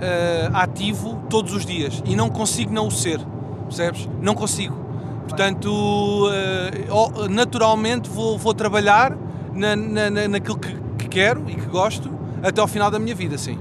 eh, 0.00 0.50
ativo 0.52 1.20
todos 1.28 1.52
os 1.54 1.64
dias 1.66 2.02
e 2.04 2.14
não 2.16 2.28
consigo 2.30 2.72
não 2.72 2.86
o 2.86 2.90
ser, 2.90 3.20
percebes? 3.64 4.08
Não 4.20 4.34
consigo. 4.34 4.83
Portanto, 5.28 6.28
eh, 6.32 7.28
naturalmente 7.30 8.08
vou, 8.10 8.38
vou 8.38 8.54
trabalhar 8.54 9.16
na, 9.52 9.74
na, 9.74 10.10
na- 10.10 10.28
naquilo 10.28 10.58
que, 10.58 10.74
que 10.98 11.08
quero 11.08 11.44
e 11.48 11.54
que 11.54 11.66
gosto 11.66 12.10
até 12.42 12.60
ao 12.60 12.68
final 12.68 12.90
da 12.90 12.98
minha 12.98 13.14
vida, 13.14 13.36
sim. 13.38 13.58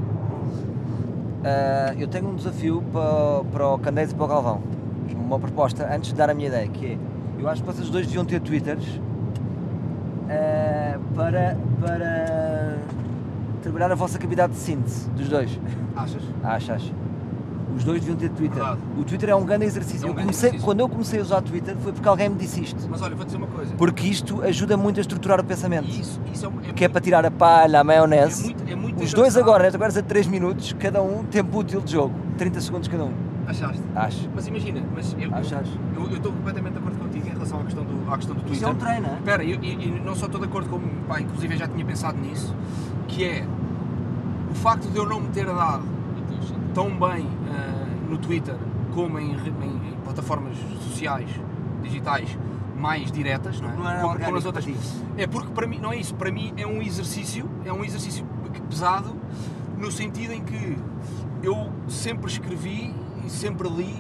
Ah, 1.44 1.94
eu 1.98 2.08
tenho 2.08 2.28
um 2.30 2.36
desafio 2.36 2.84
para, 2.92 3.44
para 3.52 3.68
o 3.70 3.78
Candeias 3.80 4.12
e 4.12 4.16
para 4.16 4.26
o 4.26 4.28
Galvão. 4.28 4.62
Uma 5.26 5.40
proposta, 5.40 5.88
antes 5.94 6.12
de 6.12 6.16
dar 6.16 6.30
a 6.30 6.34
minha 6.34 6.48
ideia, 6.48 6.68
que 6.68 6.86
é, 6.86 6.98
eu 7.40 7.48
acho 7.50 7.62
que 7.62 7.68
vocês 7.68 7.90
dois 7.90 8.06
deviam 8.06 8.26
ter 8.26 8.40
Twitters 8.42 9.00
ah, 10.30 10.98
para, 11.16 11.58
para 11.82 12.78
trabalhar 13.62 13.92
a 13.92 13.96
vossa 13.96 14.18
capacidade 14.20 14.54
de 14.54 14.60
síntese, 14.60 15.10
dos 15.12 15.30
dois. 15.30 15.60
Achas? 15.96 16.22
Acho, 16.44 16.74
acho. 16.74 16.94
Os 17.76 17.84
dois 17.84 18.00
deviam 18.02 18.16
ter 18.18 18.30
Twitter. 18.30 18.58
Verdade. 18.58 18.80
O 18.98 19.04
Twitter 19.04 19.30
é 19.30 19.36
um 19.36 19.46
grande 19.46 19.66
exercício. 19.66 20.04
É 20.04 20.06
um 20.06 20.10
Eu 20.10 20.14
grande 20.14 20.28
comecei- 20.28 20.50
exercício. 20.50 20.66
Quando 20.66 20.80
eu 20.82 20.90
comecei 20.90 21.20
a 21.20 21.22
usar 21.24 21.42
Twitter 21.42 21.76
foi 21.78 21.92
porque 21.94 22.08
alguém 22.08 22.30
me 22.30 22.36
disse 22.36 22.62
isto. 22.62 22.88
Mas 22.90 23.02
olha, 23.02 23.16
vou 23.16 23.26
dizer 23.26 23.38
uma 23.38 23.48
coisa. 23.48 23.74
Porque 23.76 24.08
isto 24.08 24.42
ajuda 24.44 24.78
muito 24.78 25.00
a 25.00 25.02
estruturar 25.02 25.40
o 25.40 25.44
pensamento. 25.44 25.90
Isso, 25.90 26.20
isso 26.34 26.46
é, 26.46 26.50
um- 26.50 26.60
é 26.70 26.74
Que 26.74 26.86
é 26.86 26.88
para 26.88 27.02
tirar 27.02 27.26
a 27.26 27.32
palha, 27.32 27.80
a 27.80 27.82
é 27.82 27.84
maionese. 27.84 28.44
muito, 28.46 28.64
é 28.72 28.76
muito 28.76 29.04
Os 29.04 29.14
dois 29.14 29.36
agora, 29.38 29.64
nesta 29.64 29.78
conversa 29.78 30.02
de 30.02 30.08
3 30.08 30.28
minutos, 30.28 30.74
cada 30.80 31.02
um, 31.02 31.24
tempo 31.24 31.58
útil 31.60 31.82
de 31.82 31.92
jogo. 31.94 32.14
30 32.38 32.62
segundos 32.62 32.88
cada 32.88 33.06
um. 33.06 33.14
Achaste? 33.48 33.82
Acho. 33.96 34.30
Mas 34.34 34.48
imagina, 34.48 34.82
mas 34.96 35.14
eu, 35.20 35.30
eu, 35.30 36.10
eu 36.12 36.16
estou 36.18 36.32
completamente 36.32 36.74
de 36.74 36.80
acordo 36.80 36.98
contigo 36.98 37.28
em 37.28 37.32
relação 37.32 37.60
à 37.60 37.64
questão 37.64 37.84
do, 37.84 38.10
à 38.12 38.16
questão 38.18 38.36
do 38.36 38.42
Twitter. 38.42 38.54
Isto 38.54 38.66
é 38.66 38.72
um 38.72 38.76
treino, 38.76 39.08
é? 39.08 39.14
Espera, 39.16 39.44
eu- 39.44 39.60
e, 39.62 39.74
e 39.88 40.02
não 40.06 40.16
só 40.16 40.28
estou 40.28 40.40
de 40.40 40.48
acordo 40.48 40.70
com, 40.70 40.80
pá, 41.08 41.20
inclusive 41.20 41.54
eu 41.54 41.58
já 41.60 41.68
tinha 41.68 41.84
pensado 41.86 42.18
nisso, 42.20 42.56
que 43.08 43.26
é 43.26 43.46
o 44.50 44.56
facto 44.56 44.88
de 44.90 44.98
eu 44.98 45.06
não 45.08 45.20
me 45.20 45.28
ter 45.30 45.46
dado 45.46 45.84
tão 46.74 46.90
bem 46.90 47.28
ah, 47.50 47.86
no 48.10 48.18
Twitter 48.18 48.56
como 48.94 49.20
em, 49.20 49.32
em- 49.32 49.92
em 49.94 49.98
plataformas 50.04 50.56
sociais, 50.84 51.30
digitais, 51.82 52.38
mais 52.78 53.12
diretas, 53.12 53.60
não 53.62 53.70
é? 53.70 53.74
Não 53.76 53.90
era 53.90 54.02
Como- 54.02 54.20
como 54.20 54.32
nas 54.36 54.46
outras. 54.46 54.66
É 55.18 55.26
porque 55.28 55.52
para 55.52 55.66
mim, 55.68 55.80
não 55.80 55.92
é 55.92 55.98
isso, 55.98 56.14
para 56.16 56.32
mim 56.32 56.54
é 56.58 56.66
um 56.68 56.82
exercício, 56.82 57.50
é 57.66 57.72
um 57.74 57.84
exercício 57.84 58.26
pesado 58.70 59.16
no 59.78 59.92
sentido 59.92 60.34
em 60.34 60.42
que 60.44 60.78
eu 61.42 61.72
sempre 61.88 62.30
escrevi 62.30 62.94
e 63.26 63.30
sempre 63.30 63.68
li 63.70 63.96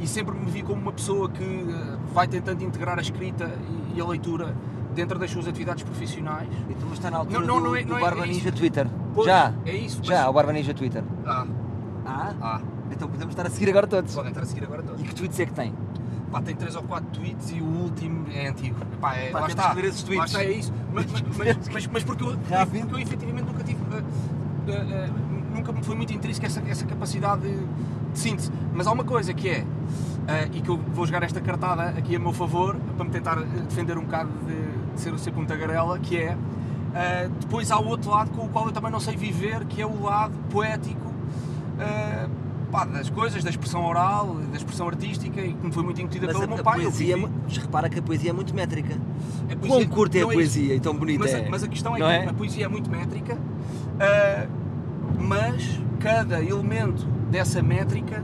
e 0.00 0.06
sempre 0.06 0.34
me 0.36 0.50
vi 0.50 0.62
como 0.62 0.80
uma 0.80 0.92
pessoa 0.92 1.28
que 1.28 1.42
eh, 1.42 1.96
vai 2.12 2.26
tentando 2.28 2.62
integrar 2.62 2.98
a 2.98 3.02
escrita 3.02 3.50
e, 3.94 3.98
e 3.98 4.00
a 4.00 4.04
leitura 4.06 4.54
dentro 4.94 5.18
das 5.18 5.30
suas 5.30 5.46
atividades 5.48 5.82
profissionais. 5.82 6.48
Então, 6.68 6.88
mas 6.88 6.98
está 6.98 7.10
na 7.10 7.18
altura 7.18 7.40
Não, 7.40 7.46
não, 7.46 7.56
do, 7.62 7.64
não 7.68 7.76
é- 7.76 7.82
do 7.84 7.96
é- 7.96 8.00
Barba 8.00 8.24
é. 8.24 8.26
Ninja 8.26 8.52
Twitter. 8.52 8.86
Pois, 9.14 9.26
Já, 9.26 9.52
é 9.64 9.72
isso, 9.76 9.98
mas- 9.98 10.06
já, 10.08 10.28
o 10.28 10.32
Barba 10.32 10.52
Ninja 10.52 10.74
Twitter. 10.74 11.02
Ah, 11.26 11.46
Ah? 12.14 12.32
ah, 12.40 12.60
Então 12.90 13.08
podemos 13.08 13.32
estar 13.32 13.46
a 13.46 13.50
seguir 13.50 13.68
agora 13.70 13.86
todos. 13.86 14.14
podem 14.14 14.30
estar 14.30 14.42
a 14.42 14.46
seguir 14.46 14.64
agora 14.64 14.82
todos. 14.82 15.00
E 15.00 15.04
que 15.04 15.14
tweets 15.14 15.40
é 15.40 15.46
que 15.46 15.52
tem? 15.52 15.72
Pá, 16.30 16.40
tem 16.42 16.54
3 16.56 16.74
ou 16.76 16.82
4 16.82 17.08
tweets 17.12 17.50
e 17.52 17.60
o 17.60 17.64
último 17.64 18.26
é 18.32 18.48
antigo. 18.48 18.76
Pá, 19.00 19.14
é, 19.16 19.30
Pá, 19.30 19.40
lá 19.40 19.46
está. 19.48 19.74
esses 19.80 20.02
tweets. 20.02 20.32
Lá 20.32 20.40
está, 20.40 20.44
é 20.44 20.52
isso. 20.52 20.72
Mas, 20.92 21.06
mas, 21.10 21.22
mas, 21.22 21.68
mas, 21.72 21.86
mas 21.88 22.04
porque, 22.04 22.24
eu, 22.24 22.36
porque 22.36 22.94
eu 22.94 22.98
efetivamente 22.98 23.46
nunca 23.46 23.62
tive. 23.64 23.78
eh, 23.92 24.02
eh, 24.68 24.72
eh, 24.72 25.10
nunca 25.54 25.72
me 25.72 25.82
foi 25.84 25.94
muito 25.94 26.12
intrínseca 26.12 26.46
essa, 26.46 26.60
essa 26.68 26.84
capacidade 26.86 27.42
de, 27.42 27.56
de 28.12 28.18
síntese. 28.18 28.50
Mas 28.72 28.86
há 28.86 28.92
uma 28.92 29.04
coisa 29.04 29.32
que 29.32 29.48
é, 29.48 29.64
eh, 30.26 30.48
e 30.54 30.60
que 30.60 30.68
eu 30.68 30.76
vou 30.76 31.06
jogar 31.06 31.22
esta 31.22 31.40
cartada 31.40 31.90
aqui 31.90 32.16
a 32.16 32.18
meu 32.18 32.32
favor, 32.32 32.76
para 32.96 33.04
me 33.04 33.10
tentar 33.10 33.36
defender 33.40 33.96
um 33.98 34.02
bocado 34.02 34.30
de, 34.46 34.92
de 34.94 35.00
ser, 35.00 35.16
ser 35.20 35.32
um 35.36 35.44
tagarela, 35.44 35.98
que 36.00 36.16
é. 36.16 36.36
eh, 36.94 37.30
depois 37.40 37.70
há 37.70 37.78
o 37.78 37.86
outro 37.86 38.10
lado 38.10 38.30
com 38.32 38.46
o 38.46 38.48
qual 38.48 38.66
eu 38.66 38.72
também 38.72 38.90
não 38.90 38.98
sei 39.00 39.16
viver, 39.16 39.64
que 39.66 39.80
é 39.80 39.86
o 39.86 40.02
lado 40.02 40.34
poético 40.50 41.13
eh, 41.80 42.26
pá, 42.70 42.84
das 42.84 43.08
coisas, 43.10 43.42
da 43.44 43.50
expressão 43.50 43.84
oral, 43.84 44.34
da 44.50 44.56
expressão 44.56 44.86
artística 44.88 45.40
e 45.40 45.52
que 45.54 45.66
me 45.66 45.72
foi 45.72 45.82
muito 45.82 46.00
incutida 46.00 46.26
Mas 46.26 46.34
pelo 46.36 46.44
a, 46.44 46.48
meu 46.48 46.60
a 46.60 46.62
pai. 46.64 46.78
eu 46.80 46.82
poesia, 46.84 47.14
é 47.14 47.16
vivi- 47.16 47.32
mas 47.44 47.56
repara 47.58 47.88
que 47.88 47.98
a 47.98 48.02
poesia 48.02 48.30
é 48.30 48.32
muito 48.32 48.54
métrica. 48.54 48.96
a 49.50 49.66
Quão 49.66 49.86
curta 49.86 50.16
é 50.18 50.20
a 50.20 50.24
isso. 50.24 50.32
poesia 50.32 50.74
e 50.74 50.80
tão 50.80 50.94
bonita 50.94 51.20
Mas, 51.24 51.34
a- 51.34 51.38
é. 51.38 51.48
mas 51.48 51.62
a 51.62 51.68
questão 51.68 51.96
é 51.96 51.98
Não 51.98 52.06
que 52.06 52.12
é? 52.12 52.28
a 52.28 52.32
poesia 52.34 52.64
é 52.64 52.68
muito 52.68 52.90
métrica, 52.90 53.38
ah, 54.00 54.46
mas 55.20 55.80
cada 56.00 56.42
elemento 56.42 57.06
dessa 57.30 57.62
métrica 57.62 58.22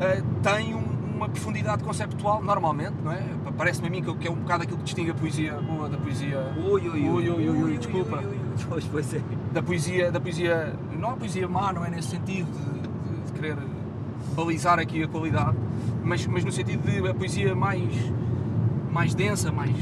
ah, 0.00 0.22
tem 0.42 0.74
um- 0.74 0.92
uma 1.16 1.28
profundidade 1.28 1.84
conceptual, 1.84 2.42
normalmente, 2.42 2.94
não 3.04 3.12
é? 3.12 3.22
Parece-me 3.56 3.86
a 3.86 3.90
mim 3.90 4.02
que, 4.02 4.26
é 4.26 4.30
um 4.30 4.34
bocado 4.34 4.64
aquilo 4.64 4.78
que 4.78 4.84
distingue 4.84 5.10
a 5.12 5.14
poesia 5.14 5.52
boa 5.54 5.88
da 5.88 5.96
poesia. 5.96 6.52
Ui, 6.56 6.80
ui, 6.88 7.08
Ui, 7.08 7.28
ui, 7.30 7.48
ui, 7.48 7.62
ui, 7.62 7.78
desculpa. 7.78 8.16
ui, 8.16 8.24
ui, 8.24 8.30
ui. 8.32 8.41
Pois, 8.68 8.84
pois 8.84 9.14
é. 9.14 9.20
da 9.52 9.62
poesia, 9.62 10.10
da 10.12 10.20
poesia, 10.20 10.74
não 10.98 11.10
a 11.10 11.16
poesia 11.16 11.48
má, 11.48 11.72
não 11.72 11.84
é 11.84 11.90
nesse 11.90 12.08
sentido 12.08 12.48
de, 12.50 12.80
de- 12.80 13.26
de 13.26 13.32
querer 13.32 13.56
balizar 14.34 14.78
aqui 14.78 15.02
a 15.02 15.08
qualidade, 15.08 15.56
mas, 16.04 16.26
mas 16.26 16.44
no 16.44 16.52
sentido 16.52 16.82
de 16.90 17.08
a 17.08 17.14
poesia 17.14 17.54
mais, 17.54 17.88
mais 18.90 19.14
densa, 19.14 19.50
mais, 19.52 19.74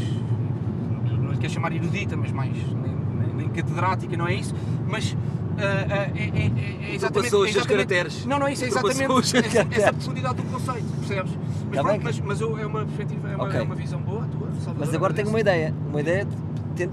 não 1.18 1.30
lhe 1.32 1.38
quero 1.38 1.52
chamar 1.52 1.72
erudita, 1.72 2.16
mas 2.16 2.32
mais, 2.32 2.52
nem, 2.52 2.96
nem- 3.26 3.34
nem 3.36 3.48
catedrática, 3.48 4.16
não 4.16 4.26
é 4.26 4.34
isso, 4.34 4.54
mas 4.88 5.16
ah, 5.58 5.62
ah, 5.62 5.94
é, 5.94 6.22
é, 6.22 6.86
é, 6.86 6.90
é 6.90 6.94
exatamente... 6.94 7.34
Os 7.34 7.48
é 7.48 7.52
seus 7.52 7.56
exatamente- 7.56 7.68
caracteres. 7.88 8.24
Não, 8.26 8.38
não 8.38 8.46
é 8.46 8.52
isso, 8.52 8.64
é 8.64 8.68
exatamente 8.68 9.02
essa, 9.46 9.66
essa 9.70 9.92
profundidade 9.92 10.34
do 10.36 10.42
conceito, 10.44 10.86
percebes? 10.98 11.32
Mas, 11.68 11.76
Tá 11.76 11.82
pronto, 11.84 12.00
mas, 12.02 12.20
mas 12.20 12.40
eu- 12.40 12.58
é 12.58 12.66
uma 12.66 12.84
perspectiva, 12.84 13.28
é 13.28 13.34
uma, 13.36 13.44
Ok. 13.44 13.60
é 13.60 13.62
uma 13.62 13.74
visão 13.74 14.00
boa 14.00 14.24
a 14.24 14.26
tua, 14.26 14.48
Salvador, 14.54 14.74
Mas 14.78 14.94
agora 14.94 15.12
tenho 15.14 15.28
uma 15.28 15.38
ideia. 15.40 15.74
Uma 15.90 16.00
ideia 16.00 16.24
de- 16.24 16.30
de- 16.34 16.49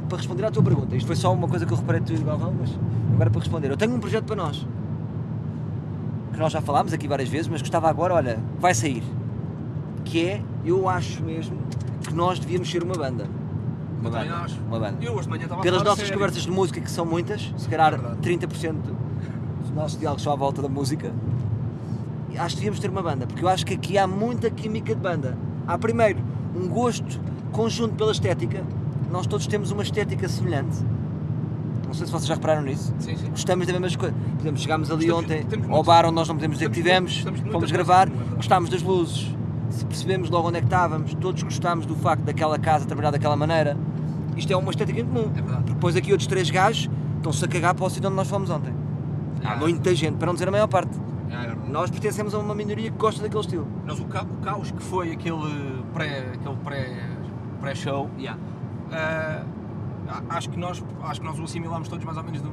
para 0.09 0.17
responder 0.17 0.45
à 0.45 0.51
tua 0.51 0.63
pergunta. 0.63 0.95
Isto 0.95 1.07
foi 1.07 1.15
só 1.15 1.33
uma 1.33 1.47
coisa 1.47 1.65
que 1.65 1.71
eu 1.73 1.77
reparei 1.77 2.01
de 2.01 2.07
tu 2.07 2.13
e 2.13 2.17
do 2.17 2.25
Galvão, 2.25 2.53
mas 2.59 2.71
agora 3.13 3.29
para 3.29 3.39
responder. 3.39 3.71
Eu 3.71 3.77
tenho 3.77 3.93
um 3.95 3.99
projeto 3.99 4.25
para 4.25 4.35
nós. 4.35 4.67
Que 6.33 6.39
nós 6.39 6.51
já 6.51 6.61
falámos 6.61 6.93
aqui 6.93 7.07
várias 7.07 7.29
vezes, 7.29 7.47
mas 7.47 7.61
gostava 7.61 7.89
agora, 7.89 8.13
olha, 8.15 8.39
vai 8.59 8.73
sair. 8.73 9.03
Que 10.03 10.25
é, 10.25 10.41
eu 10.65 10.87
acho 10.89 11.23
mesmo 11.23 11.57
que 12.01 12.13
nós 12.13 12.39
devíamos 12.39 12.69
ser 12.69 12.83
uma 12.83 12.95
banda. 12.95 13.25
Uma 13.99 14.09
Eu 14.09 14.11
banda. 14.11 14.35
acho. 14.35 14.59
Uma 14.67 14.79
banda. 14.79 14.97
Eu 15.01 15.13
hoje 15.13 15.23
de 15.23 15.29
manhã 15.29 15.43
estava 15.43 15.61
a 15.61 15.63
Pelas 15.63 15.83
nossas 15.83 15.99
sério. 15.99 16.13
conversas 16.13 16.43
de 16.43 16.51
música, 16.51 16.79
que 16.81 16.91
são 16.91 17.05
muitas, 17.05 17.53
se 17.57 17.67
calhar 17.67 17.93
É 17.93 17.97
verdade. 17.97 18.17
30% 18.21 18.75
dos 19.61 19.71
nossos 19.71 19.97
diálogos 19.99 20.23
são 20.23 20.31
à 20.31 20.35
volta 20.35 20.61
da 20.61 20.69
música, 20.69 21.11
acho 22.37 22.49
que 22.55 22.55
devíamos 22.61 22.79
ter 22.79 22.89
uma 22.91 23.01
banda, 23.01 23.25
porque 23.25 23.43
eu 23.43 23.49
acho 23.49 23.65
que 23.65 23.73
aqui 23.73 23.97
há 23.97 24.05
muita 24.05 24.49
química 24.51 24.93
de 24.93 25.01
banda. 25.01 25.35
Há 25.65 25.75
primeiro 25.77 26.19
um 26.55 26.67
gosto 26.67 27.19
conjunto 27.51 27.95
pela 27.95 28.11
estética, 28.11 28.63
nós 29.11 29.27
todos 29.27 29.47
temos 29.47 29.71
uma 29.71 29.83
estética 29.83 30.27
semelhante. 30.27 30.77
Não 31.85 31.93
sei 31.93 32.05
se 32.05 32.11
vocês 32.11 32.27
já 32.27 32.35
repararam 32.35 32.63
nisso. 32.63 32.93
Sim, 32.99 33.15
sim. 33.15 33.29
Gostamos 33.29 33.65
da 33.65 33.79
mesma 33.79 33.97
coisa. 33.99 34.13
Por 34.35 34.41
exemplo, 34.41 34.59
chegámos 34.59 34.91
ali 34.91 35.05
Estamos- 35.05 35.23
ontem 35.23 35.43
temos 35.45 35.69
ao 35.69 35.83
bar 35.83 36.05
onde 36.05 36.15
nós 36.15 36.27
não 36.27 36.35
podemos 36.35 36.57
dizer 36.57 36.69
que 36.69 36.79
estamos 36.79 37.11
tivemos, 37.13 37.35
estamos 37.37 37.51
fomos 37.53 37.71
gravar, 37.71 38.07
é 38.09 38.35
gostámos 38.35 38.69
das 38.69 38.81
luzes, 38.81 39.33
se 39.69 39.85
percebemos 39.85 40.29
logo 40.29 40.49
onde 40.49 40.57
é 40.57 40.59
que 40.59 40.67
estávamos, 40.67 41.13
todos 41.15 41.43
gostámos 41.43 41.85
do 41.85 41.95
facto 41.95 42.23
daquela 42.23 42.59
casa 42.59 42.85
trabalhar 42.85 43.11
daquela 43.11 43.35
maneira. 43.37 43.77
Isto 44.35 44.51
é 44.51 44.57
uma 44.57 44.69
estética 44.69 44.99
em 44.99 45.05
comum. 45.05 45.31
É 45.35 45.41
verdade. 45.41 45.63
Depois 45.63 45.95
aqui 45.95 46.11
outros 46.11 46.27
três 46.27 46.49
gajos 46.49 46.89
estão-se 47.15 47.43
a 47.43 47.47
cagar 47.47 47.73
para 47.73 47.85
o 47.85 47.89
sítio 47.89 48.07
onde 48.07 48.17
nós 48.17 48.27
fomos 48.27 48.49
ontem. 48.49 48.73
Há 49.43 49.53
Ah. 49.53 49.55
muita 49.55 49.95
gente, 49.95 50.17
para 50.17 50.27
não 50.27 50.33
dizer 50.33 50.47
a 50.49 50.51
maior 50.51 50.67
parte. 50.67 50.91
É, 51.29 51.33
é. 51.51 51.55
Nós 51.71 51.89
pertencemos 51.89 52.33
a 52.33 52.39
uma 52.39 52.53
minoria 52.53 52.91
que 52.91 52.97
gosta 52.97 53.21
daquele 53.21 53.41
estilo. 53.41 53.67
Nós, 53.85 53.99
o, 53.99 54.05
ca- 54.05 54.23
o 54.23 54.43
caos 54.43 54.71
que 54.71 54.81
foi 54.83 55.11
aquele 55.11 55.83
pré, 55.93 56.19
aquele 56.33 56.55
pré, 56.63 56.99
pré-show, 57.61 58.09
ah, 58.27 58.31
a- 58.31 58.37
acho, 60.29 60.49
que 60.49 60.57
nós, 60.59 60.83
acho 61.03 61.19
que 61.21 61.25
nós 61.27 61.39
o 61.39 61.43
assimilámos 61.43 61.87
todos 61.87 62.03
mais 62.05 62.17
ou 62.17 62.23
menos 62.23 62.41
do, 62.41 62.51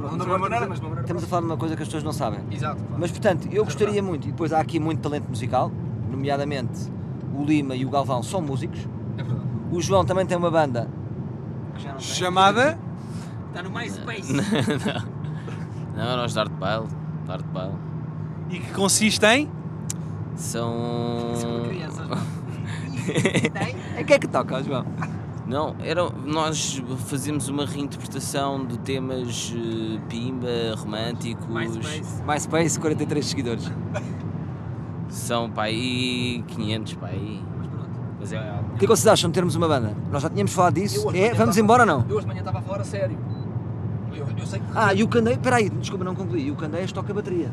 não 0.00 0.10
da 0.18 0.24
mesma 0.24 0.38
maneira, 0.38 0.66
mas 0.68 0.78
de 0.80 0.84
uma 0.84 0.90
maneira 0.90 1.02
Estamos 1.02 1.24
a 1.24 1.26
falar 1.26 1.40
de 1.42 1.46
uma 1.46 1.56
coisa 1.56 1.76
que 1.76 1.82
as 1.82 1.88
pessoas 1.88 2.04
não 2.04 2.12
sabem. 2.12 2.40
Exato, 2.50 2.76
claro. 2.82 2.96
Mas 2.98 3.10
portanto, 3.10 3.48
eu 3.50 3.62
É 3.62 3.64
gostaria 3.64 4.02
muito, 4.02 4.28
e 4.28 4.30
depois 4.30 4.52
há 4.52 4.60
aqui 4.60 4.78
muito 4.78 5.00
talento 5.00 5.28
musical, 5.28 5.70
nomeadamente 6.10 6.92
o 7.34 7.42
Lima 7.44 7.74
e 7.74 7.84
o 7.84 7.90
Galvão 7.90 8.22
são 8.22 8.40
músicos. 8.40 8.80
É 9.18 9.22
verdade. 9.22 9.48
O 9.72 9.80
João 9.80 10.04
também 10.04 10.24
tem 10.26 10.36
uma 10.36 10.50
banda 10.50 10.88
que 11.74 11.82
já 11.82 11.90
não 11.90 11.96
tem. 11.98 12.06
Chamada 12.06 12.78
Está 13.48 13.62
no 13.62 13.70
MySpace. 13.70 14.32
não, 14.32 14.42
não, 16.04 16.16
nós 16.18 16.32
de 16.32 16.38
arte 16.40 16.52
baile. 16.54 16.86
de 17.24 17.30
arte 17.32 17.48
baile. 17.48 17.74
e 18.50 18.58
que 18.58 18.72
consiste 18.72 19.24
em 19.26 19.48
São. 20.36 21.32
São 21.34 21.62
crianças. 21.68 22.08
Em 23.98 24.04
que 24.04 24.14
é 24.14 24.18
que 24.18 24.26
toca, 24.26 24.62
João? 24.62 24.84
Não, 25.46 25.76
era, 25.80 26.08
nós 26.24 26.82
fazíamos 27.06 27.48
uma 27.48 27.66
reinterpretação 27.66 28.64
de 28.64 28.78
temas 28.78 29.52
eh, 29.54 30.00
pimba, 30.08 30.48
românticos. 30.76 31.46
MySpace, 32.26 32.80
43 32.80 33.26
seguidores. 33.26 33.70
São 35.08 35.50
para 35.50 35.64
aí 35.64 36.42
500 36.48 36.94
para 36.94 37.08
aí. 37.08 37.42
Mas 38.18 38.32
é 38.32 38.38
algo. 38.38 38.70
O 38.74 38.76
que 38.76 38.76
é 38.76 38.78
que 38.80 38.86
vocês 38.86 39.06
acham 39.06 39.28
de 39.28 39.34
termos 39.34 39.54
uma 39.54 39.68
banda? 39.68 39.94
Nós 40.10 40.22
já 40.22 40.30
tínhamos 40.30 40.52
falado 40.52 40.74
disso. 40.74 41.10
É, 41.14 41.34
vamos 41.34 41.58
embora 41.58 41.82
ou 41.82 41.86
não? 41.86 42.04
Eu 42.08 42.16
hoje 42.16 42.20
de 42.22 42.26
manhã 42.26 42.38
estava 42.40 42.58
a 42.58 42.62
falar 42.62 42.80
a 42.80 42.84
sério. 42.84 43.18
Eu, 44.14 44.26
eu 44.38 44.46
sei 44.46 44.60
que. 44.60 44.66
Ah, 44.74 44.94
e 44.94 45.02
o 45.02 45.08
Candeias, 45.08 45.38
espera 45.38 45.56
aí, 45.56 45.68
desculpa, 45.68 46.04
não 46.04 46.14
concluí. 46.14 46.46
E 46.46 46.50
o 46.50 46.56
Candeias 46.56 46.90
toca 46.90 47.12
bateria. 47.12 47.50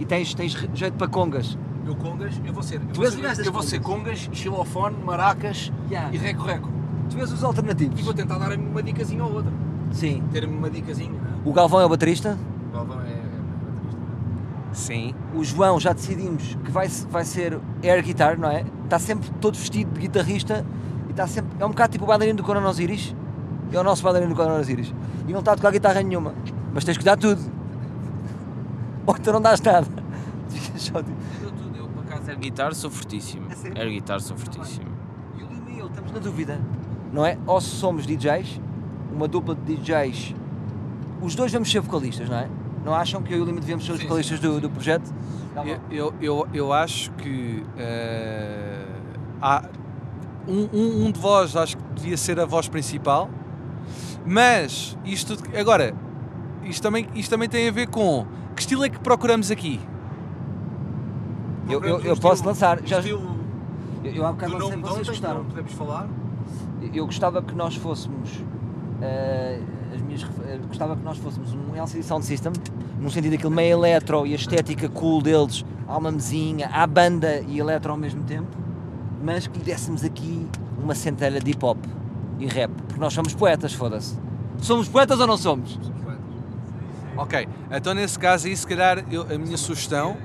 E 0.00 0.04
tens, 0.04 0.34
tens 0.34 0.52
jeito 0.74 0.94
para 0.94 1.06
congas. 1.06 1.56
Eu 1.86 1.94
congas, 1.94 2.40
eu 2.44 2.52
vou 2.52 2.62
ser. 2.62 2.76
Eu 2.76 2.86
Tu 2.92 3.00
vou 3.00 3.10
ser, 3.10 3.46
eu 3.46 3.52
vou 3.52 3.62
ser 3.62 3.80
congas, 3.80 4.28
xilofone, 4.32 4.96
maracas 5.04 5.72
Yeah. 5.88 6.12
e 6.14 6.18
reco-reco. 6.18 6.79
Tu 7.10 7.16
vês 7.16 7.32
os 7.32 7.42
E 7.42 7.44
alternativos? 7.44 8.00
vou 8.02 8.14
tentar 8.14 8.38
dar-me 8.38 8.64
uma 8.66 8.82
dicasinha 8.82 9.24
ou 9.24 9.32
outra. 9.34 9.52
Sim. 9.92 10.22
Ter-me 10.32 10.56
uma 10.56 10.70
dicasinha. 10.70 11.10
não 11.10 11.50
O 11.50 11.52
Galvão 11.52 11.80
é 11.80 11.84
o 11.84 11.88
baterista. 11.88 12.30
é? 12.30 12.68
O 12.68 12.72
Galvão 12.76 13.00
é. 13.02 13.08
é, 13.10 13.14
é 13.14 14.74
Sim. 14.74 15.14
O 15.34 15.42
João 15.44 15.80
já 15.80 15.92
decidimos 15.92 16.56
que 16.64 16.70
vai, 16.70 16.86
vai 16.88 17.24
ser 17.24 17.58
air 17.82 18.02
guitar, 18.04 18.38
não 18.38 18.48
é? 18.50 18.64
Está 18.84 18.98
sempre 18.98 19.28
todo 19.40 19.56
vestido 19.56 19.92
de 19.94 20.00
guitarrista 20.00 20.64
e 21.08 21.10
está 21.10 21.26
sempre. 21.26 21.50
É 21.58 21.66
um 21.66 21.70
bocado 21.70 21.92
tipo 21.92 22.04
o 22.04 22.08
bailarino 22.08 22.36
do 22.36 22.44
Coronel 22.44 22.70
Osiris. 22.70 23.14
É 23.72 23.78
o 23.78 23.82
nosso 23.84 24.02
bailarino 24.02 24.30
do 24.32 24.36
Coronel 24.36 24.60
Osiris. 24.60 24.92
E 25.26 25.32
não 25.32 25.40
está 25.40 25.52
a 25.52 25.56
tocar 25.56 25.72
guitarra 25.72 26.02
nenhuma. 26.02 26.32
Mas 26.72 26.84
tens 26.84 26.96
que 26.98 27.04
dar 27.04 27.16
tudo. 27.16 27.40
Ou 29.06 29.14
tu 29.14 29.32
não 29.32 29.40
dás 29.40 29.60
nada. 29.60 29.86
Ficas 30.48 30.82
só 30.82 31.02
tipo- 31.02 31.16
Eu, 31.76 31.88
por 31.88 32.04
acaso, 32.04 32.30
air 32.30 32.38
guitar 32.38 32.74
sou 32.74 32.90
fortíssimo. 32.90 33.46
Sério? 33.56 33.76
Air 33.80 33.90
guitar 33.90 34.20
sou 34.20 34.36
fortíssimo. 34.36 34.86
E 35.38 35.42
o 35.42 35.48
Lima 35.48 35.70
e 35.70 35.78
eu 35.80 35.86
estamos 35.86 36.12
na 36.12 36.18
dúvida, 36.20 36.60
não 37.12 37.24
é? 37.24 37.38
Ou 37.46 37.60
se 37.60 37.68
somos 37.68 38.06
DJs, 38.06 38.60
uma 39.12 39.26
dupla 39.28 39.54
de 39.54 39.76
DJs, 39.76 40.34
os 41.20 41.34
dois 41.34 41.52
vamos 41.52 41.70
ser 41.70 41.80
vocalistas, 41.80 42.28
não 42.28 42.36
é? 42.38 42.48
Não 42.84 42.94
acham 42.94 43.22
que 43.22 43.32
eu 43.32 43.38
e 43.38 43.40
o 43.42 43.44
Lima 43.44 43.60
devíamos 43.60 43.84
ser 43.84 43.92
os 43.92 44.02
vocalistas 44.02 44.38
sim, 44.40 44.46
do, 44.46 44.54
sim. 44.54 44.60
do 44.60 44.70
projeto? 44.70 45.12
Eu, 45.64 45.80
eu, 45.90 46.14
eu, 46.20 46.48
eu 46.54 46.72
acho 46.72 47.10
que 47.12 47.64
eh, 47.76 48.86
há 49.42 49.64
um, 50.48 50.68
um, 50.72 51.06
um 51.06 51.12
de 51.12 51.18
vós 51.20 51.56
acho 51.56 51.76
que 51.76 51.82
devia 51.94 52.16
ser 52.16 52.38
a 52.40 52.46
voz 52.46 52.68
principal, 52.68 53.28
mas 54.24 54.96
isto 55.04 55.36
agora 55.58 55.94
isto 56.64 56.82
também, 56.82 57.08
isto 57.14 57.30
também 57.30 57.48
tem 57.48 57.68
a 57.68 57.72
ver 57.72 57.88
com 57.88 58.24
que 58.54 58.62
estilo 58.62 58.84
é 58.84 58.88
que 58.88 58.98
procuramos 59.00 59.50
aqui? 59.50 59.80
Eu, 61.68 61.82
eu, 61.84 62.00
eu 62.00 62.14
um 62.14 62.16
posso 62.16 62.34
estilo- 62.34 62.48
lançar. 62.48 62.80
Já, 62.84 62.98
estilo 62.98 63.36
eu, 64.04 64.14
eu 64.14 64.26
há 64.26 64.32
bocado 64.32 64.58
nome 64.58 64.76
de 64.76 64.82
vocês 64.82 65.08
gostaram. 65.08 65.38
não 65.38 65.44
podemos 65.44 65.72
falar. 65.72 66.08
Eu 66.94 67.06
gostava 67.06 67.42
que 67.42 67.54
nós 67.54 67.74
fôssemos 67.76 68.42
eh, 69.02 69.60
as 69.94 70.00
minhas, 70.00 70.22
eh, 70.46 70.58
gostava 70.66 70.96
que 70.96 71.02
nós 71.02 71.18
fôssemos 71.18 71.52
um 71.52 71.74
LCD 71.74 72.02
Sound 72.02 72.24
System, 72.24 72.52
no 72.98 73.10
sentido 73.10 73.32
daquele 73.32 73.54
meio 73.54 73.72
eletro 73.78 74.26
e 74.26 74.32
a 74.32 74.36
estética 74.36 74.88
cool 74.88 75.20
deles, 75.22 75.64
há 75.86 75.96
uma 75.96 76.10
mesinha, 76.10 76.68
há 76.72 76.86
banda 76.86 77.40
e 77.48 77.58
eletro 77.58 77.92
ao 77.92 77.98
mesmo 77.98 78.22
tempo, 78.24 78.48
mas 79.22 79.46
que 79.46 79.58
lhe 79.58 79.64
dessemos 79.64 80.02
aqui 80.04 80.46
uma 80.82 80.94
centelha 80.94 81.40
de 81.40 81.50
hip 81.50 81.64
hop 81.64 81.78
e 82.38 82.46
rap, 82.46 82.70
porque 82.86 83.00
nós 83.00 83.12
somos 83.12 83.34
poetas, 83.34 83.72
foda-se. 83.72 84.18
Somos 84.58 84.88
poetas 84.88 85.20
ou 85.20 85.26
não 85.26 85.36
somos? 85.36 85.78
Ok, 87.16 87.46
então 87.70 87.92
nesse 87.92 88.18
caso 88.18 88.46
aí, 88.46 88.56
se 88.56 88.66
calhar, 88.66 89.04
eu- 89.10 89.22
a 89.22 89.36
minha 89.38 89.56
sugestão 89.58 90.16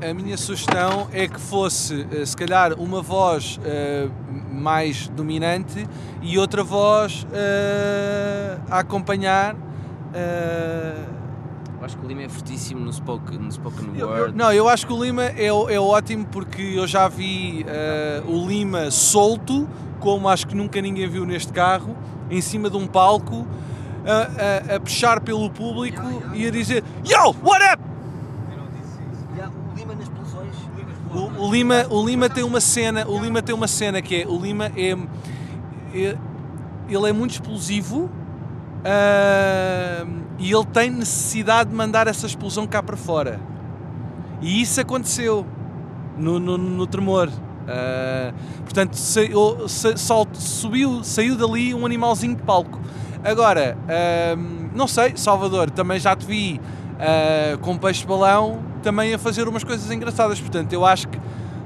A- 0.00 0.14
minha 0.14 0.36
sugestão 0.36 1.08
é 1.12 1.26
que 1.26 1.40
fosse, 1.40 2.06
eh, 2.12 2.24
se 2.24 2.36
calhar, 2.36 2.72
uma 2.74 3.00
voz 3.02 3.58
eh, 3.64 4.08
mais 4.52 5.08
dominante 5.08 5.86
e 6.22 6.38
outra 6.38 6.62
voz 6.62 7.26
eh, 7.32 8.56
a 8.70 8.78
acompanhar. 8.80 9.54
Eu 11.78 11.84
acho 11.86 11.96
que 11.96 12.04
o 12.04 12.08
Lima 12.08 12.22
é 12.22 12.28
fortíssimo 12.28 12.80
no 12.80 12.92
spoken, 12.92 13.38
no 13.38 13.50
spoken 13.50 13.90
eu- 13.94 14.00
eu- 14.10 14.22
word. 14.24 14.36
não, 14.36 14.52
eu 14.52 14.68
acho 14.68 14.86
que 14.86 14.92
o 14.92 15.02
Lima 15.02 15.24
é, 15.24 15.50
o- 15.52 15.68
é 15.68 15.78
ótimo 15.80 16.26
porque 16.26 16.60
eu 16.76 16.86
já 16.86 17.08
vi 17.08 17.64
o 18.26 18.46
Lima 18.46 18.90
solto, 18.90 19.66
como 19.98 20.28
acho 20.28 20.46
que 20.46 20.54
nunca 20.54 20.80
ninguém 20.80 21.08
viu 21.08 21.24
neste 21.24 21.52
carro, 21.52 21.96
em 22.30 22.40
cima 22.40 22.68
de 22.68 22.76
um 22.76 22.86
palco, 22.86 23.46
a, 24.06 24.72
a, 24.72 24.76
a 24.76 24.80
puxar 24.80 25.20
pelo 25.20 25.48
público 25.50 26.02
e 26.34 26.46
a 26.46 26.50
dizer 26.50 26.82
Yo, 27.06 27.34
what 27.42 27.62
up? 27.72 27.82
O 29.72 29.76
Lima 29.76 29.94
nas 29.94 30.02
explosões. 30.04 30.54
O, 31.40 31.50
Lima, 31.50 31.86
o 31.88 32.04
Lima 32.04 32.28
tem 32.28 32.44
uma 32.44 32.60
cena, 32.60 33.08
o 33.08 33.18
Lima 33.18 33.40
tem 33.40 33.54
uma 33.54 33.66
cena 33.66 34.02
que 34.02 34.14
é, 34.22 34.26
o 34.26 34.38
Lima 34.38 34.70
é, 34.76 34.90
é- 35.94 36.18
ele 36.86 37.08
é 37.08 37.12
muito 37.14 37.30
explosivo 37.30 38.10
ah, 38.84 40.04
e 40.38 40.52
ele 40.52 40.66
tem 40.66 40.90
necessidade 40.90 41.70
de 41.70 41.76
mandar 41.76 42.06
essa 42.06 42.26
explosão 42.26 42.66
cá 42.66 42.82
para 42.82 42.96
fora. 42.96 43.40
E 44.42 44.60
isso 44.60 44.82
aconteceu 44.82 45.46
no, 46.18 46.38
no, 46.38 46.58
no 46.58 46.86
tremor. 46.86 47.30
Ah, 47.66 48.34
portanto, 48.62 48.94
saiu, 48.96 49.66
subiu, 50.34 51.02
saiu 51.02 51.36
dali 51.38 51.72
um 51.74 51.86
animalzinho 51.86 52.36
de 52.36 52.42
palco. 52.42 52.78
Agora, 53.24 53.78
ah, 53.88 54.36
não 54.74 54.86
sei, 54.86 55.14
Salvador, 55.16 55.70
também 55.70 55.98
já 55.98 56.14
te 56.14 56.26
vi 56.26 56.60
ah, 57.00 57.56
com 57.62 57.78
peixe 57.78 58.06
balão 58.06 58.62
também 58.82 59.14
a 59.14 59.18
fazer 59.18 59.48
umas 59.48 59.64
coisas 59.64 59.90
engraçadas. 59.90 60.38
Portanto, 60.38 60.72
eu 60.72 60.84
acho 60.84 61.08
que 61.08 61.18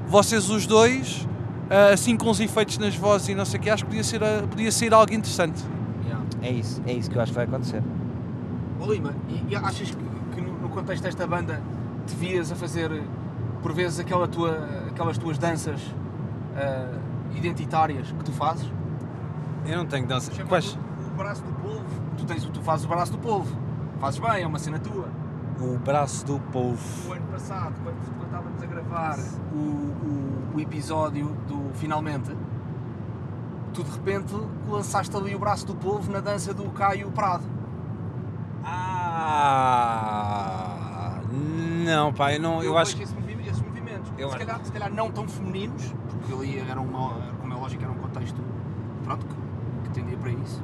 vocês 0.07 0.49
os 0.49 0.65
dois, 0.65 1.27
ah, 1.69 1.93
assim 1.93 2.15
com 2.15 2.29
os 2.29 2.39
efeitos 2.39 2.77
nas 2.77 2.95
vozes 2.95 3.29
e 3.29 3.35
não 3.35 3.43
sei 3.43 3.59
o 3.59 3.63
que, 3.63 3.69
acho 3.69 3.83
que 3.83 3.89
podia 3.89 4.03
ser, 4.03 4.23
ah, 4.23 4.43
podia 4.49 4.71
ser 4.71 4.93
algo 4.93 5.13
interessante. 5.13 5.61
É 6.41 6.51
isso, 6.51 6.79
é 6.85 6.93
isso 6.93 7.09
que 7.09 7.17
eu 7.17 7.21
acho 7.21 7.31
que 7.31 7.35
vai 7.35 7.45
acontecer. 7.45 7.81
Ô 8.79 8.85
Lima, 8.91 9.15
e, 9.27 9.51
e 9.51 9.55
achas 9.55 9.89
que, 9.89 10.03
que 10.35 10.41
no, 10.41 10.53
no 10.59 10.69
contexto 10.69 11.01
desta 11.01 11.25
banda 11.25 11.59
te 12.05 12.15
vias 12.15 12.51
a 12.51 12.55
fazer 12.55 13.01
por 13.63 13.73
vezes 13.73 13.99
aquela 13.99 14.27
tua, 14.27 14.59
aquelas 14.87 15.17
tuas 15.17 15.39
danças 15.39 15.81
identitárias 17.33 18.11
que 18.11 18.23
tu 18.23 18.31
fazes? 18.31 18.71
Eu 19.65 19.77
não 19.77 19.85
tenho 19.87 20.05
dança. 20.05 20.31
Chama 20.31 20.47
Quais? 20.47 20.77
o, 20.77 21.13
o 21.13 21.17
braço 21.17 21.41
do 21.41 21.51
polvo. 21.53 22.01
Tu, 22.15 22.25
tens, 22.25 22.43
tu 22.45 22.61
fazes 22.61 22.85
o 22.85 22.87
braço 22.87 23.11
do 23.11 23.17
polvo. 23.17 23.57
Fazes 23.99 24.19
bem, 24.19 24.43
é 24.43 24.47
uma 24.47 24.59
cena 24.59 24.77
tua. 24.77 25.09
O 25.59 25.77
braço 25.79 26.25
do 26.25 26.35
O 26.35 26.39
povo. 26.39 27.13
ano 27.13 27.25
passado, 27.31 27.73
quando, 27.83 27.95
quando 28.17 28.25
estávamos 28.25 28.61
a 28.61 28.65
gravar 28.65 29.17
o, 29.53 29.57
o, 29.57 30.51
o 30.55 30.59
episódio 30.59 31.27
do 31.47 31.71
Finalmente, 31.75 32.31
tu 33.73 33.83
de 33.83 33.91
repente 33.91 34.33
lançaste 34.69 35.15
ali 35.15 35.33
o 35.35 35.39
braço 35.39 35.65
do 35.65 35.75
polvo 35.75 36.11
na 36.11 36.19
dança 36.19 36.53
do 36.53 36.69
Caio 36.71 37.09
Prado. 37.11 37.43
Ah, 39.47 41.19
não, 41.85 42.13
pá, 42.13 42.33
eu 42.33 42.41
não, 42.41 42.63
eu 42.63 42.77
acho 42.77 42.95
que 42.95 43.03
esse 43.03 43.13
movi- 43.13 43.37
esses 43.47 43.61
movimentos. 43.61 44.11
Eu 44.17 44.29
se, 44.31 44.37
calhar, 44.37 44.59
se 44.63 44.71
calhar 44.71 44.91
não 44.93 45.11
tão 45.11 45.27
femininos, 45.27 45.93
porque 46.09 46.33
ali 46.33 46.59
era 46.59 46.79
uma, 46.81 47.13
como 47.39 47.53
é 47.53 47.55
lógico, 47.57 47.83
era 47.83 47.91
um 47.91 47.97
contexto 47.97 48.41
pronto, 49.03 49.25
que, 49.25 49.35
que 49.83 49.89
tendia 49.89 50.17
para 50.17 50.31
isso. 50.31 50.63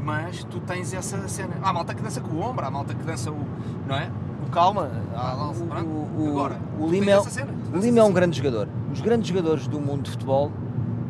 Mas 0.00 0.42
tu 0.44 0.60
tens 0.60 0.92
essa 0.92 1.26
cena. 1.28 1.54
Há 1.62 1.72
malta 1.72 1.94
que 1.94 2.02
dança 2.02 2.20
com 2.20 2.34
o 2.34 2.40
ombro, 2.42 2.66
há 2.66 2.70
malta 2.70 2.94
que 2.94 3.02
dança 3.04 3.30
o. 3.30 3.46
não 3.86 3.96
é? 3.96 4.10
Calma, 4.52 4.90
Ah, 5.14 5.34
o, 5.50 5.62
o- 5.62 6.24
o- 6.24 6.28
Agora, 6.30 6.60
o 6.78 6.84
tu 6.86 6.90
Lima, 6.90 7.10
é, 7.10 7.20
cena, 7.22 7.52
o 7.74 7.78
Lima 7.78 7.98
é 8.00 8.04
um 8.04 8.12
grande 8.12 8.36
jogador. 8.36 8.68
Os 8.92 9.00
grandes 9.00 9.28
jogadores 9.28 9.66
do 9.66 9.80
mundo 9.80 10.02
de 10.02 10.10
futebol 10.10 10.52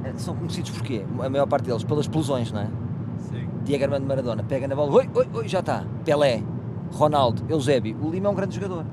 eh, 0.05 0.13
são 0.17 0.35
conhecidos 0.37 0.71
por 0.71 0.83
quê? 0.83 1.05
A 1.21 1.29
maior 1.29 1.47
parte 1.47 1.65
deles 1.65 1.83
pelas 1.83 2.05
explosões, 2.05 2.53
não 2.53 2.61
é? 2.61 2.69
Sim. 3.31 3.49
Diego 3.65 3.85
Armando 3.85 4.07
Maradona 4.07 4.45
pega 4.45 4.69
na 4.69 4.77
bola, 4.77 4.93
oi, 4.93 5.11
oi, 5.13 5.29
oi, 5.35 5.49
já 5.49 5.59
está. 5.59 5.85
Pelé, 6.05 6.43
Ronaldo, 6.93 7.43
Eusébio. 7.49 7.97
O 8.01 8.11
Lima 8.11 8.29
é 8.29 8.31
um 8.31 8.35
grande 8.35 8.55
jogador. 8.55 8.85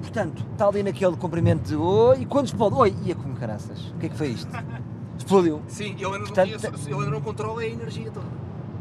Portanto, 0.00 0.44
está 0.52 0.68
ali 0.68 0.82
naquele 0.84 1.16
comprimento 1.16 1.68
de 1.68 1.74
oi, 1.74 2.20
e 2.20 2.24
quando 2.26 2.46
explode, 2.46 2.76
oi, 2.76 2.94
ia 3.04 3.16
como 3.16 3.34
caraças. 3.34 3.80
O 3.90 3.94
que 3.98 4.06
é 4.06 4.08
que 4.10 4.16
foi 4.16 4.28
isto? 4.28 4.48
Explodiu. 5.18 5.60
Sim, 5.66 5.94
ele 5.96 6.04
ainda, 6.04 6.18
Portanto, 6.20 6.48
não, 6.50 6.68
ele, 6.68 6.84
ele 6.86 6.94
ainda 6.94 7.10
não 7.10 7.20
controla 7.20 7.60
a 7.62 7.66
energia 7.66 8.10
toda. 8.12 8.26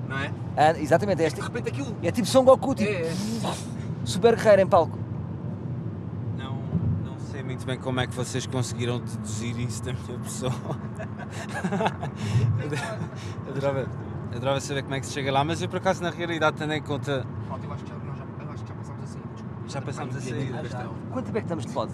Não 0.07 0.17
é? 0.19 0.31
Ah, 0.55 0.79
exatamente, 0.79 1.23
é, 1.23 1.27
De 1.27 1.33
este, 1.33 1.41
repente 1.41 1.69
aquilo. 1.69 1.87
é 2.03 2.11
tipo 2.11 2.27
Son 2.27 2.43
Goku, 2.43 2.75
tipo, 2.75 2.89
É, 2.91 3.01
é. 3.07 3.13
super 4.05 4.35
guerreiro 4.35 4.61
em 4.61 4.67
palco. 4.67 4.95
Muito 7.57 7.65
bem 7.65 7.77
como 7.79 7.99
é 7.99 8.05
que 8.05 8.13
vocês 8.13 8.45
conseguiram 8.45 8.99
deduzir 8.99 9.59
isso 9.59 9.83
da 9.83 9.91
minha 9.91 10.19
pessoa. 10.19 10.51
eu, 13.47 13.51
adorava, 13.51 13.79
eu 14.31 14.37
adorava 14.37 14.59
saber 14.61 14.83
como 14.83 14.93
é 14.93 14.99
que 14.99 15.07
se 15.07 15.13
chega 15.13 15.31
lá, 15.31 15.43
mas 15.43 15.59
eu 15.61 15.67
por 15.67 15.77
acaso 15.77 16.03
na 16.03 16.11
realidade 16.11 16.55
tendo 16.57 16.73
em 16.73 16.81
conta. 16.83 17.25
Pronto, 17.47 17.63
eu 17.65 17.73
acho 17.73 17.83
que 17.83 17.89
já, 17.89 17.95
nós 17.95 18.17
já, 18.17 18.25
eu 18.43 18.51
acho 18.51 18.63
que 18.63 18.69
já 18.69 18.75
passámos 18.75 19.03
a 19.03 19.07
sair. 19.07 19.23
Desculpa. 19.33 19.69
Já 19.69 19.81
passámos 19.81 20.15
a 20.15 20.21
sair. 20.21 20.55
Ah, 20.55 20.63
já. 20.67 20.87
Quanto 21.11 21.25
tempo 21.25 21.37
é 21.37 21.41
que 21.41 21.45
estamos 21.45 21.65
de 21.65 21.71
pod? 21.73 21.91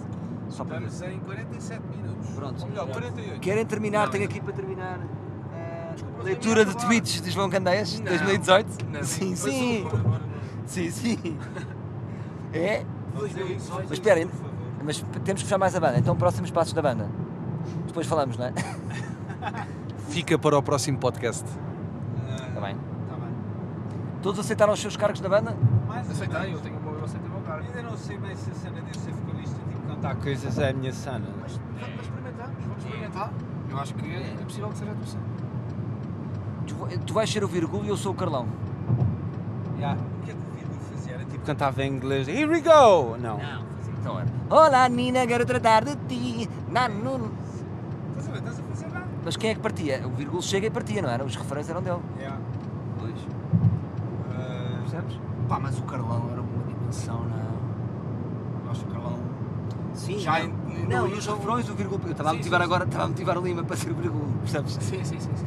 Só 0.49 0.65
para 0.65 0.79
ver. 0.79 1.11
em 1.13 1.19
47 1.19 1.81
minutos. 1.95 2.29
Pronto. 2.31 2.61
Ou 2.61 2.69
melhor, 2.69 2.87
48. 2.89 3.39
Querem 3.39 3.65
terminar? 3.65 4.05
Não, 4.05 4.11
Tenho 4.11 4.25
aqui 4.25 4.41
para 4.41 4.53
terminar. 4.53 4.99
eh, 5.55 5.91
Desculpa, 5.93 6.23
leitura 6.23 6.65
de 6.65 6.75
tweets 6.77 7.21
de 7.21 7.31
João 7.31 7.49
Candeias, 7.49 7.99
Não. 7.99 8.05
2018? 8.07 8.85
Não. 8.91 9.03
Sim, 9.03 9.35
sim. 9.35 9.87
Sim, 10.65 10.91
sim. 10.91 11.37
É? 12.51 12.83
2018. 13.15 13.83
Mas 13.83 13.91
esperem, 13.93 14.27
mas 14.83 15.03
temos 15.23 15.41
que 15.41 15.47
fechar 15.47 15.57
mais 15.57 15.75
a 15.75 15.79
banda. 15.79 15.97
Então, 15.97 16.15
próximos 16.15 16.51
passos 16.51 16.73
da 16.73 16.81
banda. 16.81 17.09
Depois 17.87 18.05
falamos, 18.07 18.37
não 18.37 18.45
é? 18.45 18.53
Fica 20.09 20.37
para 20.37 20.57
o 20.57 20.63
próximo 20.63 20.97
podcast. 20.97 21.45
Está 21.45 22.61
bem. 22.61 22.75
Tá 23.09 23.15
bem. 23.15 23.29
Todos 24.21 24.39
aceitaram 24.39 24.73
os 24.73 24.79
seus 24.79 24.95
cargos 24.97 25.21
na 25.21 25.29
banda? 25.29 25.55
Mais 25.87 26.09
Aceitei, 26.09 26.53
eu, 26.53 26.59
tenho, 26.59 26.79
eu 26.85 27.03
aceitei 27.03 27.29
o 27.29 27.33
meu 27.33 27.41
cargo. 27.41 27.65
Ainda 27.65 27.83
não 27.83 27.97
sei 27.97 28.17
bem 28.17 28.35
se 28.35 28.51
a 28.51 28.53
cena 28.53 28.81
de 28.81 28.87
eu 28.87 29.01
ser 29.01 29.11
vocalista 29.11 29.55
tipo 29.55 29.87
cantar 29.87 30.15
coisas 30.15 30.59
é 30.59 30.69
a 30.69 30.73
minha 30.73 30.93
cena. 30.93 31.27
Mas 31.41 31.59
vamos 31.79 32.01
experimentar, 32.01 32.49
vamos 32.61 32.83
experimentar. 32.83 33.33
Eu 33.69 33.79
acho 33.79 33.93
que 33.95 34.13
é, 34.13 34.33
é 34.39 34.43
possível 34.43 34.69
que 34.69 34.77
seja 34.77 34.91
a 34.91 34.95
tua 34.95 35.07
cena. 35.07 35.23
Tu, 36.67 36.99
tu 37.05 37.13
vais 37.13 37.29
ser 37.29 37.43
o 37.43 37.47
Virgul 37.47 37.83
e 37.83 37.89
eu 37.89 37.97
sou 37.97 38.11
o 38.11 38.15
Carlão. 38.15 38.47
Yeah. 39.77 39.99
O 39.99 40.25
que 40.25 40.31
é 40.31 40.33
que 40.33 40.39
o 40.39 40.55
Virgo 40.57 40.73
fazia? 40.91 41.13
Era 41.15 41.25
tipo 41.25 41.45
cantava 41.45 41.83
em 41.83 41.91
inglês. 41.91 42.27
Here 42.27 42.45
we 42.45 42.61
go! 42.61 43.17
Não. 43.17 43.72
Então. 44.03 44.21
Olá, 44.49 44.89
Nina, 44.89 45.25
quero 45.25 45.45
tratar 45.45 45.85
de 45.85 45.95
ti. 46.09 46.49
Não, 46.69 46.89
não. 46.89 47.31
Estás 48.17 48.27
a 48.27 48.31
ver? 48.31 48.37
Estás 48.39 48.59
a 48.59 48.63
fazer 48.63 48.87
nada. 48.87 49.05
Mas 49.23 49.37
quem 49.37 49.51
é 49.51 49.55
que 49.55 49.61
partia? 49.61 50.05
O 50.05 50.09
Virgul 50.09 50.41
chega 50.41 50.67
e 50.67 50.69
partia, 50.69 51.01
não 51.01 51.09
era? 51.09 51.23
Os 51.23 51.35
refrões 51.37 51.69
eram 51.69 51.81
dele. 51.81 51.99
Yeah. 52.19 52.37
Pois. 52.99 53.13
Uh, 53.13 54.81
Percebes? 54.81 55.17
Pá, 55.47 55.57
mas 55.57 55.79
o 55.79 55.83
Carlão 55.83 56.29
era 56.33 56.41
uma 56.41 56.63
dimensão, 56.67 57.15
não. 57.23 58.65
Eu 58.65 58.71
acho 58.71 58.81
que 58.83 58.89
o 58.91 58.93
Carlão. 58.93 59.19
Sim. 59.93 60.19
Já 60.19 60.39
não. 60.39 60.45
em- 60.47 60.87
Não, 60.87 61.07
no- 61.07 61.15
e 61.15 61.17
os 61.17 61.25
refrões 61.25 61.65
do 61.65 61.73
Virgul. 61.73 61.99
Eu 62.05 62.11
estava 62.11 62.31
a 62.31 62.33
motivar 62.33 62.59
sim, 62.59 62.65
agora, 62.65 62.83
estava 62.83 63.03
a 63.05 63.07
motivar 63.07 63.37
o 63.37 63.41
Lima 63.41 63.63
para 63.63 63.77
ser 63.77 63.91
o 63.91 63.95
Virgul, 63.95 64.27
percebes? 64.41 64.73
Sim, 64.73 65.03
sim, 65.05 65.19
sim. 65.21 65.29
sim. 65.33 65.45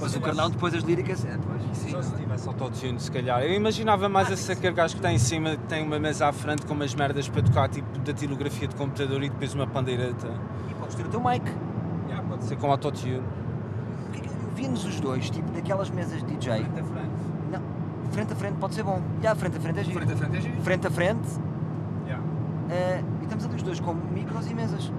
Mas 0.00 0.14
o 0.14 0.20
Carlão 0.20 0.50
depois 0.50 0.74
as 0.74 0.82
líricas. 0.82 1.24
É, 1.24 1.36
pois. 1.36 1.76
sim. 1.76 1.90
Só 1.90 2.02
se 2.02 2.14
tivesse 2.14 2.48
autotune, 2.48 3.00
se 3.00 3.10
calhar. 3.10 3.42
Eu 3.42 3.54
imaginava 3.54 4.08
mais 4.08 4.30
esse 4.30 4.50
aquele 4.52 4.74
gajo 4.74 4.94
que 4.94 5.00
está 5.00 5.12
em 5.12 5.18
cima, 5.18 5.56
que 5.56 5.64
tem 5.64 5.84
uma 5.84 5.98
mesa 5.98 6.28
à 6.28 6.32
frente 6.32 6.64
com 6.66 6.74
umas 6.74 6.94
merdas 6.94 7.28
para 7.28 7.42
tocar, 7.42 7.68
tipo 7.68 7.98
da 7.98 8.12
tilografia 8.12 8.68
de 8.68 8.74
computador 8.74 9.22
e 9.22 9.28
depois 9.28 9.54
uma 9.54 9.66
pandeireta. 9.66 10.28
E 10.70 10.74
podes 10.74 10.94
ter 10.94 11.06
o 11.06 11.08
teu 11.08 11.20
mic. 11.20 11.44
Yeah, 12.08 12.26
pode 12.28 12.44
ser 12.44 12.56
com 12.56 12.70
autotune. 12.70 13.22
Vi-nos 14.54 14.84
os 14.84 15.00
dois, 15.00 15.30
tipo, 15.30 15.52
naquelas 15.52 15.90
mesas 15.90 16.20
de 16.22 16.34
DJ. 16.36 16.64
Frente 16.64 16.80
a 16.80 16.84
frente. 16.84 17.10
Não, 17.52 17.62
frente 18.10 18.32
a 18.32 18.36
frente 18.36 18.54
pode 18.56 18.74
ser 18.74 18.82
bom. 18.82 19.00
Já, 19.22 19.34
frente 19.34 19.56
a 19.56 19.60
frente 19.60 19.78
é 19.80 19.84
giro. 19.84 19.98
Frente 19.98 20.12
a 20.12 20.16
frente 20.16 20.36
é 20.36 20.40
giro. 20.40 20.62
Frente 20.62 20.86
a 20.86 20.90
frente. 20.90 21.28
Yeah. 22.06 22.24
eh, 22.70 23.02
e 23.20 23.24
estamos 23.24 23.44
ali 23.44 23.54
os 23.54 23.62
dois 23.62 23.80
com 23.80 23.94
micros 23.94 24.50
e 24.50 24.54
mesas. 24.54 24.92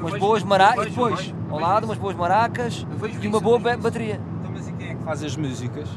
Umas 0.00 0.18
boas 0.18 0.42
maracas. 0.42 0.84
vejo- 0.84 0.90
Depois, 0.94 1.34
ao 1.50 1.58
lado, 1.60 1.84
umas 1.84 1.98
boas 1.98 2.16
maracas 2.16 2.86
e 3.22 3.28
uma 3.28 3.40
boa 3.40 3.58
bateria. 3.58 4.20
Então, 4.40 4.50
mas 4.52 4.68
e 4.68 4.72
quem 4.72 4.88
é 4.90 4.94
que 4.94 5.02
faz 5.02 5.22
as 5.22 5.36
músicas? 5.36 5.88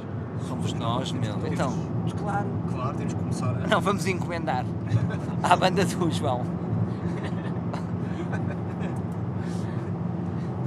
Somos 0.48 0.74
nós, 0.74 1.12
meu. 1.12 1.36
Então, 1.46 1.74
mas 2.04 2.14
claro. 2.14 2.48
Claro, 2.70 2.98
temos 2.98 3.14
que 3.14 3.20
começar 3.20 3.50
a. 3.50 3.68
Não, 3.68 3.80
vamos 3.80 4.06
encomendar 4.06 4.66
à 5.42 5.56
banda 5.56 5.86
do 5.86 6.12
João. 6.12 6.42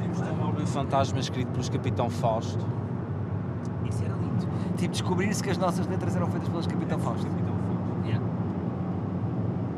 Temos 0.00 0.20
tomar 0.20 0.50
uma 0.50 0.66
Fantasma 0.66 1.18
escrito 1.18 1.48
pelos 1.50 1.68
Capitão 1.68 2.08
Fausto. 2.10 2.64
Isso 3.88 4.04
era 4.04 4.14
lindo. 4.14 4.46
Tipo, 4.76 4.92
descobrir-se 4.92 5.42
que 5.42 5.50
as 5.50 5.58
nossas 5.58 5.86
letras 5.86 6.16
eram 6.16 6.26
feitas 6.28 6.48
pelos 6.48 6.66
Capitão 6.66 6.98
Fausto. 6.98 7.26
Yeah. 8.04 8.24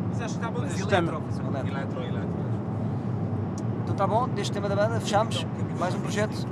Mas 0.09 0.21
acho 0.23 0.39
que 0.39 0.41
está 0.41 0.51
bom. 0.51 0.61
Mas 0.63 0.79
Estamos- 0.79 1.11
eletro, 1.13 1.23
eletro. 1.67 2.01
Eletro, 2.03 2.29
eletro. 3.99 4.05
Então 4.05 4.07
tá 4.07 4.07
bom, 4.07 4.29
deste 4.29 4.53
tema 4.53 4.69
da 4.69 4.77
banda, 4.77 5.01
fechamos. 5.01 5.47
Mais 5.79 5.95
um 5.95 6.01
projeto. 6.01 6.47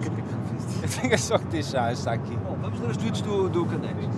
Tenho 1.00 1.18
só 1.18 1.38
que 1.38 1.46
deixar 1.46 1.92
esta 1.92 2.12
aqui. 2.12 2.36
Bom, 2.36 2.56
vamos 2.60 2.80
ler 2.80 2.90
os 2.90 2.96
tweets 2.96 3.20
do, 3.22 3.48
do 3.48 3.64
Candeias. 3.64 4.14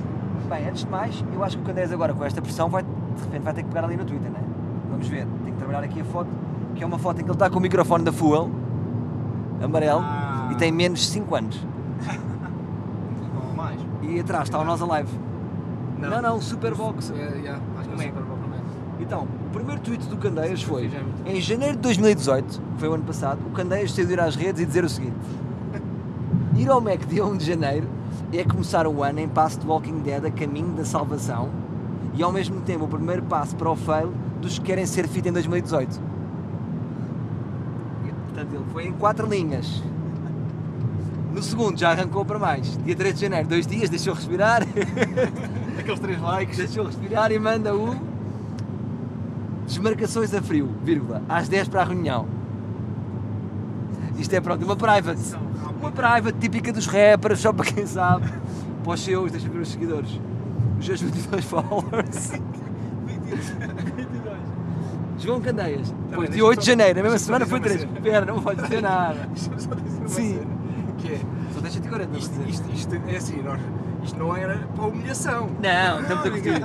Bem, 0.48 0.68
antes 0.68 0.84
de 0.84 0.90
mais, 0.90 1.24
eu 1.32 1.44
acho 1.44 1.56
que 1.56 1.62
o 1.62 1.66
Candeias 1.66 1.92
agora 1.92 2.14
com 2.14 2.24
esta 2.24 2.40
pressão 2.40 2.68
vai, 2.68 2.82
de 2.82 3.22
repente 3.24 3.42
vai 3.42 3.54
ter 3.54 3.62
que 3.62 3.68
pegar 3.68 3.84
ali 3.84 3.96
no 3.96 4.04
Twitter, 4.04 4.30
não 4.30 4.38
é? 4.38 4.42
Vamos 4.90 5.08
ver, 5.08 5.26
tem 5.44 5.52
que 5.52 5.58
trabalhar 5.58 5.82
aqui 5.84 6.00
a 6.00 6.04
foto, 6.04 6.28
que 6.74 6.82
é 6.82 6.86
uma 6.86 6.98
foto 6.98 7.20
em 7.20 7.24
que 7.24 7.30
ele 7.30 7.32
está 7.34 7.50
com 7.50 7.58
o 7.58 7.60
microfone 7.60 8.04
da 8.04 8.12
Fuel, 8.12 8.50
amarelo, 9.62 10.00
Ah. 10.02 10.48
e 10.52 10.54
tem 10.56 10.70
menos 10.72 11.00
de 11.00 11.06
5 11.06 11.34
anos. 11.34 11.66
E 14.02 14.20
atrás 14.20 14.44
está 14.44 14.60
o 14.60 14.64
Nós 14.64 14.80
Alive. 14.80 15.10
Não, 15.98 16.22
não, 16.22 16.40
Superbox. 16.40 17.10
É, 17.10 17.38
yeah, 17.38 17.60
acho 17.80 17.88
que 17.88 18.02
é? 18.02 18.06
é 18.06 18.08
super. 18.08 18.22
Então, 18.98 19.26
o 19.46 19.50
primeiro 19.52 19.80
tweet 19.80 20.06
do 20.08 20.16
Candeias 20.16 20.62
foi 20.62 20.90
é 21.24 21.36
em 21.36 21.40
janeiro 21.40 21.74
de 21.74 21.82
2018, 21.82 22.60
que 22.60 22.80
foi 22.80 22.88
o 22.88 22.94
ano 22.94 23.04
passado, 23.04 23.40
o 23.46 23.50
Candeias 23.50 23.92
saiu 23.92 24.06
de 24.06 24.14
ir 24.14 24.20
às 24.20 24.34
redes 24.34 24.62
e 24.62 24.66
dizer 24.66 24.84
o 24.84 24.88
seguinte: 24.88 25.16
Ir 26.56 26.70
ao 26.70 26.80
Mac 26.80 27.04
dia 27.06 27.24
1 27.24 27.36
de 27.36 27.44
janeiro 27.44 27.88
é 28.32 28.44
começar 28.44 28.86
o 28.86 29.02
ano 29.02 29.20
em 29.20 29.28
passo 29.28 29.60
de 29.60 29.66
Walking 29.66 30.00
Dead 30.00 30.24
a 30.24 30.30
caminho 30.30 30.72
da 30.72 30.84
salvação 30.84 31.48
e 32.14 32.22
ao 32.22 32.32
mesmo 32.32 32.60
tempo 32.60 32.84
o 32.84 32.88
primeiro 32.88 33.22
passo 33.22 33.54
para 33.56 33.70
o 33.70 33.76
fail 33.76 34.12
dos 34.40 34.58
que 34.58 34.64
querem 34.66 34.86
ser 34.86 35.06
fit 35.08 35.28
em 35.28 35.32
2018. 35.32 36.00
E, 38.04 38.08
Portanto, 38.08 38.54
ele 38.54 38.64
foi 38.72 38.86
em 38.86 38.92
quatro 38.92 39.26
linhas. 39.26 39.82
No 41.32 41.42
segundo 41.42 41.78
já 41.78 41.90
arrancou 41.90 42.24
para 42.24 42.38
mais. 42.38 42.78
Dia 42.78 42.96
3 42.96 43.14
de 43.14 43.20
janeiro, 43.20 43.48
dois 43.48 43.66
dias, 43.66 43.90
deixou 43.90 44.14
respirar. 44.14 44.62
Aqueles 45.78 46.00
três 46.00 46.20
likes. 46.20 46.56
Deixou 46.56 46.86
respirar 46.86 47.30
e 47.30 47.38
manda 47.38 47.74
o. 47.74 47.94
Desmarcações 49.66 50.32
a 50.32 50.40
frio, 50.40 50.68
vírgula, 50.84 51.22
às 51.28 51.48
10 51.48 51.68
para 51.68 51.82
a 51.82 51.84
reunião. 51.84 52.26
Isto 54.18 54.34
é 54.34 54.40
pronto, 54.40 54.64
uma 54.64 54.76
private. 54.76 55.34
Uma 55.80 55.92
private 55.92 56.38
típica 56.38 56.72
dos 56.72 56.86
rappers, 56.86 57.40
só 57.40 57.52
para 57.52 57.66
quem 57.66 57.86
sabe. 57.86 58.32
Para 58.82 58.92
os 58.92 59.00
seus, 59.00 59.32
deixa 59.32 59.48
ver 59.48 59.58
os 59.58 59.68
seguidores. 59.68 60.20
Os 60.78 60.86
seus 60.86 61.00
22 61.02 61.44
followers. 61.50 62.32
22. 63.06 63.56
João 65.18 65.40
Candeias. 65.40 65.92
Depois, 66.10 66.30
dia 66.30 66.44
8 66.44 66.60
de 66.60 66.66
janeiro, 66.66 67.00
a 67.00 67.02
mesma 67.02 67.18
semana 67.18 67.46
foi 67.46 67.60
3. 67.60 67.82
Espera, 67.82 68.24
não 68.24 68.40
pode 68.40 68.62
dizer 68.62 68.80
nada. 68.82 69.28
40. 71.86 72.18
Isto, 72.18 72.40
isto, 72.48 72.72
isto 72.72 72.94
é 72.94 73.16
assim, 73.16 73.42
nós, 73.42 73.60
isto 74.02 74.18
não 74.18 74.36
era 74.36 74.58
para 74.74 74.84
humilhação. 74.86 75.48
Não, 75.62 76.00
estamos 76.02 76.26
a 76.26 76.30
curtir. 76.30 76.62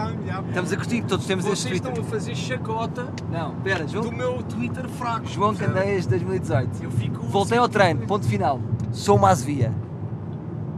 Estamos 0.48 0.74
a 0.74 0.78
curtir, 0.78 1.02
todos 1.04 1.26
temos 1.26 1.46
Vocês 1.46 1.60
este 1.60 1.70
Twitter. 1.70 1.92
estão 1.92 2.04
a 2.04 2.08
fazer 2.08 2.36
chacota 2.36 3.08
não, 3.32 3.56
pera, 3.56 3.88
João, 3.88 4.06
do 4.06 4.12
meu 4.12 4.44
Twitter 4.44 4.88
fraco. 4.90 5.28
João? 5.28 5.56
Candeias 5.56 6.06
2018. 6.06 6.84
Eu 6.84 6.92
fico 6.92 7.24
Voltei 7.24 7.58
assim 7.58 7.64
ao 7.64 7.70
treino, 7.70 8.06
ponto 8.06 8.28
final. 8.28 8.60
Sou 8.92 9.18
uma 9.18 9.30
asvia. 9.30 9.72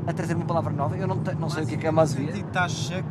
A 0.05 0.11
trazer 0.11 0.35
uma 0.35 0.45
palavra 0.45 0.73
nova, 0.73 0.97
eu 0.97 1.07
não, 1.07 1.17
te, 1.19 1.33
não 1.35 1.49
sei 1.49 1.63
o 1.63 1.67
que 1.67 1.75
é 1.75 1.77
que 1.77 1.87
é 1.87 1.89
uma 1.89 2.01
asvia. 2.01 2.31
Está 2.31 2.67
checo. 2.67 3.07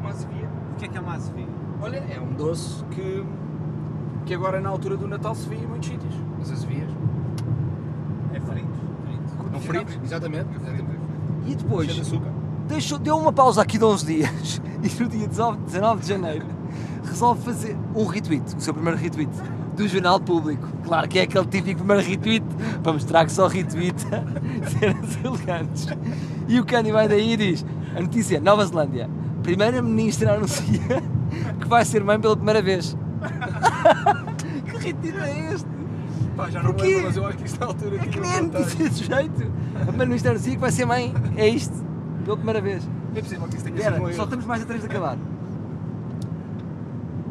Uma 0.00 0.10
asvia? 0.10 0.48
O 0.72 0.76
que 0.76 0.84
é 0.84 0.88
que 0.88 0.98
é 0.98 1.00
uma 1.00 1.14
asvia? 1.14 1.48
Olha, 1.80 1.96
é 1.96 2.20
um 2.20 2.34
doce 2.34 2.84
que, 2.90 3.24
que 4.26 4.34
agora 4.34 4.60
na 4.60 4.68
altura 4.68 4.98
do 4.98 5.08
Natal 5.08 5.34
se 5.34 5.48
via 5.48 5.58
em 5.58 5.66
muitos 5.66 5.88
sítios. 5.88 6.14
As 6.42 6.50
asvias. 6.52 6.89
É 9.62 9.66
frito. 9.66 10.00
Exatamente. 10.04 10.48
exatamente. 10.54 11.00
E 11.46 11.50
de 11.50 11.56
depois, 11.56 11.98
açúcar. 11.98 12.30
deixou, 12.68 12.98
deu 12.98 13.16
uma 13.16 13.32
pausa 13.32 13.62
aqui 13.62 13.78
de 13.78 13.84
11 13.84 14.06
dias 14.06 14.62
e 14.82 15.02
no 15.02 15.08
dia 15.08 15.26
19, 15.26 15.58
19 15.66 16.00
de 16.02 16.08
janeiro 16.08 16.46
resolve 17.04 17.42
fazer 17.42 17.76
um 17.94 18.04
retweet, 18.04 18.56
o 18.56 18.60
seu 18.60 18.72
primeiro 18.72 18.98
retweet 18.98 19.30
do 19.76 19.88
Jornal 19.88 20.20
Público. 20.20 20.68
Claro 20.84 21.08
que 21.08 21.18
é 21.18 21.22
aquele 21.22 21.46
típico 21.46 21.78
primeiro 21.78 22.02
retweet 22.06 22.44
para 22.82 22.92
mostrar 22.92 23.24
que 23.24 23.32
só 23.32 23.46
retweeta 23.46 24.24
cenas 24.78 25.18
elegantes. 25.24 25.86
E 26.48 26.60
o 26.60 26.64
Candy 26.64 26.92
vai 26.92 27.08
daí 27.08 27.32
e 27.32 27.36
diz: 27.36 27.64
a 27.96 28.00
notícia, 28.00 28.40
Nova 28.40 28.64
Zelândia, 28.66 29.08
Primeira-Ministra 29.42 30.34
anuncia 30.36 31.02
que 31.60 31.68
vai 31.68 31.84
ser 31.84 32.04
mãe 32.04 32.20
pela 32.20 32.36
primeira 32.36 32.62
vez. 32.62 32.96
que 34.66 34.76
retweet 34.78 35.16
é 35.18 35.52
este? 35.54 35.79
Pá, 36.40 36.50
já 36.50 36.62
não 36.62 36.68
me 36.70 36.74
Porquê? 36.74 36.88
lembro, 36.88 37.06
mas 37.06 37.16
eu 37.16 37.26
acho 37.26 37.38
que 37.38 37.44
isto 37.46 37.60
na 37.60 37.66
altura 37.66 37.96
É 37.96 37.98
que 38.06 38.20
não 38.20 38.26
nem 38.28 38.36
é 38.36 38.40
contei. 38.40 38.60
notícia 38.60 38.84
desse 38.88 39.04
jeito. 39.04 39.52
A 39.74 39.78
Primeira-Ministra 39.84 40.30
anuncia 40.32 40.52
que 40.52 40.58
vai 40.58 40.72
ser 40.72 40.84
mãe. 40.86 41.14
É 41.36 41.48
isto. 41.48 41.74
Pela 42.24 42.36
primeira 42.36 42.60
vez. 42.60 42.88
É 43.14 43.20
possível 43.20 43.48
que 43.48 43.56
isso 43.56 43.64
tenha 43.64 43.76
Espera, 43.76 43.94
sido 43.96 44.04
um 44.04 44.06
só 44.08 44.12
erro. 44.14 44.24
estamos 44.24 44.46
mais 44.46 44.62
a 44.62 44.66
três 44.66 44.80
de 44.82 44.86
acabar. 44.88 45.16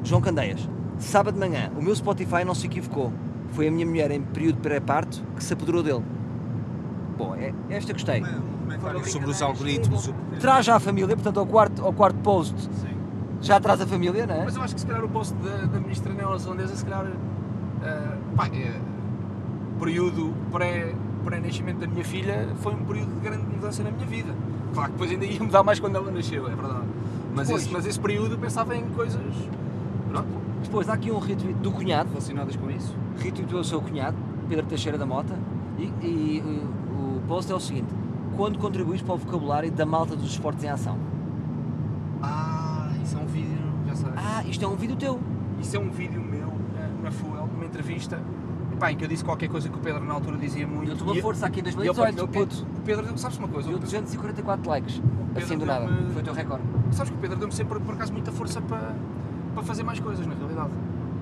João 0.04 0.22
Candeias, 0.22 0.68
sábado 0.98 1.34
de 1.36 1.40
manhã, 1.40 1.72
o 1.78 1.82
meu 1.82 1.96
Spotify 1.96 2.44
não 2.46 2.56
se 2.56 2.66
equivocou. 2.66 3.12
Foi 3.52 3.68
a 3.68 3.72
minha 3.72 3.86
mulher 3.86 4.12
em 4.12 4.22
período 4.22 4.58
pré-parto 4.60 5.22
que 5.36 5.44
se 5.44 5.54
apoderou 5.54 5.82
dele. 5.84 6.04
Bom, 7.18 7.36
é, 7.36 7.54
esta 7.70 7.94
gostei. 7.94 8.24
Sobre 9.06 9.30
os 9.32 9.42
algoritmos. 9.42 10.12
Traz 10.40 10.66
já 10.66 10.76
a 10.76 10.80
família, 10.80 11.16
portanto, 11.16 11.40
ao 11.40 11.46
quarto, 11.46 11.84
ao 11.84 11.92
quarto 11.94 12.18
post 12.20 12.56
já 13.42 13.58
traz 13.60 13.80
a 13.82 13.88
família, 13.88 14.28
não 14.28 14.36
é? 14.36 14.44
Mas 14.46 14.56
eu 14.56 14.62
acho 14.62 14.76
que 14.76 14.82
se 14.82 14.88
calhar 14.88 15.04
o 15.04 15.08
post 15.10 15.34
da, 15.36 15.66
da 15.66 15.80
ministra 15.80 16.14
neozelandesa, 16.14 16.76
se 16.76 16.84
calhar. 16.86 17.06
ah, 17.84 18.18
pá, 18.36 18.48
é, 18.48 18.74
período 19.80 20.34
pré- 20.52 20.94
pré-nascimento 21.24 21.80
da 21.80 21.88
minha 21.88 22.04
filha 22.04 22.50
foi 22.58 22.74
um 22.74 22.84
período 22.86 23.14
de 23.16 23.20
grande 23.22 23.44
mudança 23.46 23.84
na 23.84 23.92
minha 23.92 24.06
vida. 24.06 24.34
Claro 24.74 24.88
que 24.88 24.94
depois 24.94 25.12
ainda 25.12 25.26
ia 25.26 25.40
mudar 25.44 25.64
mais 25.64 25.80
quando 25.80 25.96
ela 25.96 26.12
nasceu, 26.12 26.46
é 26.48 26.56
verdade. 26.56 26.86
Mas, 27.36 27.50
esse, 27.50 27.70
mas 27.72 27.86
esse 27.86 28.00
período 28.00 28.34
eu 28.36 28.38
pensava 28.40 28.76
em 28.76 28.84
coisas. 28.90 29.22
Pronto, 30.10 30.28
Depois 30.64 30.90
há 30.90 30.94
aqui 30.94 31.12
um 31.12 31.20
retweet 31.20 31.54
do 31.60 31.72
cunhado, 31.72 32.10
relacionadas 32.10 32.56
com 32.56 32.70
isso. 32.70 32.96
retweetou 33.20 33.60
o 33.60 33.64
seu 33.64 33.82
cunhado, 33.82 34.18
Pedro 34.48 34.66
Teixeira 34.66 34.98
da 34.98 35.06
Mota, 35.06 35.38
e, 35.78 35.84
e, 36.06 36.44
uh, 36.44 37.18
o 37.18 37.22
post 37.28 37.52
é 37.52 37.56
o 37.56 37.60
seguinte: 37.60 37.88
quando 38.36 38.58
contribuis 38.60 39.02
para 39.02 39.14
o 39.14 39.18
vocabulário 39.18 39.72
da 39.72 39.86
malta 39.86 40.16
dos 40.16 40.32
esportes 40.32 40.64
em 40.64 40.70
ação? 40.70 40.98
Ah, 42.22 42.92
isso 43.04 43.16
é 43.18 43.20
um 43.22 43.26
vídeo, 43.26 43.58
já 43.88 43.96
sabes. 43.96 44.16
Ah, 44.18 44.44
isto 44.46 44.66
é 44.66 44.68
um 44.68 44.76
vídeo 44.76 44.96
teu. 44.96 45.20
Isso 45.62 45.76
é 45.76 45.80
um 45.80 45.90
vídeo 45.90 46.22
meu 46.22 46.52
na 47.04 47.12
Fuel, 47.12 47.48
numa 47.54 47.66
entrevista. 47.66 48.20
Pá, 48.80 48.92
em 48.92 48.96
que 48.96 49.04
eu 49.04 49.08
disse 49.10 49.24
qualquer 49.26 49.50
coisa 49.50 49.68
que 49.68 49.76
o 49.76 49.80
Pedro 49.80 50.04
na 50.06 50.14
altura 50.14 50.38
dizia 50.38 50.66
muito. 50.66 50.88
Deu-te 50.88 51.04
uma 51.04 51.16
E- 51.16 51.22
força 51.22 51.46
aqui 51.46 51.60
em 51.60 51.64
e 51.64 51.68
eu- 51.68 51.94
2018, 51.94 52.20
eu- 52.20 52.28
puto. 52.28 52.66
O 52.78 52.82
Pedro, 52.82 53.06
deu- 53.06 53.18
sabes 53.18 53.38
uma 53.38 53.48
coisa? 53.48 53.68
Deu 53.70 53.78
244 53.80 54.70
likes, 54.70 55.02
assim 55.36 55.58
do 55.58 55.66
nada. 55.66 55.86
deu-me- 55.86 56.14
Foi 56.14 56.22
o 56.22 56.26
teu 56.26 56.34
recorde. 56.34 56.64
Sabes 56.92 57.10
que 57.12 57.18
o 57.18 57.20
Pedro 57.20 57.38
deu-me 57.38 57.54
sempre, 57.54 57.80
por 57.80 57.94
acaso, 57.94 58.14
muita 58.14 58.32
força 58.32 58.62
para, 58.62 58.96
para 59.54 59.64
fazer 59.64 59.84
mais 59.84 60.00
coisas, 60.00 60.26
na 60.26 60.34
realidade. 60.34 60.70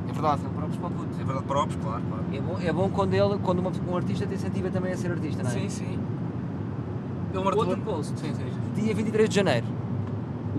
É 0.08 0.14
verdade. 0.14 0.42
Próprios 0.56 0.78
para 0.78 0.88
o 0.88 0.92
puto. 0.92 1.10
É 1.20 1.24
verdade, 1.24 1.46
próprios, 1.48 1.84
claro, 1.84 2.02
claro. 2.08 2.24
É 2.32 2.40
bom, 2.40 2.58
é 2.70 2.74
bom 2.74 2.90
quando, 2.90 3.14
ele, 3.14 3.38
quando 3.44 3.60
uma- 3.60 3.72
um 3.90 3.96
artista 3.98 4.26
te 4.28 4.36
incentiva 4.36 4.70
também 4.70 4.94
a 4.94 4.98
ser 4.98 5.12
artista, 5.12 5.42
não 5.44 5.50
é? 5.50 5.54
Sim, 5.54 5.70
sim. 5.70 6.00
Outro 7.36 7.78
post. 7.82 8.20
Sim, 8.20 8.34
sim. 8.34 8.82
Dia 8.82 8.94
23 8.96 9.30
de 9.30 9.36
janeiro. 9.36 9.66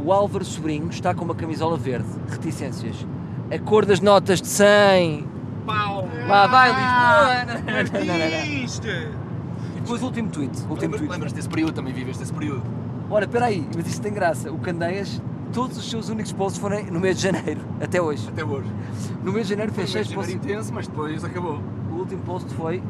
O 0.04 0.12
Álvaro 0.12 0.44
Sobrinho 0.44 0.88
está 0.90 1.14
com 1.14 1.24
uma 1.24 1.34
camisola 1.34 1.76
verde. 1.76 2.06
Reticências. 2.28 3.06
A 3.50 3.58
cor 3.58 3.84
das 3.86 4.00
notas 4.00 4.40
de 4.40 4.46
100. 4.46 5.24
Lá 6.28 6.46
vai, 6.46 6.68
Lisboa! 6.68 7.44
Não, 7.44 8.04
não, 8.04 8.06
não, 8.06 8.18
não! 8.18 9.18
E 9.76 9.80
depois 9.80 10.02
o 10.02 10.06
último 10.06 10.28
tweet. 10.30 10.56
O 10.58 10.70
último 10.70 10.74
Lembra- 10.80 10.98
tweet. 10.98 11.12
Lembras 11.12 11.32
desse 11.32 11.48
período, 11.48 11.72
também 11.72 11.92
viveste 11.94 12.22
esse 12.22 12.32
período. 12.32 12.62
Olha, 13.10 13.24
espera 13.24 13.46
aí, 13.46 13.66
mas 13.74 13.86
isto 13.86 14.02
tem 14.02 14.12
graça. 14.12 14.52
O 14.52 14.58
Candeias, 14.58 15.22
todos 15.52 15.78
os 15.78 15.88
seus 15.88 16.08
únicos 16.10 16.32
posts 16.32 16.60
foram 16.60 16.82
no 16.84 17.00
mês 17.00 17.16
de 17.16 17.22
janeiro, 17.22 17.60
até 17.80 18.00
hoje. 18.02 18.28
Até 18.28 18.44
hoje. 18.44 18.70
No 19.24 19.32
mês 19.32 19.46
de 19.46 19.54
janeiro 19.54 19.72
Foi 19.72 19.86
fez 19.86 19.90
um 19.90 19.92
6 20.04 20.06
mês 20.08 20.16
posts. 20.16 20.34
intenso, 20.34 20.74
mas 20.74 20.86
depois 20.88 21.24
acabou. 21.24 21.60
O 21.90 21.94
último 21.94 22.20
post 22.22 22.52
foi 22.54 22.82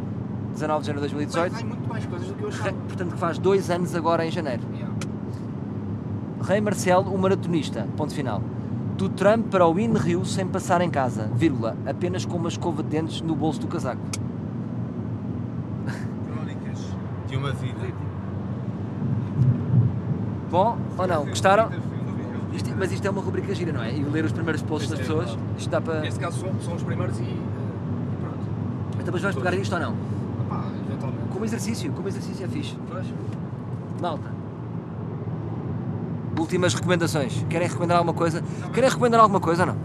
19 0.54 0.80
de 0.80 0.86
janeiro 0.88 1.08
de 1.08 1.14
Vai, 1.14 1.26
2018. 1.26 1.52
vai 1.52 1.62
muito 1.64 1.88
mais 1.88 2.06
coisas 2.06 2.28
do 2.28 2.34
que 2.34 2.42
eu 2.42 2.48
achava. 2.48 2.72
Portanto, 2.72 3.12
que 3.12 3.18
faz 3.18 3.38
dois 3.38 3.70
anos 3.70 3.94
agora 3.94 4.26
em 4.26 4.30
janeiro. 4.32 4.62
Yeah. 4.74 4.94
Rei 6.42 6.60
Marcelo, 6.60 7.14
o 7.14 7.18
maratonista. 7.18 7.86
Ponto 7.96 8.12
final. 8.14 8.42
Do 8.98 9.08
Trump 9.08 9.46
para 9.48 9.64
o 9.66 9.78
In 9.78 9.92
Rio 9.94 10.24
sem 10.24 10.44
passar 10.46 10.80
em 10.80 10.90
casa, 10.90 11.30
vírgula, 11.34 11.76
apenas 11.86 12.26
com 12.26 12.36
uma 12.36 12.48
escova 12.48 12.82
de 12.82 12.88
dentes 12.88 13.20
no 13.20 13.36
bolso 13.36 13.60
do 13.60 13.68
casaco. 13.68 14.02
Crónicas 16.26 16.78
de 17.28 17.36
uma 17.36 17.52
vida. 17.52 17.78
Bom, 20.50 20.78
ou 20.98 21.06
não? 21.06 21.26
Gostaram? 21.26 21.70
Isto- 22.52 22.74
mas 22.76 22.90
isto 22.90 23.06
é 23.06 23.10
uma 23.10 23.22
rubrica 23.22 23.54
gira, 23.54 23.70
não 23.72 23.82
é? 23.84 23.94
E 23.94 24.02
ler 24.02 24.24
os 24.24 24.32
primeiros 24.32 24.62
posts 24.62 24.90
das 24.90 24.98
pessoas, 24.98 25.38
isto 25.56 25.70
dá 25.70 25.80
para. 25.80 26.00
Neste 26.00 26.18
caso 26.18 26.40
são, 26.40 26.50
são 26.60 26.74
os 26.74 26.82
primeiros 26.82 27.16
e, 27.20 27.22
eh, 27.22 27.26
pronto. 28.20 28.38
Então, 29.00 29.12
Mas 29.12 29.22
vamos 29.22 29.36
pegar 29.36 29.54
isto 29.54 29.72
ou 29.74 29.80
não? 29.80 29.94
Como 31.32 31.44
exercício, 31.44 31.92
como 31.92 32.08
exercício 32.08 32.44
é 32.44 32.48
fixe. 32.48 32.76
Malta. 34.02 34.37
Últimas 36.38 36.74
recomendações. 36.74 37.44
Querem 37.48 37.68
recomendar 37.68 37.98
alguma 37.98 38.14
coisa? 38.14 38.42
Querem 38.72 38.88
recomendar 38.88 39.20
alguma 39.20 39.40
coisa 39.40 39.62
ou 39.64 39.66
não? 39.68 39.76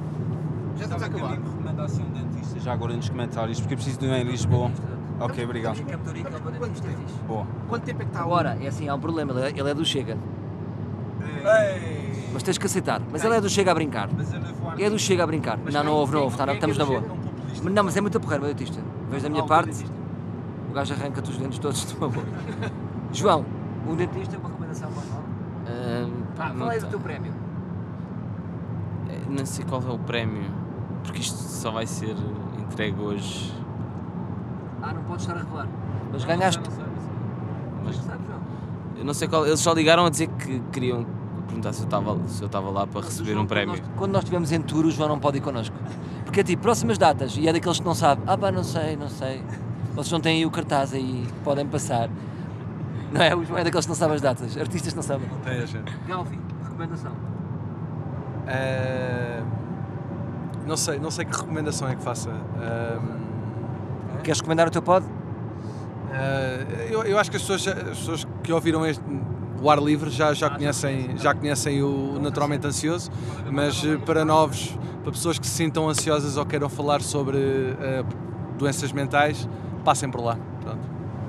Já 0.77 0.83
estamos 0.83 1.03
a 1.03 1.05
acabar. 1.07 1.31
recomendação 1.31 2.05
de 2.05 2.11
dentista 2.23 2.59
já 2.59 2.73
agora 2.73 2.95
nos 2.95 3.09
comentários, 3.09 3.59
porque 3.59 3.73
eu 3.73 3.77
preciso 3.77 3.99
de 3.99 4.07
um 4.07 4.13
em 4.13 4.23
Lisboa. 4.23 4.71
Ok, 5.19 5.43
obrigado. 5.43 5.73
Estamos 5.75 5.91
em 5.93 5.95
Campo 5.97 6.03
de 6.03 6.09
Ourique, 6.09 6.27
ele 6.27 6.59
vai 6.59 6.69
dizer 6.69 6.73
isto 6.73 6.87
é 6.87 7.05
fixe. 7.07 7.19
Boa. 7.27 7.47
Quanto 7.69 7.83
tempo 7.83 8.01
é 8.01 8.05
que 8.05 8.11
está 8.11 8.21
Agora, 8.21 8.57
é 8.61 8.67
assim, 8.67 8.87
há 8.89 8.95
um 8.95 8.99
problema, 8.99 9.31
ele 9.33 9.41
é- 9.41 9.59
ele 9.59 9.69
é 9.69 9.73
do 9.73 9.85
Chega. 9.85 10.17
Ei. 11.21 12.29
Mas 12.33 12.43
tens 12.43 12.57
que 12.57 12.65
aceitar. 12.65 13.01
Mas 13.11 13.23
ele 13.23 13.35
é 13.35 13.41
do 13.41 13.49
Chega 13.49 13.71
a 13.71 13.73
brincar. 13.75 14.09
Mas 14.15 14.33
eu 14.33 14.41
É 14.87 14.89
do 14.89 14.97
Chega 14.99 15.23
a 15.23 15.27
brincar. 15.27 15.57
Mas 15.63 15.73
Não, 15.73 15.81
quem- 15.81 15.89
não 15.91 15.97
houve, 15.97 16.11
não 16.13 16.19
quem- 16.19 16.25
houve. 16.25 16.37
tá, 16.37 16.43
quem 16.45 16.53
é 16.53 16.55
estamos 16.55 16.77
que 16.77 16.83
na 16.83 16.85
é 16.85 16.87
boa. 16.91 17.01
Chega? 17.01 17.13
um 17.13 17.17
populista. 17.17 17.63
Mas 17.63 17.73
Não, 17.73 17.83
mas 17.83 17.97
é 17.97 18.01
muito 18.01 18.19
porreiro, 18.19 18.43
meu 18.45 18.53
dentista. 18.53 18.81
Vês 19.09 19.23
da 19.23 19.29
minha 19.29 19.41
Ah, 19.41 19.45
o 19.45 19.47
parte, 19.47 19.65
dentista. 19.67 19.95
o 20.69 20.73
gajo 20.73 20.93
arranca-te 20.93 21.29
os 21.29 21.37
dentes 21.37 21.59
todos 21.59 21.85
de 21.85 21.95
uma 21.95 22.09
boa. 22.09 22.25
João, 23.11 23.45
um 23.87 23.95
dentista 23.95 24.35
é 24.35 24.39
uma 24.39 24.49
recomendação 24.49 24.89
mais 24.91 25.09
mal. 25.11 25.23
Ah, 25.67 26.07
Não 26.37 26.55
fala 26.57 26.71
aí 26.71 26.79
do 26.79 26.85
tá. 26.85 26.89
teu 26.91 26.99
prémio. 26.99 27.33
Eh, 29.09 29.21
Não 29.29 29.45
sei 29.45 29.65
qual 29.65 29.81
é 29.81 29.91
o 29.91 29.99
prémio, 29.99 30.49
porque 31.03 31.19
isto 31.19 31.37
só 31.37 31.71
vai 31.71 31.85
ser 31.85 32.15
entregue 32.59 32.99
hoje. 32.99 33.53
Ah, 34.81 34.93
não 34.93 35.03
podes 35.03 35.23
estar 35.25 35.35
a 35.37 35.43
revelar. 35.43 35.67
Mas 36.11 36.25
ganhaste. 36.25 36.61
Não 36.63 36.71
sei, 36.75 36.85
não 36.85 37.01
sei, 37.01 37.11
não 37.77 37.83
Mas 37.85 37.95
sabes? 37.97 38.21
Mas 38.27 38.99
eu 38.99 39.05
não 39.05 39.13
sei 39.13 39.27
qual. 39.27 39.45
Eles 39.45 39.59
só 39.59 39.73
ligaram 39.73 40.05
a 40.05 40.09
dizer 40.09 40.27
que 40.27 40.59
queriam 40.71 41.05
perguntar 41.47 41.73
se 41.73 41.81
eu 41.81 41.85
estava 41.85 42.17
se 42.27 42.41
eu 42.41 42.47
estava 42.47 42.69
lá 42.69 42.85
para 42.87 43.01
receber 43.01 43.31
João, 43.33 43.43
um 43.43 43.47
prémio. 43.47 43.75
Quando 43.75 43.81
nós, 43.85 43.97
quando 43.97 44.11
nós 44.13 44.23
estivemos 44.23 44.51
em 44.51 44.61
tour, 44.61 44.85
o 44.85 44.91
João 44.91 45.09
não 45.09 45.19
pode 45.19 45.37
ir 45.37 45.41
connosco. 45.41 45.75
Porque 46.25 46.39
é 46.39 46.43
tipo, 46.43 46.63
próximas 46.63 46.97
datas, 46.97 47.37
e 47.37 47.47
é 47.47 47.53
daqueles 47.53 47.79
que 47.79 47.85
não 47.85 47.93
sabe. 47.95 48.21
Ah 48.25 48.37
pá, 48.37 48.51
não 48.51 48.63
sei, 48.63 48.95
não 48.95 49.09
sei. 49.09 49.43
Vocês 49.93 50.11
não 50.11 50.19
têm 50.19 50.37
aí 50.37 50.45
o 50.45 50.51
cartaz 50.51 50.93
aí, 50.93 51.25
podem 51.43 51.65
passar. 51.67 52.09
Não 53.13 53.21
é? 53.21 53.35
O 53.35 53.45
João 53.45 53.59
é 53.59 53.63
daqueles 53.63 53.85
que 53.85 53.89
não 53.89 53.95
sabe 53.95 54.15
as 54.15 54.21
datas. 54.21 54.57
Artistas 54.57 54.91
que 54.91 54.95
não 54.95 55.03
sabem. 55.03 55.29
Tem 55.43 55.59
a 55.59 55.65
gente. 55.65 55.93
Galvi, 56.07 56.39
recomendação. 56.63 57.11
Eh, 58.47 59.41
não 60.65 60.75
sei, 60.75 60.97
não 60.99 61.11
sei 61.11 61.25
que 61.25 61.37
recomendação 61.37 61.87
é 61.87 61.95
que 61.95 62.01
faça. 62.01 62.31
Ahm, 62.31 63.21
Queres 64.23 64.39
recomendar 64.39 64.67
o 64.67 64.71
teu 64.71 64.81
pod? 64.81 65.05
Eh, 66.11 66.89
eu, 66.89 67.03
eu 67.03 67.19
acho 67.19 67.29
que 67.29 67.37
as 67.37 67.43
pessoas, 67.43 67.67
as 67.67 67.97
pessoas 67.99 68.27
que 68.41 68.51
ouviram 68.51 68.83
este 68.85 69.03
o 69.61 69.69
ar 69.69 69.81
livre 69.81 70.09
já, 70.09 70.33
já, 70.33 70.49
conhecem, 70.49 71.17
já 71.17 71.33
conhecem 71.33 71.81
o 71.81 72.19
Naturalmente 72.19 72.67
Ansioso, 72.67 73.09
mas 73.49 73.81
para 74.05 74.25
novos, 74.25 74.77
para 75.03 75.11
pessoas 75.11 75.39
que 75.39 75.47
se 75.47 75.53
sintam 75.53 75.87
ansiosas 75.87 76.35
ou 76.35 76.45
queiram 76.45 76.67
falar 76.67 77.01
sobre 77.01 77.37
eh, 77.37 78.03
doenças 78.57 78.91
mentais, 78.91 79.47
passem 79.85 80.09
por 80.09 80.21
lá. 80.21 80.37
Pronto. 80.61 80.81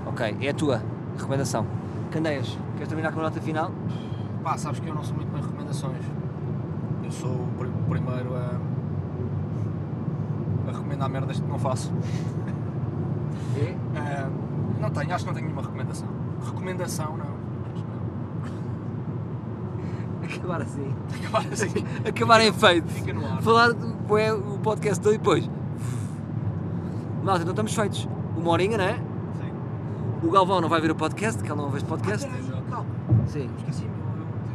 Ok, 0.06 0.36
é 0.40 0.48
a 0.48 0.54
tua 0.54 0.82
recomendação. 1.16 1.66
Candeias, 2.10 2.58
queres 2.74 2.88
terminar 2.88 3.12
com 3.12 3.20
a 3.20 3.24
nota 3.24 3.40
final? 3.40 3.70
Pá, 4.42 4.56
sabes 4.56 4.80
que 4.80 4.88
eu 4.88 4.94
não 4.94 5.02
sou 5.02 5.16
muito 5.16 5.30
bem 5.32 5.42
recomendações. 5.42 6.04
Eu 7.02 7.10
sou 7.10 7.30
o 7.30 7.48
o 7.84 7.88
primeiro 7.88 8.34
a, 8.34 8.58
a 10.68 10.72
recomendar 10.72 11.08
merdas 11.08 11.38
que 11.40 11.46
não 11.46 11.58
faço. 11.58 11.92
É? 13.56 13.74
Ah, 13.96 14.28
não 14.80 14.90
tenho, 14.90 15.14
acho 15.14 15.24
que 15.24 15.30
não 15.30 15.34
tenho 15.34 15.46
nenhuma 15.46 15.62
recomendação. 15.62 16.08
Recomendação, 16.44 17.16
não. 17.16 17.34
Acabar 20.24 20.62
assim. 20.62 20.94
Agora 21.26 21.48
assim, 21.52 21.84
Acabar 22.08 22.40
em 22.40 22.52
feito. 22.52 22.88
fica 22.88 23.12
no 23.12 23.24
ar. 23.24 23.40
Falar 23.42 23.70
o 23.70 24.58
podcast 24.58 25.00
todo 25.00 25.14
e 25.14 25.18
depois. 25.18 25.48
Malta, 27.22 27.42
então 27.42 27.52
estamos 27.52 27.74
feitos. 27.74 28.08
Uma 28.36 28.50
horinha, 28.50 28.76
não 28.76 28.84
é? 28.84 29.00
Sim. 30.24 30.28
O 30.28 30.30
Galvão 30.30 30.60
não 30.60 30.68
vai 30.68 30.80
ver 30.80 30.90
o 30.90 30.94
podcast, 30.94 31.42
que 31.42 31.50
ele 31.50 31.60
não 31.60 31.70
vê 31.70 31.78
este 31.78 31.88
podcast. 31.88 32.26
Peraí, 32.26 32.62
calma. 32.70 32.86
Sim, 33.26 33.50
Esqueci-me. 33.58 33.90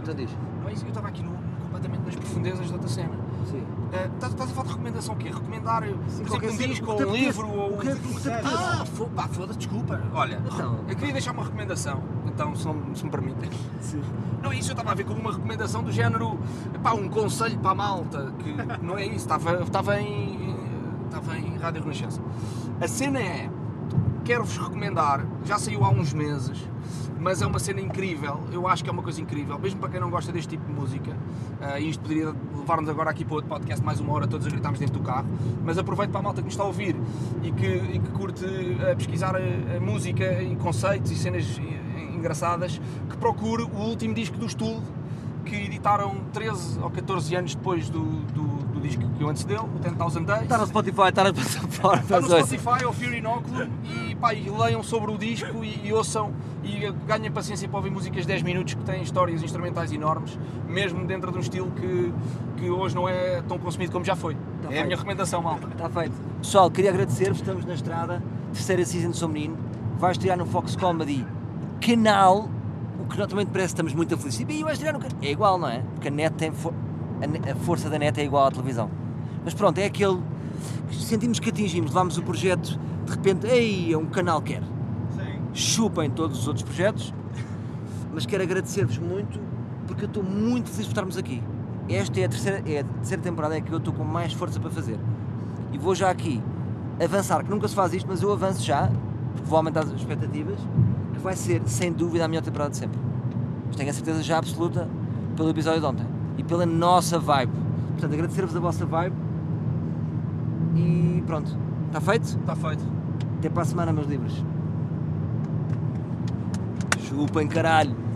então 0.01 0.13
diz. 0.15 0.29
Não 0.61 0.69
é 0.69 0.73
isso, 0.73 0.83
eu 0.85 0.89
estava 0.89 1.07
aqui 1.07 1.23
no, 1.23 1.31
completamente 1.63 2.01
nas 2.05 2.15
profundezas 2.15 2.67
da 2.67 2.73
outra 2.73 2.89
cena. 2.89 3.11
Sim. 3.49 3.63
Ah, 3.93 4.05
Estás 4.13 4.33
estás 4.33 4.51
a 4.51 4.53
falar 4.53 4.67
de 4.67 4.71
recomendação 4.73 5.15
o 5.15 5.17
quê? 5.17 5.29
Recomendar, 5.29 5.81
por 5.81 5.89
exemplo, 6.07 6.51
um 6.51 6.57
disco 6.57 6.91
ou 6.91 7.01
um 7.01 7.11
livro 7.15 7.47
ou 7.47 7.73
o 7.73 7.77
que- 7.79 7.87
o 7.89 7.95
que 7.95 8.21
te 8.21 8.29
apeteça. 8.29 8.57
Ah, 8.57 8.85
pá, 9.15 9.27
foda-se, 9.29 9.57
desculpa. 9.59 10.01
Olha, 10.13 10.41
Então. 10.45 10.79
eu 10.87 10.95
queria 10.95 11.13
deixar 11.13 11.31
uma 11.31 11.43
recomendação, 11.43 12.03
então, 12.27 12.55
se, 12.55 12.65
não, 12.67 12.95
se 12.95 13.03
me 13.03 13.09
permitem. 13.09 13.49
Não 14.43 14.51
é 14.51 14.57
isso, 14.57 14.69
eu 14.69 14.73
estava 14.73 14.91
a 14.91 14.95
ver 14.95 15.05
como 15.05 15.19
uma 15.19 15.31
recomendação 15.31 15.83
do 15.83 15.91
género, 15.91 16.37
pá, 16.83 16.93
um 16.93 17.09
conselho 17.09 17.57
para 17.59 17.71
a 17.71 17.75
malta, 17.75 18.31
que 18.39 18.55
não 18.85 18.97
é 18.97 19.05
isso, 19.05 19.15
estava, 19.17 19.61
estava, 19.63 19.99
em, 19.99 20.55
estava 21.05 21.37
em 21.37 21.57
Rádio 21.57 21.81
Renascença. 21.81 22.21
A 22.79 22.87
cena 22.87 23.19
é, 23.19 23.49
quero-vos 24.29 24.57
recomendar, 24.59 25.25
já 25.43 25.57
saiu 25.57 25.83
há 25.83 25.89
uns 25.89 26.13
meses, 26.13 26.63
mas 27.19 27.41
é 27.41 27.47
uma 27.47 27.57
cena 27.57 27.81
incrível, 27.81 28.39
eu 28.51 28.67
acho 28.67 28.83
que 28.83 28.89
é 28.91 28.93
uma 28.93 29.01
coisa 29.01 29.19
incrível, 29.19 29.57
mesmo 29.57 29.79
para 29.79 29.89
quem 29.89 29.99
não 29.99 30.11
gosta 30.11 30.31
deste 30.31 30.49
tipo 30.49 30.67
de 30.67 30.71
música, 30.71 31.17
e 31.79 31.89
isto 31.89 31.99
poderia 32.01 32.31
levar-nos 32.55 32.87
agora 32.91 33.09
aqui 33.09 33.25
para 33.25 33.33
outro 33.33 33.49
podcast 33.49 33.83
mais 33.83 33.99
uma 33.99 34.13
hora, 34.13 34.27
todos 34.27 34.45
a 34.45 34.49
gritarmos 34.51 34.79
dentro 34.79 34.99
do 34.99 35.03
carro, 35.03 35.27
mas 35.65 35.79
aproveito 35.79 36.11
para 36.11 36.19
a 36.19 36.23
malta 36.23 36.41
que 36.41 36.45
nos 36.45 36.53
está 36.53 36.63
a 36.63 36.67
ouvir 36.67 36.95
e 37.41 37.51
que, 37.51 37.65
e 37.65 37.97
que 37.97 38.09
curte 38.11 38.45
ah, 38.81 38.95
pesquisar 38.95 39.35
a, 39.35 39.39
a 39.77 39.79
música 39.79 40.43
e 40.43 40.55
conceitos 40.57 41.09
e 41.09 41.15
cenas 41.15 41.59
eh, 41.59 42.13
engraçadas, 42.13 42.79
que 43.09 43.17
procure 43.17 43.63
o 43.63 43.79
último 43.79 44.13
disco 44.13 44.37
do 44.37 44.47
Stool, 44.47 44.79
que 45.49 45.55
editaram 45.55 46.15
13 46.31 46.79
ou 46.79 46.89
14 46.89 47.35
anos 47.35 47.55
depois 47.55 47.89
do, 47.89 48.03
do, 48.03 48.43
do 48.73 48.79
disco 48.79 49.03
que 49.17 49.23
eu 49.23 49.29
antecedeu, 49.29 49.63
o 49.63 49.79
10,000 49.79 50.25
Days. 50.25 50.43
Está 50.43 50.57
no 50.57 50.67
Spotify, 50.67 51.09
está 51.09 51.23
nas 51.23 51.33
plataformas. 51.33 52.01
Está 52.01 52.21
no. 52.21 52.27
Spotify 52.27 52.85
ou 52.85 52.93
Fury 52.93 53.17
Inoculum 53.17 53.69
e, 53.83 54.15
pá, 54.15 54.33
e 54.33 54.49
leiam 54.49 54.83
sobre 54.83 55.11
o 55.11 55.17
disco 55.17 55.63
e, 55.63 55.87
e 55.87 55.93
ouçam 55.93 56.31
e 56.63 56.91
ganhem 57.07 57.31
paciência 57.31 57.67
para 57.67 57.77
ouvir 57.77 57.89
músicas 57.89 58.21
de 58.21 58.27
10 58.27 58.43
minutos 58.43 58.73
que 58.75 58.83
têm 58.83 59.01
histórias 59.01 59.41
instrumentais 59.41 59.91
enormes, 59.91 60.37
mesmo 60.67 61.05
dentro 61.05 61.31
de 61.31 61.37
um 61.37 61.41
estilo 61.41 61.71
que, 61.71 62.13
que 62.57 62.69
hoje 62.69 62.93
não 62.95 63.09
é 63.09 63.41
tão 63.41 63.57
consumido 63.57 63.91
como 63.91 64.05
já 64.05 64.15
foi. 64.15 64.33
é 64.33 64.65
a 64.65 64.69
feito. 64.69 64.85
minha 64.85 64.97
recomendação, 64.97 65.41
malta. 65.41 65.67
Está 65.67 65.89
feito. 65.89 66.13
Pessoal, 66.41 66.69
queria 66.69 66.91
agradecer-vos, 66.91 67.39
estamos 67.39 67.65
na 67.65 67.73
estrada, 67.73 68.21
terceira 68.53 68.85
season 68.85 69.11
de 69.11 69.17
Sou 69.17 69.27
Menino, 69.27 69.57
vai 69.97 70.11
estrear 70.11 70.37
no 70.37 70.45
Fox 70.45 70.75
Comedy 70.75 71.25
canal, 71.79 72.49
que 73.09 73.17
naturalmente 73.17 73.49
parece 73.51 73.69
que 73.69 73.81
estamos 73.81 73.93
muito 73.93 74.17
felizes. 74.17 74.45
E 74.47 74.63
vai 74.63 74.73
estrear 74.73 74.93
no 74.93 74.99
canal. 74.99 75.17
É 75.21 75.31
igual, 75.31 75.57
não 75.57 75.67
é? 75.67 75.79
Porque 75.93 76.07
a 76.07 76.11
net 76.11 76.35
tem 76.35 76.51
fo- 76.51 76.73
a, 77.21 77.51
a 77.51 77.55
força 77.55 77.89
da 77.89 77.97
net 77.99 78.19
é 78.19 78.23
igual 78.23 78.45
à 78.47 78.51
televisão. 78.51 78.89
Mas 79.43 79.53
pronto, 79.53 79.77
é 79.77 79.85
aquele. 79.85 80.19
Sentimos 80.91 81.39
que 81.39 81.49
atingimos, 81.49 81.91
levámos 81.91 82.17
o 82.17 82.21
projeto, 82.23 82.79
de 83.05 83.11
repente, 83.11 83.47
ei, 83.47 83.93
é 83.93 83.97
um 83.97 84.05
canal 84.05 84.41
quer. 84.41 84.61
Chupem 85.53 86.09
todos 86.09 86.39
os 86.39 86.47
outros 86.47 86.63
projetos, 86.63 87.13
mas 88.13 88.25
quero 88.25 88.43
agradecer-vos 88.43 88.97
muito 88.97 89.39
porque 89.87 90.03
eu 90.05 90.07
estou 90.07 90.23
muito 90.23 90.69
feliz 90.69 90.85
por 90.85 90.91
estarmos 90.91 91.17
aqui. 91.17 91.41
Esta 91.89 92.19
é 92.19 92.25
a 92.25 92.29
terceira, 92.29 92.57
é 92.69 92.79
a 92.79 92.83
terceira 92.83 93.23
temporada 93.23 93.57
é 93.57 93.61
que 93.61 93.71
eu 93.71 93.79
estou 93.79 93.91
com 93.93 94.03
mais 94.03 94.31
força 94.33 94.59
para 94.59 94.69
fazer. 94.69 94.99
E 95.73 95.77
vou 95.77 95.95
já 95.95 96.09
aqui 96.11 96.41
avançar, 97.03 97.43
que 97.43 97.49
nunca 97.49 97.67
se 97.67 97.73
faz 97.73 97.93
isto, 97.93 98.05
mas 98.07 98.21
eu 98.21 98.31
avanço 98.31 98.63
já, 98.63 98.87
porque 99.33 99.47
vou 99.49 99.57
aumentar 99.57 99.81
as 99.81 99.91
expectativas, 99.91 100.59
que 101.19 101.23
vai 101.23 101.35
ser, 101.35 101.61
sem 101.65 101.91
dúvida, 101.91 102.25
a 102.25 102.27
melhor 102.27 102.41
temporada 102.41 102.71
de 102.71 102.77
sempre. 102.77 102.99
Mas 103.67 103.75
tenho 103.75 103.89
a 103.89 103.93
certeza 103.93 104.23
já 104.23 104.37
absoluta 104.37 104.87
pelo 105.35 105.49
episódio 105.49 105.79
de 105.79 105.85
ontem 105.85 106.05
e 106.37 106.43
pela 106.43 106.65
nossa 106.65 107.19
vibe. 107.19 107.51
Portanto, 107.91 108.13
agradecer-vos 108.13 108.55
a 108.55 108.59
vossa 108.59 108.85
vibe 108.85 109.15
e 110.75 111.23
pronto. 111.27 111.55
Está 111.87 112.01
feito? 112.01 112.25
Está 112.25 112.55
feito. 112.55 112.83
Até 113.37 113.49
para 113.49 113.63
a 113.63 113.65
semana, 113.65 113.93
meus 113.93 114.07
livros. 114.07 114.43
Chupem, 116.99 117.47
caralho! 117.47 118.08